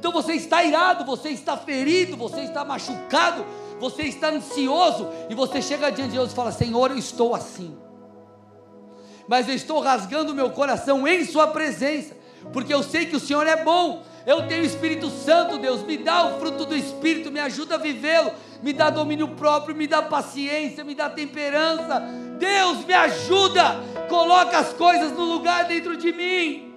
Então 0.00 0.10
você 0.10 0.32
está 0.32 0.64
irado, 0.64 1.04
você 1.04 1.28
está 1.28 1.58
ferido, 1.58 2.16
você 2.16 2.40
está 2.40 2.64
machucado, 2.64 3.44
você 3.78 4.04
está 4.04 4.30
ansioso, 4.30 5.06
e 5.28 5.34
você 5.34 5.60
chega 5.60 5.92
diante 5.92 6.12
de 6.12 6.16
Deus 6.16 6.32
e 6.32 6.34
fala: 6.34 6.50
Senhor, 6.50 6.90
eu 6.90 6.96
estou 6.96 7.34
assim, 7.34 7.76
mas 9.28 9.46
eu 9.46 9.54
estou 9.54 9.78
rasgando 9.78 10.34
meu 10.34 10.48
coração 10.52 11.06
em 11.06 11.22
Sua 11.26 11.48
presença, 11.48 12.16
porque 12.50 12.72
eu 12.72 12.82
sei 12.82 13.04
que 13.04 13.16
o 13.16 13.20
Senhor 13.20 13.46
é 13.46 13.62
bom, 13.62 14.02
eu 14.26 14.48
tenho 14.48 14.62
o 14.62 14.66
Espírito 14.66 15.10
Santo, 15.10 15.58
Deus, 15.58 15.82
me 15.82 15.98
dá 15.98 16.28
o 16.28 16.40
fruto 16.40 16.64
do 16.64 16.74
Espírito, 16.74 17.30
me 17.30 17.38
ajuda 17.38 17.74
a 17.74 17.78
vivê-lo, 17.78 18.32
me 18.62 18.72
dá 18.72 18.88
domínio 18.88 19.28
próprio, 19.28 19.76
me 19.76 19.86
dá 19.86 20.00
paciência, 20.00 20.82
me 20.82 20.94
dá 20.94 21.10
temperança. 21.10 22.00
Deus, 22.38 22.86
me 22.86 22.94
ajuda, 22.94 23.76
coloca 24.08 24.58
as 24.58 24.72
coisas 24.72 25.12
no 25.12 25.24
lugar 25.24 25.66
dentro 25.66 25.94
de 25.94 26.10
mim. 26.10 26.69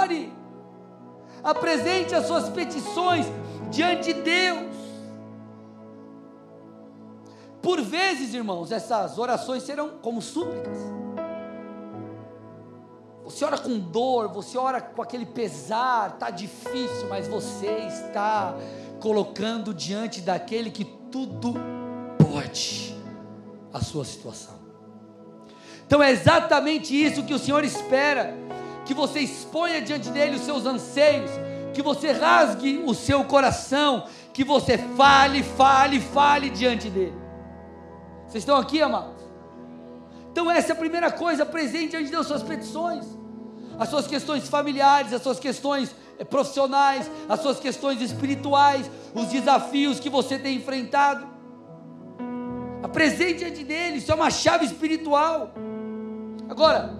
Ore, 0.00 0.32
apresente 1.42 2.14
as 2.14 2.26
suas 2.26 2.48
petições 2.48 3.26
diante 3.70 4.12
de 4.12 4.20
Deus. 4.22 4.76
Por 7.60 7.80
vezes, 7.80 8.34
irmãos, 8.34 8.72
essas 8.72 9.18
orações 9.18 9.62
serão 9.62 9.98
como 10.00 10.22
súplicas. 10.22 10.78
Você 13.24 13.44
ora 13.44 13.58
com 13.58 13.78
dor, 13.78 14.28
você 14.28 14.56
ora 14.56 14.80
com 14.80 15.02
aquele 15.02 15.26
pesar, 15.26 16.14
está 16.14 16.30
difícil, 16.30 17.08
mas 17.10 17.28
você 17.28 17.86
está 17.86 18.54
colocando 19.00 19.74
diante 19.74 20.22
daquele 20.22 20.70
que 20.70 20.84
tudo 20.84 21.54
pode 22.18 22.96
a 23.72 23.80
sua 23.80 24.04
situação. 24.04 24.54
Então 25.86 26.02
é 26.02 26.10
exatamente 26.10 26.94
isso 26.94 27.22
que 27.22 27.34
o 27.34 27.38
Senhor 27.38 27.64
espera: 27.64 28.34
que 28.88 28.94
você 28.94 29.20
exponha 29.20 29.82
diante 29.82 30.08
dele 30.08 30.36
os 30.36 30.42
seus 30.42 30.64
anseios, 30.64 31.30
que 31.74 31.82
você 31.82 32.10
rasgue 32.10 32.82
o 32.86 32.94
seu 32.94 33.22
coração, 33.22 34.06
que 34.32 34.42
você 34.42 34.78
fale, 34.78 35.42
fale, 35.42 36.00
fale 36.00 36.48
diante 36.48 36.88
dele. 36.88 37.14
Vocês 38.26 38.42
estão 38.42 38.56
aqui, 38.56 38.80
amados? 38.80 39.22
Então, 40.32 40.50
essa 40.50 40.72
é 40.72 40.74
a 40.74 40.76
primeira 40.76 41.10
coisa: 41.12 41.42
apresente 41.42 41.88
diante 41.88 42.06
de 42.06 42.12
Deus 42.12 42.26
suas 42.26 42.42
petições, 42.42 43.04
as 43.78 43.90
suas 43.90 44.06
questões 44.06 44.48
familiares, 44.48 45.12
as 45.12 45.20
suas 45.20 45.38
questões 45.38 45.94
eh, 46.18 46.24
profissionais, 46.24 47.10
as 47.28 47.40
suas 47.40 47.60
questões 47.60 48.00
espirituais, 48.00 48.90
os 49.14 49.26
desafios 49.26 50.00
que 50.00 50.08
você 50.08 50.38
tem 50.38 50.56
enfrentado. 50.56 51.26
Apresente 52.82 53.40
diante 53.40 53.64
dele, 53.64 53.98
isso 53.98 54.10
é 54.10 54.14
uma 54.14 54.30
chave 54.30 54.64
espiritual. 54.64 55.52
Agora, 56.48 56.97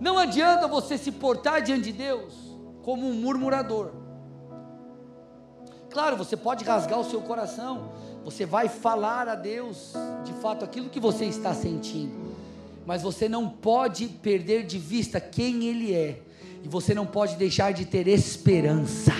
não 0.00 0.18
adianta 0.18 0.68
você 0.68 0.98
se 0.98 1.10
portar 1.12 1.62
diante 1.62 1.84
de 1.84 1.92
Deus 1.92 2.34
como 2.82 3.08
um 3.08 3.14
murmurador. 3.14 3.90
Claro, 5.90 6.16
você 6.16 6.36
pode 6.36 6.64
rasgar 6.64 7.00
o 7.00 7.04
seu 7.04 7.22
coração, 7.22 7.90
você 8.24 8.44
vai 8.44 8.68
falar 8.68 9.28
a 9.28 9.34
Deus 9.34 9.94
de 10.24 10.32
fato 10.34 10.64
aquilo 10.64 10.90
que 10.90 11.00
você 11.00 11.24
está 11.24 11.54
sentindo, 11.54 12.14
mas 12.84 13.02
você 13.02 13.28
não 13.28 13.48
pode 13.48 14.06
perder 14.06 14.66
de 14.66 14.78
vista 14.78 15.20
quem 15.20 15.64
Ele 15.64 15.94
é, 15.94 16.22
e 16.62 16.68
você 16.68 16.92
não 16.94 17.06
pode 17.06 17.36
deixar 17.36 17.72
de 17.72 17.86
ter 17.86 18.06
esperança. 18.08 19.12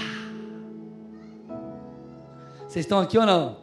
Vocês 2.68 2.84
estão 2.84 3.00
aqui 3.00 3.16
ou 3.16 3.24
não? 3.24 3.56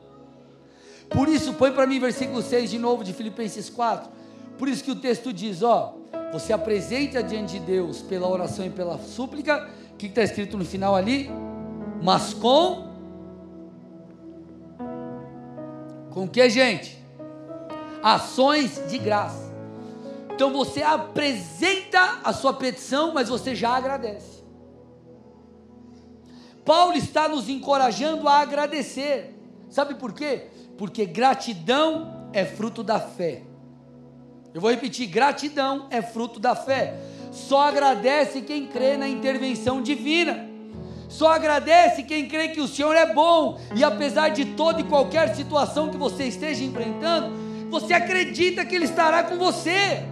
Por 1.09 1.29
isso, 1.29 1.53
põe 1.53 1.71
para 1.71 1.85
mim 1.85 1.99
versículo 1.99 2.41
6 2.41 2.71
de 2.71 2.79
novo 2.79 3.03
de 3.03 3.13
Filipenses 3.13 3.69
4. 3.69 4.09
Por 4.57 4.67
isso 4.67 4.83
que 4.83 4.89
o 4.89 4.95
texto 4.95 5.31
diz: 5.31 5.61
ó, 5.61 5.95
você 6.33 6.51
apresenta 6.51 7.21
diante 7.21 7.59
de 7.59 7.65
Deus 7.65 8.01
pela 8.01 8.27
oração 8.27 8.65
e 8.65 8.69
pela 8.71 8.97
súplica, 8.97 9.69
o 9.93 9.97
que 9.97 10.07
está 10.07 10.23
escrito 10.23 10.57
no 10.57 10.65
final 10.65 10.95
ali? 10.95 11.29
Mas 12.01 12.33
com. 12.33 12.91
Com 16.09 16.27
que, 16.27 16.49
gente? 16.49 16.97
Ações 18.01 18.81
de 18.89 18.97
graça. 18.97 19.53
Então 20.33 20.51
você 20.51 20.81
apresenta 20.81 22.21
a 22.23 22.33
sua 22.33 22.53
petição, 22.53 23.13
mas 23.13 23.29
você 23.29 23.53
já 23.53 23.69
agradece. 23.69 24.43
Paulo 26.65 26.93
está 26.93 27.29
nos 27.29 27.47
encorajando 27.47 28.27
a 28.27 28.39
agradecer. 28.39 29.35
Sabe 29.69 29.93
por 29.95 30.11
quê? 30.11 30.47
Porque 30.79 31.05
gratidão 31.05 32.29
é 32.33 32.43
fruto 32.43 32.83
da 32.83 32.99
fé. 32.99 33.43
Eu 34.53 34.61
vou 34.61 34.69
repetir: 34.69 35.07
gratidão 35.07 35.87
é 35.89 36.01
fruto 36.01 36.39
da 36.39 36.55
fé. 36.55 36.95
Só 37.31 37.67
agradece 37.67 38.41
quem 38.41 38.67
crê 38.67 38.95
na 38.95 39.07
intervenção 39.07 39.81
divina. 39.81 40.47
Só 41.09 41.31
agradece 41.31 42.03
quem 42.03 42.27
crê 42.27 42.49
que 42.49 42.61
o 42.61 42.67
Senhor 42.67 42.95
é 42.95 43.13
bom 43.13 43.59
e 43.75 43.83
apesar 43.83 44.29
de 44.29 44.45
toda 44.45 44.81
e 44.81 44.83
qualquer 44.83 45.35
situação 45.35 45.89
que 45.89 45.97
você 45.97 46.25
esteja 46.25 46.63
enfrentando, 46.63 47.69
você 47.69 47.93
acredita 47.93 48.65
que 48.65 48.75
Ele 48.75 48.85
estará 48.85 49.23
com 49.23 49.37
você. 49.37 50.05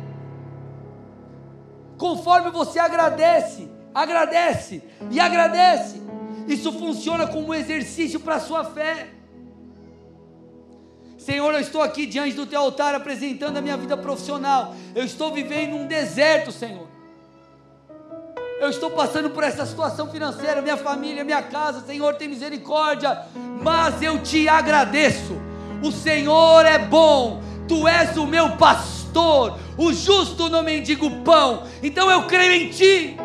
Conforme 1.97 2.51
você 2.51 2.79
agradece, 2.79 3.67
agradece 3.93 4.83
e 5.09 5.19
agradece, 5.19 6.01
isso 6.47 6.71
funciona 6.73 7.27
como 7.27 7.47
um 7.47 7.53
exercício 7.53 8.19
para 8.19 8.35
a 8.35 8.39
sua 8.39 8.63
fé. 8.63 9.07
Senhor, 11.25 11.53
eu 11.53 11.59
estou 11.59 11.83
aqui 11.83 12.07
diante 12.07 12.35
do 12.35 12.47
teu 12.47 12.59
altar 12.59 12.95
apresentando 12.95 13.55
a 13.55 13.61
minha 13.61 13.77
vida 13.77 13.95
profissional. 13.95 14.75
Eu 14.95 15.03
estou 15.03 15.31
vivendo 15.31 15.75
um 15.75 15.85
deserto, 15.85 16.51
Senhor. 16.51 16.87
Eu 18.59 18.69
estou 18.69 18.89
passando 18.89 19.29
por 19.29 19.43
essa 19.43 19.63
situação 19.63 20.09
financeira, 20.09 20.63
minha 20.63 20.77
família, 20.77 21.23
minha 21.23 21.43
casa. 21.43 21.85
Senhor, 21.85 22.15
tem 22.15 22.27
misericórdia. 22.27 23.25
Mas 23.61 24.01
eu 24.01 24.23
te 24.23 24.49
agradeço. 24.49 25.39
O 25.83 25.91
Senhor 25.91 26.65
é 26.65 26.79
bom. 26.79 27.43
Tu 27.67 27.87
és 27.87 28.17
o 28.17 28.25
meu 28.25 28.57
pastor. 28.57 29.59
O 29.77 29.93
justo 29.93 30.49
não 30.49 30.63
mendiga 30.63 31.05
o 31.05 31.21
pão. 31.21 31.67
Então 31.83 32.09
eu 32.09 32.25
creio 32.25 32.53
em 32.53 32.69
ti. 32.71 33.15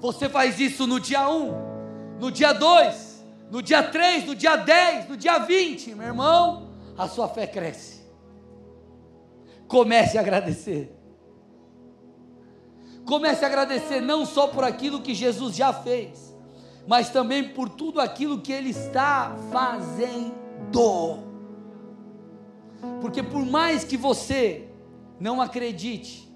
Você 0.00 0.28
faz 0.28 0.60
isso 0.60 0.86
no 0.86 1.00
dia 1.00 1.28
1, 1.28 1.32
um, 1.32 2.18
no 2.20 2.30
dia 2.30 2.52
2 2.52 3.03
no 3.54 3.62
dia 3.62 3.84
3, 3.84 4.26
no 4.26 4.34
dia 4.34 4.56
10, 4.56 5.10
no 5.10 5.16
dia 5.16 5.38
20, 5.38 5.94
meu 5.94 6.08
irmão, 6.08 6.70
a 6.98 7.06
sua 7.06 7.28
fé 7.28 7.46
cresce. 7.46 8.02
Comece 9.68 10.18
a 10.18 10.22
agradecer. 10.22 10.92
Comece 13.06 13.44
a 13.44 13.46
agradecer 13.46 14.00
não 14.00 14.26
só 14.26 14.48
por 14.48 14.64
aquilo 14.64 15.00
que 15.00 15.14
Jesus 15.14 15.54
já 15.54 15.72
fez, 15.72 16.36
mas 16.84 17.10
também 17.10 17.50
por 17.50 17.68
tudo 17.68 18.00
aquilo 18.00 18.40
que 18.40 18.52
Ele 18.52 18.70
está 18.70 19.36
fazendo. 19.52 21.22
Porque 23.00 23.22
por 23.22 23.46
mais 23.46 23.84
que 23.84 23.96
você 23.96 24.68
não 25.20 25.40
acredite, 25.40 26.28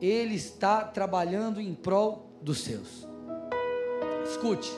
Ele 0.00 0.36
está 0.36 0.86
trabalhando 0.86 1.60
em 1.60 1.74
prol 1.74 2.30
dos 2.40 2.60
seus. 2.60 3.06
Escute, 4.24 4.72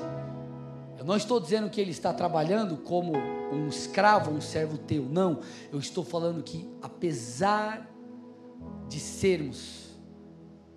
eu 1.04 1.08
não 1.08 1.18
estou 1.18 1.38
dizendo 1.38 1.68
que 1.68 1.78
ele 1.78 1.90
está 1.90 2.14
trabalhando 2.14 2.78
como 2.78 3.12
um 3.52 3.68
escravo, 3.68 4.30
um 4.30 4.40
servo 4.40 4.78
teu. 4.78 5.04
Não. 5.04 5.40
Eu 5.70 5.78
estou 5.78 6.02
falando 6.02 6.42
que, 6.42 6.66
apesar 6.80 7.86
de 8.88 8.98
sermos 8.98 9.90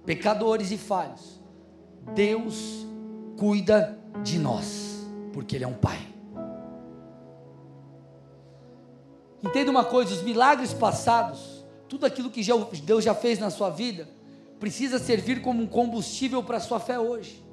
pecadores 0.06 0.70
e 0.70 0.78
falhos, 0.78 1.42
Deus 2.14 2.86
cuida 3.38 3.98
de 4.22 4.38
nós, 4.38 5.08
porque 5.32 5.56
Ele 5.56 5.64
é 5.64 5.68
um 5.68 5.76
Pai. 5.76 5.98
Entenda 9.42 9.72
uma 9.72 9.86
coisa: 9.86 10.14
os 10.14 10.24
milagres 10.24 10.74
passados, 10.74 11.66
tudo 11.88 12.06
aquilo 12.06 12.30
que 12.30 12.42
Deus 12.82 13.02
já 13.02 13.16
fez 13.16 13.40
na 13.40 13.50
sua 13.50 13.70
vida, 13.70 14.10
precisa 14.60 15.00
servir 15.00 15.42
como 15.42 15.64
um 15.64 15.68
combustível 15.68 16.44
para 16.44 16.58
a 16.58 16.60
sua 16.60 16.82
fé 16.82 17.00
hoje. 17.00 17.47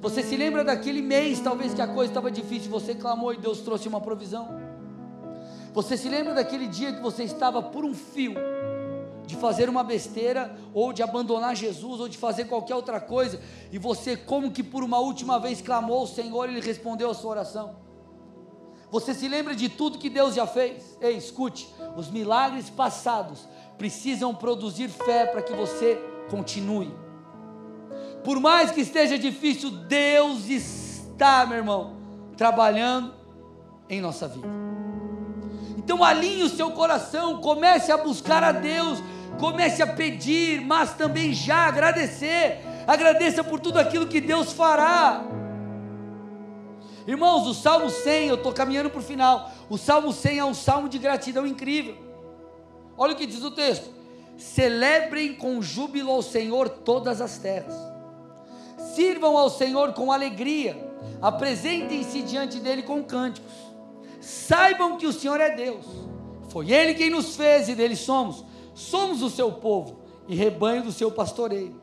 Você 0.00 0.22
se 0.22 0.36
lembra 0.36 0.62
daquele 0.62 1.02
mês, 1.02 1.40
talvez 1.40 1.72
que 1.72 1.80
a 1.80 1.86
coisa 1.86 2.10
estava 2.10 2.30
difícil, 2.30 2.70
você 2.70 2.94
clamou 2.94 3.32
e 3.32 3.36
Deus 3.36 3.60
trouxe 3.60 3.88
uma 3.88 4.00
provisão? 4.00 4.48
Você 5.72 5.96
se 5.96 6.08
lembra 6.08 6.34
daquele 6.34 6.66
dia 6.66 6.92
que 6.92 7.02
você 7.02 7.24
estava 7.24 7.62
por 7.62 7.84
um 7.84 7.94
fio 7.94 8.34
de 9.26 9.34
fazer 9.34 9.68
uma 9.68 9.82
besteira, 9.82 10.56
ou 10.72 10.92
de 10.92 11.02
abandonar 11.02 11.56
Jesus, 11.56 12.00
ou 12.00 12.08
de 12.08 12.16
fazer 12.16 12.44
qualquer 12.44 12.76
outra 12.76 13.00
coisa, 13.00 13.40
e 13.72 13.78
você, 13.78 14.16
como 14.16 14.52
que 14.52 14.62
por 14.62 14.84
uma 14.84 14.98
última 14.98 15.40
vez, 15.40 15.60
clamou 15.60 15.98
ao 15.98 16.06
Senhor 16.06 16.48
e 16.48 16.52
Ele 16.52 16.60
respondeu 16.60 17.10
a 17.10 17.14
sua 17.14 17.32
oração? 17.32 17.76
Você 18.90 19.12
se 19.12 19.28
lembra 19.28 19.54
de 19.54 19.68
tudo 19.68 19.98
que 19.98 20.08
Deus 20.08 20.34
já 20.34 20.46
fez? 20.46 20.96
Ei, 21.00 21.16
escute: 21.16 21.68
os 21.96 22.08
milagres 22.08 22.70
passados 22.70 23.48
precisam 23.76 24.32
produzir 24.34 24.88
fé 24.88 25.26
para 25.26 25.42
que 25.42 25.52
você 25.52 26.00
continue. 26.30 27.05
Por 28.26 28.40
mais 28.40 28.72
que 28.72 28.80
esteja 28.80 29.16
difícil, 29.16 29.70
Deus 29.70 30.48
está, 30.48 31.46
meu 31.46 31.58
irmão, 31.58 31.94
trabalhando 32.36 33.14
em 33.88 34.00
nossa 34.00 34.26
vida. 34.26 34.48
Então 35.78 36.02
alinhe 36.02 36.42
o 36.42 36.48
seu 36.48 36.72
coração, 36.72 37.40
comece 37.40 37.92
a 37.92 37.96
buscar 37.96 38.42
a 38.42 38.50
Deus, 38.50 39.00
comece 39.38 39.80
a 39.80 39.86
pedir, 39.86 40.60
mas 40.60 40.92
também 40.94 41.32
já 41.32 41.68
agradecer. 41.68 42.62
Agradeça 42.84 43.44
por 43.44 43.60
tudo 43.60 43.78
aquilo 43.78 44.08
que 44.08 44.20
Deus 44.20 44.52
fará. 44.52 45.22
Irmãos, 47.06 47.46
o 47.46 47.54
Salmo 47.54 47.88
100, 47.88 48.26
eu 48.26 48.34
estou 48.34 48.52
caminhando 48.52 48.90
para 48.90 48.98
o 48.98 49.04
final. 49.04 49.52
O 49.70 49.78
Salmo 49.78 50.12
100 50.12 50.38
é 50.40 50.44
um 50.44 50.52
salmo 50.52 50.88
de 50.88 50.98
gratidão 50.98 51.46
incrível. 51.46 51.96
Olha 52.98 53.12
o 53.12 53.16
que 53.16 53.24
diz 53.24 53.44
o 53.44 53.52
texto: 53.52 53.88
celebrem 54.36 55.32
com 55.32 55.62
júbilo 55.62 56.10
ao 56.10 56.22
Senhor 56.22 56.68
todas 56.68 57.20
as 57.20 57.38
terras 57.38 57.95
Sirvam 58.96 59.36
ao 59.36 59.50
Senhor 59.50 59.92
com 59.92 60.10
alegria, 60.10 60.74
apresentem-se 61.20 62.22
diante 62.22 62.58
dele 62.58 62.82
com 62.82 63.04
cânticos. 63.04 63.52
Saibam 64.22 64.96
que 64.96 65.06
o 65.06 65.12
Senhor 65.12 65.38
é 65.38 65.54
Deus. 65.54 65.84
Foi 66.48 66.72
Ele 66.72 66.94
quem 66.94 67.10
nos 67.10 67.36
fez 67.36 67.68
e 67.68 67.74
dele 67.74 67.94
somos. 67.94 68.42
Somos 68.74 69.20
o 69.20 69.28
seu 69.28 69.52
povo 69.52 69.98
e 70.26 70.34
rebanho 70.34 70.82
do 70.82 70.92
seu 70.92 71.10
pastoreio. 71.10 71.78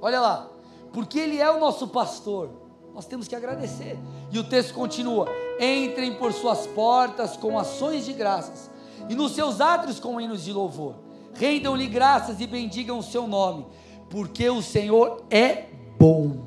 Olha 0.00 0.22
lá, 0.22 0.50
porque 0.90 1.18
Ele 1.18 1.38
é 1.38 1.50
o 1.50 1.60
nosso 1.60 1.88
pastor, 1.88 2.48
nós 2.94 3.04
temos 3.04 3.28
que 3.28 3.36
agradecer. 3.36 3.98
E 4.32 4.38
o 4.38 4.44
texto 4.44 4.72
continua: 4.72 5.28
Entrem 5.60 6.14
por 6.14 6.32
suas 6.32 6.66
portas 6.66 7.36
com 7.36 7.58
ações 7.58 8.06
de 8.06 8.14
graças, 8.14 8.70
e 9.06 9.14
nos 9.14 9.32
seus 9.32 9.60
átrios 9.60 10.00
com 10.00 10.18
hinos 10.18 10.42
de 10.42 10.50
louvor. 10.50 10.94
Rendam-lhe 11.34 11.86
graças 11.88 12.40
e 12.40 12.46
bendigam 12.46 12.98
o 12.98 13.02
seu 13.02 13.26
nome, 13.26 13.66
porque 14.08 14.48
o 14.48 14.62
Senhor 14.62 15.24
é 15.30 15.64
bom. 15.98 16.46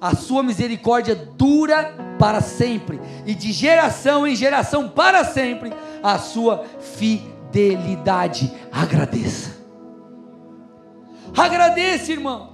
A 0.00 0.14
sua 0.14 0.42
misericórdia 0.42 1.14
dura 1.14 1.94
para 2.18 2.40
sempre, 2.40 3.00
e 3.26 3.34
de 3.34 3.52
geração 3.52 4.26
em 4.26 4.36
geração 4.36 4.88
para 4.88 5.24
sempre, 5.24 5.72
a 6.02 6.18
sua 6.18 6.64
fidelidade. 6.78 8.52
Agradeça. 8.70 9.54
Agradeça, 11.36 12.12
irmão. 12.12 12.52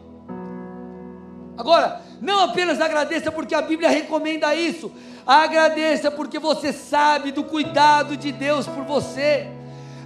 Agora, 1.56 2.00
não 2.20 2.44
apenas 2.44 2.80
agradeça 2.80 3.30
porque 3.30 3.54
a 3.54 3.62
Bíblia 3.62 3.90
recomenda 3.90 4.54
isso, 4.54 4.90
agradeça 5.26 6.10
porque 6.10 6.38
você 6.38 6.72
sabe 6.72 7.32
do 7.32 7.44
cuidado 7.44 8.16
de 8.16 8.32
Deus 8.32 8.66
por 8.66 8.84
você. 8.84 9.48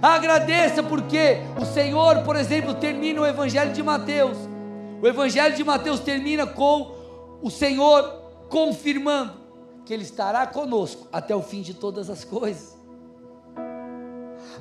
Agradeça 0.05 0.83
porque 0.83 1.37
o 1.59 1.65
Senhor, 1.65 2.21
por 2.21 2.35
exemplo, 2.35 2.75
termina 2.75 3.21
o 3.21 3.25
Evangelho 3.25 3.73
de 3.73 3.81
Mateus. 3.81 4.37
O 5.01 5.07
Evangelho 5.07 5.55
de 5.55 5.63
Mateus 5.63 5.99
termina 5.99 6.45
com 6.45 7.39
o 7.41 7.49
Senhor 7.49 8.03
confirmando 8.47 9.33
que 9.83 9.91
Ele 9.91 10.03
estará 10.03 10.45
conosco 10.45 11.07
até 11.11 11.35
o 11.35 11.41
fim 11.41 11.63
de 11.63 11.73
todas 11.73 12.07
as 12.07 12.23
coisas. 12.23 12.77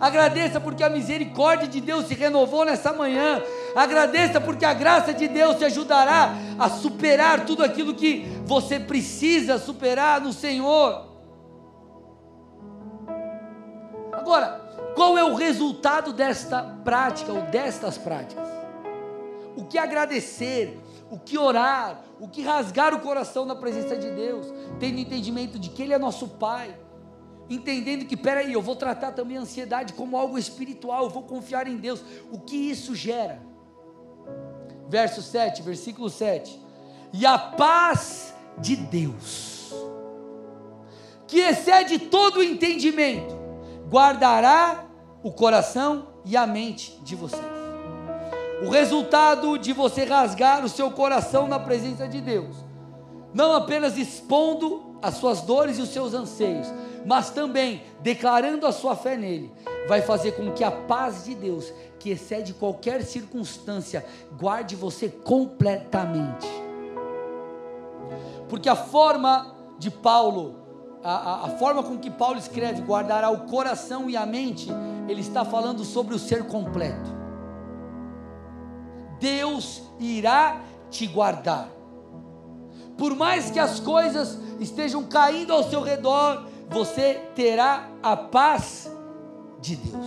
Agradeça 0.01 0.59
porque 0.59 0.83
a 0.83 0.89
misericórdia 0.89 1.69
de 1.69 1.79
Deus 1.79 2.07
se 2.07 2.15
renovou 2.15 2.65
nessa 2.65 2.95
manhã. 2.95 3.43
Agradeça 3.77 4.41
porque 4.41 4.65
a 4.65 4.73
graça 4.73 5.13
de 5.13 5.29
Deus 5.29 5.59
te 5.59 5.67
ajudará 5.67 6.35
a 6.59 6.71
superar 6.71 7.45
tudo 7.45 7.63
aquilo 7.63 7.93
que 7.93 8.27
você 8.47 8.81
precisa 8.81 9.59
superar 9.59 10.23
no 10.23 10.33
Senhor. 10.33 11.07
Agora, 14.11 14.64
qual 14.95 15.19
é 15.19 15.25
o 15.25 15.35
resultado 15.35 16.13
desta 16.13 16.63
prática 16.85 17.33
ou 17.33 17.43
destas 17.43 17.99
práticas? 17.99 18.49
O 19.57 19.65
que 19.65 19.79
agradecer, 19.79 20.81
o 21.11 21.19
que 21.19 21.39
orar, 21.39 22.03
o 22.21 22.29
que 22.29 22.43
rasgar 22.43 22.95
o 22.95 23.01
coração 23.01 23.45
na 23.45 23.55
presença 23.55 23.97
de 23.97 24.11
Deus, 24.11 24.53
tendo 24.79 24.99
entendimento 24.99 25.59
de 25.59 25.71
que 25.71 25.83
Ele 25.83 25.93
é 25.93 25.99
nosso 25.99 26.29
Pai 26.29 26.75
entendendo 27.49 28.07
que, 28.07 28.17
peraí, 28.17 28.53
eu 28.53 28.63
vou 28.63 28.77
tratar 28.77 29.13
também 29.13 29.37
a 29.37 29.41
ansiedade 29.41 29.93
como 29.93 30.17
algo 30.17 30.39
espiritual, 30.39 31.05
eu 31.05 31.11
vou 31.11 31.23
confiar 31.23 31.67
em 31.67 31.77
Deus. 31.77 32.03
O 32.31 32.39
que 32.39 32.57
isso 32.57 32.95
gera? 32.95 33.43
Verso 34.89 35.23
7, 35.23 35.63
versículo 35.63 36.09
7. 36.09 36.61
E 37.13 37.25
a 37.27 37.39
paz 37.39 38.35
de 38.59 38.77
Deus, 38.77 39.73
que 41.27 41.41
excede 41.41 41.99
todo 41.99 42.39
o 42.39 42.43
entendimento, 42.43 43.34
guardará 43.95 44.87
o 45.23 45.31
coração 45.31 46.09
e 46.25 46.37
a 46.37 46.45
mente 46.45 46.99
de 47.05 47.15
vocês. 47.15 47.41
O 48.61 48.69
resultado 48.69 49.57
de 49.57 49.73
você 49.73 50.03
rasgar 50.03 50.65
o 50.65 50.69
seu 50.69 50.91
coração 50.91 51.47
na 51.47 51.61
presença 51.61 52.09
de 52.09 52.21
Deus, 52.21 52.57
não 53.33 53.55
apenas 53.55 53.97
expondo 53.97 54.99
as 55.01 55.15
suas 55.15 55.43
dores 55.43 55.79
e 55.79 55.83
os 55.83 55.91
seus 55.91 56.13
anseios, 56.13 56.67
mas 57.07 57.31
também 57.31 57.85
declarando 58.01 58.67
a 58.67 58.73
sua 58.73 58.97
fé 58.97 59.17
nele, 59.17 59.53
vai 59.87 60.03
fazer 60.03 60.33
com 60.33 60.51
que 60.51 60.65
a 60.65 60.73
paz 60.73 61.27
de 61.27 61.37
Deus, 61.37 61.73
que 62.01 62.11
excede 62.11 62.53
qualquer 62.53 63.05
circunstância, 63.05 64.05
guarde 64.37 64.75
você 64.75 65.09
completamente. 65.09 66.49
Porque 68.49 68.69
a 68.69 68.75
forma 68.75 69.55
de 69.79 69.89
Paulo, 69.89 70.64
a, 71.05 71.13
a, 71.13 71.45
a 71.45 71.49
forma 71.51 71.83
com 71.83 71.99
que 71.99 72.11
Paulo 72.11 72.39
escreve, 72.39 72.81
guardará 72.81 73.29
o 73.29 73.41
coração 73.47 74.09
e 74.09 74.17
a 74.17 74.25
mente, 74.25 74.69
ele 75.07 75.21
está 75.21 75.45
falando 75.45 75.85
sobre 75.85 76.15
o 76.15 76.19
ser 76.19 76.47
completo. 76.47 77.13
Deus 79.21 79.83
irá 80.01 80.63
te 80.91 81.07
guardar. 81.07 81.69
Por 82.97 83.15
mais 83.15 83.51
que 83.51 83.59
as 83.59 83.79
coisas 83.79 84.39
estejam 84.59 85.05
caindo 85.05 85.53
ao 85.53 85.63
seu 85.65 85.83
redor, 85.83 86.47
você 86.71 87.21
terá 87.35 87.91
a 88.03 88.17
paz 88.17 88.91
de 89.61 89.77
Deus. 89.77 90.07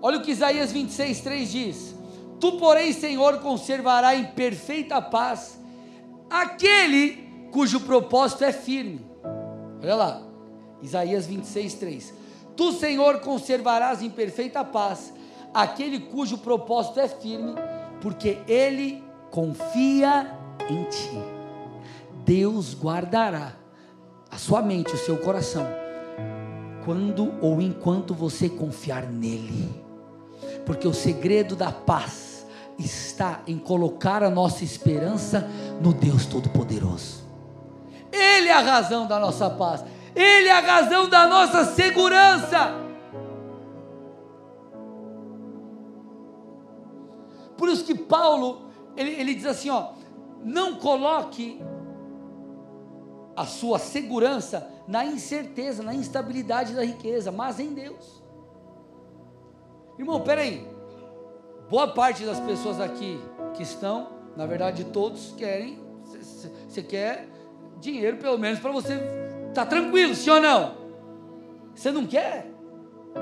Olha 0.00 0.18
o 0.18 0.22
que 0.22 0.30
Isaías 0.30 0.70
26, 0.70 1.20
3 1.20 1.50
diz: 1.50 1.94
Tu, 2.38 2.52
porém, 2.58 2.92
Senhor, 2.92 3.40
conservará 3.40 4.14
em 4.14 4.26
perfeita 4.26 5.02
paz 5.02 5.57
aquele 6.30 7.48
cujo 7.50 7.80
propósito 7.80 8.44
é 8.44 8.52
firme. 8.52 9.04
Olha 9.82 9.94
lá, 9.94 10.22
Isaías 10.82 11.26
26, 11.26 11.74
3. 11.74 12.14
Tu, 12.56 12.72
Senhor, 12.72 13.20
conservarás 13.20 14.02
em 14.02 14.10
perfeita 14.10 14.64
paz 14.64 15.12
aquele 15.54 16.00
cujo 16.00 16.38
propósito 16.38 17.00
é 17.00 17.08
firme, 17.08 17.54
porque 18.00 18.38
ele 18.46 19.02
confia 19.30 20.30
em 20.68 20.84
ti. 20.84 21.18
Deus 22.24 22.74
guardará 22.74 23.54
a 24.30 24.36
sua 24.36 24.60
mente, 24.60 24.94
o 24.94 24.98
seu 24.98 25.16
coração, 25.16 25.66
quando 26.84 27.32
ou 27.40 27.60
enquanto 27.60 28.12
você 28.12 28.48
confiar 28.48 29.04
nele. 29.06 29.82
Porque 30.66 30.86
o 30.86 30.92
segredo 30.92 31.56
da 31.56 31.72
paz 31.72 32.37
está 32.78 33.42
em 33.46 33.58
colocar 33.58 34.22
a 34.22 34.30
nossa 34.30 34.62
esperança 34.62 35.48
no 35.80 35.92
Deus 35.92 36.26
Todo-Poderoso. 36.26 37.26
Ele 38.12 38.48
é 38.48 38.52
a 38.52 38.60
razão 38.60 39.06
da 39.06 39.18
nossa 39.18 39.50
paz, 39.50 39.84
ele 40.14 40.48
é 40.48 40.52
a 40.52 40.60
razão 40.60 41.08
da 41.08 41.26
nossa 41.26 41.64
segurança. 41.64 42.74
Por 47.56 47.68
isso 47.68 47.84
que 47.84 47.94
Paulo, 47.94 48.70
ele, 48.96 49.10
ele 49.10 49.34
diz 49.34 49.46
assim: 49.46 49.68
ó, 49.68 49.92
não 50.44 50.76
coloque 50.76 51.60
a 53.36 53.44
sua 53.44 53.78
segurança 53.78 54.68
na 54.86 55.04
incerteza, 55.04 55.82
na 55.82 55.94
instabilidade 55.94 56.74
da 56.74 56.84
riqueza, 56.84 57.30
mas 57.30 57.60
em 57.60 57.74
Deus. 57.74 58.22
Irmão, 59.98 60.20
peraí. 60.20 60.77
Boa 61.68 61.88
parte 61.88 62.24
das 62.24 62.40
pessoas 62.40 62.80
aqui 62.80 63.20
que 63.54 63.62
estão, 63.62 64.08
na 64.36 64.46
verdade 64.46 64.84
todos 64.84 65.34
querem, 65.36 65.78
você 66.68 66.82
quer 66.82 67.28
dinheiro 67.80 68.16
pelo 68.16 68.38
menos 68.38 68.58
para 68.58 68.72
você 68.72 68.94
estar 69.48 69.64
tá 69.64 69.66
tranquilo, 69.66 70.14
sim 70.14 70.30
ou 70.30 70.40
não? 70.40 70.74
Você 71.74 71.90
não 71.90 72.06
quer? 72.06 72.46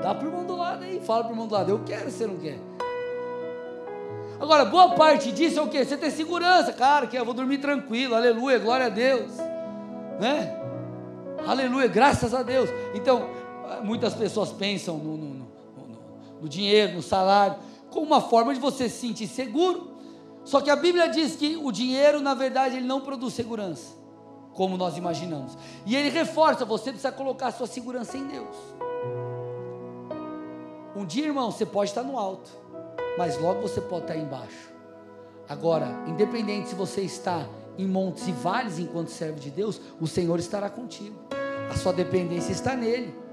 Dá 0.01 0.13
para 0.13 0.25
o 0.25 0.29
irmão 0.29 0.45
do 0.45 0.55
lado 0.55 0.83
aí, 0.83 0.99
fala 0.99 1.23
para 1.23 1.31
o 1.31 1.33
irmão 1.33 1.47
do 1.47 1.53
lado, 1.53 1.69
eu 1.69 1.83
quero, 1.85 2.09
você 2.09 2.25
não 2.25 2.37
quer. 2.37 2.59
Agora, 4.39 4.65
boa 4.65 4.95
parte 4.95 5.31
disso 5.31 5.59
é 5.59 5.61
o 5.61 5.67
que? 5.67 5.83
Você 5.83 5.97
tem 5.97 6.11
segurança, 6.11 6.71
cara, 6.71 7.07
que 7.07 7.17
eu 7.17 7.25
vou 7.25 7.33
dormir 7.33 7.57
tranquilo, 7.57 8.15
aleluia, 8.15 8.59
glória 8.59 8.85
a 8.85 8.89
Deus 8.89 9.31
né? 10.19 10.59
Aleluia, 11.45 11.87
graças 11.87 12.33
a 12.33 12.43
Deus. 12.43 12.69
Então, 12.93 13.29
muitas 13.83 14.13
pessoas 14.13 14.51
pensam 14.51 14.97
no, 14.97 15.17
no, 15.17 15.27
no, 15.27 15.45
no, 16.41 16.49
dinheiro, 16.49 16.93
no 16.93 17.01
salário, 17.01 17.57
como 17.97 18.05
uma 18.05 18.21
forma 18.21 18.53
de 18.53 18.59
você 18.59 18.87
se 18.87 19.07
sentir 19.07 19.25
seguro. 19.25 19.97
Só 20.43 20.61
que 20.61 20.69
a 20.69 20.75
Bíblia 20.75 21.09
diz 21.09 21.35
que 21.35 21.57
o 21.57 21.71
dinheiro, 21.71 22.21
na 22.21 22.35
verdade, 22.35 22.77
ele 22.77 22.85
não 22.85 23.01
produz 23.01 23.33
segurança, 23.33 23.95
como 24.53 24.77
nós 24.77 24.95
imaginamos. 24.97 25.57
E 25.83 25.95
ele 25.95 26.09
reforça: 26.09 26.63
você 26.63 26.91
precisa 26.91 27.11
colocar 27.11 27.47
a 27.47 27.51
sua 27.51 27.65
segurança 27.65 28.15
em 28.15 28.27
Deus. 28.27 28.55
Um 30.95 31.05
dia, 31.05 31.25
irmão, 31.25 31.49
você 31.49 31.65
pode 31.65 31.89
estar 31.89 32.03
no 32.03 32.19
alto, 32.19 32.51
mas 33.17 33.41
logo 33.41 33.61
você 33.61 33.81
pode 33.81 34.03
estar 34.03 34.15
embaixo. 34.15 34.71
Agora, 35.49 35.87
independente 36.05 36.69
se 36.69 36.75
você 36.75 37.01
está 37.01 37.47
em 37.79 37.87
montes 37.87 38.27
e 38.27 38.31
vales 38.31 38.77
enquanto 38.77 39.09
servo 39.09 39.39
de 39.39 39.49
Deus, 39.49 39.81
o 39.99 40.05
Senhor 40.05 40.37
estará 40.37 40.69
contigo. 40.69 41.15
A 41.71 41.75
sua 41.75 41.93
dependência 41.93 42.51
está 42.51 42.75
nele. 42.75 43.26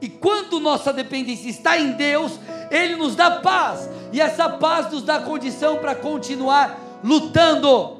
E 0.00 0.08
quando 0.08 0.60
nossa 0.60 0.92
dependência 0.92 1.48
está 1.48 1.78
em 1.78 1.92
Deus, 1.92 2.38
Ele 2.70 2.96
nos 2.96 3.14
dá 3.14 3.40
paz. 3.40 3.88
E 4.12 4.20
essa 4.20 4.48
paz 4.48 4.90
nos 4.90 5.02
dá 5.02 5.20
condição 5.20 5.78
para 5.78 5.94
continuar 5.94 6.78
lutando. 7.04 7.98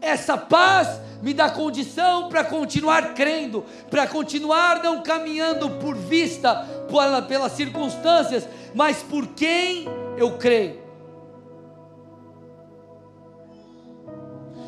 Essa 0.00 0.36
paz 0.36 1.00
me 1.22 1.32
dá 1.32 1.50
condição 1.50 2.28
para 2.28 2.44
continuar 2.44 3.14
crendo, 3.14 3.64
para 3.90 4.06
continuar 4.06 4.82
não 4.82 5.02
caminhando 5.02 5.70
por 5.70 5.96
vista, 5.96 6.66
pelas 7.26 7.52
circunstâncias, 7.52 8.46
mas 8.74 9.02
por 9.02 9.26
quem 9.28 9.86
eu 10.16 10.36
creio. 10.38 10.85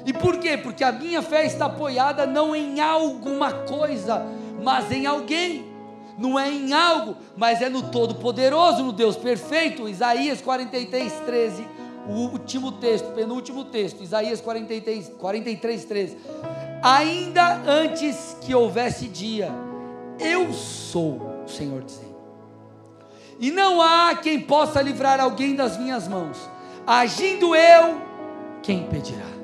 E 0.08 0.12
por 0.14 0.38
quê? 0.38 0.56
Porque 0.56 0.82
a 0.82 0.90
minha 0.90 1.20
fé 1.20 1.44
está 1.44 1.66
apoiada 1.66 2.24
não 2.24 2.56
em 2.56 2.80
alguma 2.80 3.52
coisa, 3.52 4.26
mas 4.62 4.90
em 4.90 5.04
alguém. 5.04 5.68
Não 6.16 6.38
é 6.38 6.50
em 6.50 6.72
algo, 6.72 7.14
mas 7.36 7.60
é 7.60 7.68
no 7.68 7.82
Todo-Poderoso, 7.90 8.82
no 8.82 8.90
Deus 8.90 9.16
perfeito. 9.16 9.86
Isaías 9.86 10.40
43, 10.40 11.12
13. 11.26 11.68
o 12.08 12.12
último 12.32 12.72
texto, 12.72 13.12
penúltimo 13.12 13.66
texto, 13.66 14.02
Isaías 14.02 14.40
43, 14.40 15.10
43 15.18 15.84
13. 15.84 16.16
Ainda 16.82 17.60
antes 17.66 18.34
que 18.40 18.54
houvesse 18.54 19.08
dia, 19.08 19.52
eu 20.18 20.54
sou 20.54 21.42
o 21.44 21.48
Senhor 21.48 21.82
dizendo. 21.82 22.16
E 23.38 23.50
não 23.50 23.82
há 23.82 24.14
quem 24.14 24.40
possa 24.40 24.80
livrar 24.80 25.20
alguém 25.20 25.54
das 25.54 25.76
minhas 25.76 26.08
mãos. 26.08 26.38
Agindo 26.86 27.54
eu, 27.54 28.00
quem 28.62 28.78
impedirá? 28.78 29.37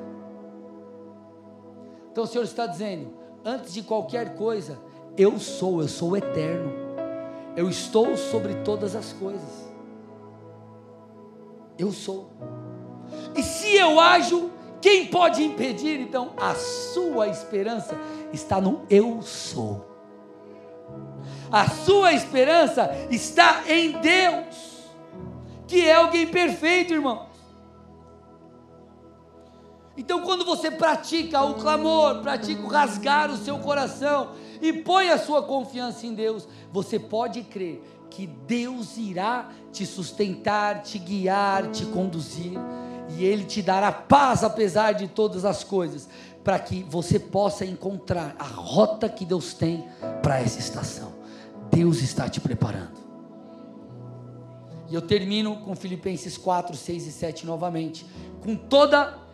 Então 2.15 2.23
o 2.23 2.27
Senhor 2.27 2.45
está 2.45 2.65
dizendo: 2.65 3.13
antes 3.43 3.73
de 3.73 3.83
qualquer 3.83 4.35
coisa, 4.35 4.79
eu 5.17 5.37
sou, 5.37 5.81
eu 5.81 5.87
sou 5.89 6.15
eterno. 6.15 6.71
Eu 7.57 7.69
estou 7.69 8.15
sobre 8.15 8.55
todas 8.63 8.95
as 8.95 9.11
coisas. 9.11 9.69
Eu 11.77 11.91
sou. 11.91 12.31
E 13.35 13.43
se 13.43 13.75
eu 13.75 13.99
ajo, 13.99 14.49
quem 14.79 15.07
pode 15.07 15.43
impedir? 15.43 15.99
Então, 15.99 16.31
a 16.37 16.55
sua 16.55 17.27
esperança 17.27 17.97
está 18.31 18.61
no 18.61 18.83
eu 18.89 19.21
sou. 19.21 19.85
A 21.51 21.69
sua 21.69 22.13
esperança 22.13 22.91
está 23.11 23.63
em 23.67 23.91
Deus, 23.99 24.85
que 25.67 25.85
é 25.85 25.95
alguém 25.95 26.27
perfeito, 26.27 26.93
irmão. 26.93 27.24
Então, 29.97 30.21
quando 30.21 30.43
você 30.43 30.69
pratica 30.69 31.41
o 31.41 31.55
clamor, 31.55 32.21
pratica 32.21 32.61
o 32.61 32.67
rasgar 32.67 33.31
o 33.31 33.37
seu 33.37 33.59
coração 33.59 34.31
e 34.61 34.73
põe 34.73 35.09
a 35.09 35.17
sua 35.17 35.43
confiança 35.43 36.05
em 36.05 36.13
Deus, 36.13 36.47
você 36.71 36.99
pode 36.99 37.43
crer 37.43 37.81
que 38.09 38.27
Deus 38.27 38.97
irá 38.97 39.49
te 39.71 39.85
sustentar, 39.85 40.81
te 40.81 40.99
guiar, 40.99 41.71
te 41.71 41.85
conduzir 41.85 42.53
e 43.09 43.23
Ele 43.23 43.45
te 43.45 43.61
dará 43.61 43.91
paz 43.91 44.43
apesar 44.43 44.93
de 44.93 45.07
todas 45.07 45.45
as 45.45 45.63
coisas, 45.63 46.09
para 46.43 46.59
que 46.59 46.83
você 46.83 47.19
possa 47.19 47.65
encontrar 47.65 48.35
a 48.37 48.43
rota 48.43 49.09
que 49.09 49.25
Deus 49.25 49.53
tem 49.53 49.87
para 50.21 50.39
essa 50.39 50.59
estação. 50.59 51.13
Deus 51.71 52.01
está 52.01 52.29
te 52.29 52.39
preparando. 52.39 53.05
E 54.89 54.93
eu 54.93 55.01
termino 55.01 55.57
com 55.57 55.75
Filipenses 55.75 56.37
4, 56.37 56.75
6 56.75 57.07
e 57.07 57.11
7 57.11 57.45
novamente, 57.45 58.05
com 58.43 58.55
toda 58.55 59.24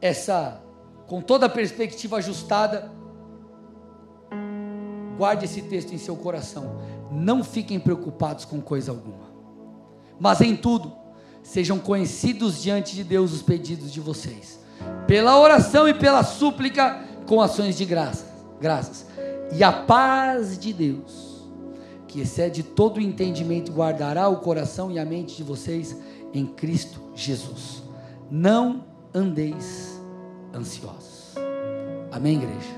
essa, 0.00 0.60
com 1.06 1.20
toda 1.20 1.46
a 1.46 1.48
perspectiva 1.48 2.16
ajustada. 2.16 2.90
Guarde 5.16 5.44
esse 5.44 5.62
texto 5.62 5.92
em 5.92 5.98
seu 5.98 6.16
coração. 6.16 6.80
Não 7.10 7.42
fiquem 7.42 7.78
preocupados 7.78 8.44
com 8.44 8.60
coisa 8.60 8.90
alguma, 8.90 9.26
mas 10.18 10.40
em 10.40 10.56
tudo, 10.56 10.92
sejam 11.42 11.78
conhecidos 11.78 12.60
diante 12.60 12.94
de 12.94 13.04
Deus 13.04 13.32
os 13.32 13.42
pedidos 13.42 13.92
de 13.92 14.00
vocês, 14.00 14.58
pela 15.06 15.38
oração 15.38 15.88
e 15.88 15.94
pela 15.94 16.24
súplica, 16.24 17.04
com 17.26 17.40
ações 17.40 17.76
de 17.76 17.84
graças, 17.84 18.26
graças. 18.60 19.06
E 19.52 19.62
a 19.62 19.72
paz 19.72 20.58
de 20.58 20.72
Deus 20.72 21.36
que 22.16 22.22
excede 22.22 22.62
todo 22.62 22.96
o 22.96 23.00
entendimento, 23.00 23.70
guardará 23.70 24.26
o 24.26 24.38
coração 24.38 24.90
e 24.90 24.98
a 24.98 25.04
mente 25.04 25.36
de 25.36 25.42
vocês 25.42 25.94
em 26.32 26.46
Cristo 26.46 26.98
Jesus. 27.14 27.82
Não 28.30 28.84
andeis 29.16 29.98
ansiosos. 30.54 31.34
Amém, 32.12 32.36
igreja? 32.36 32.76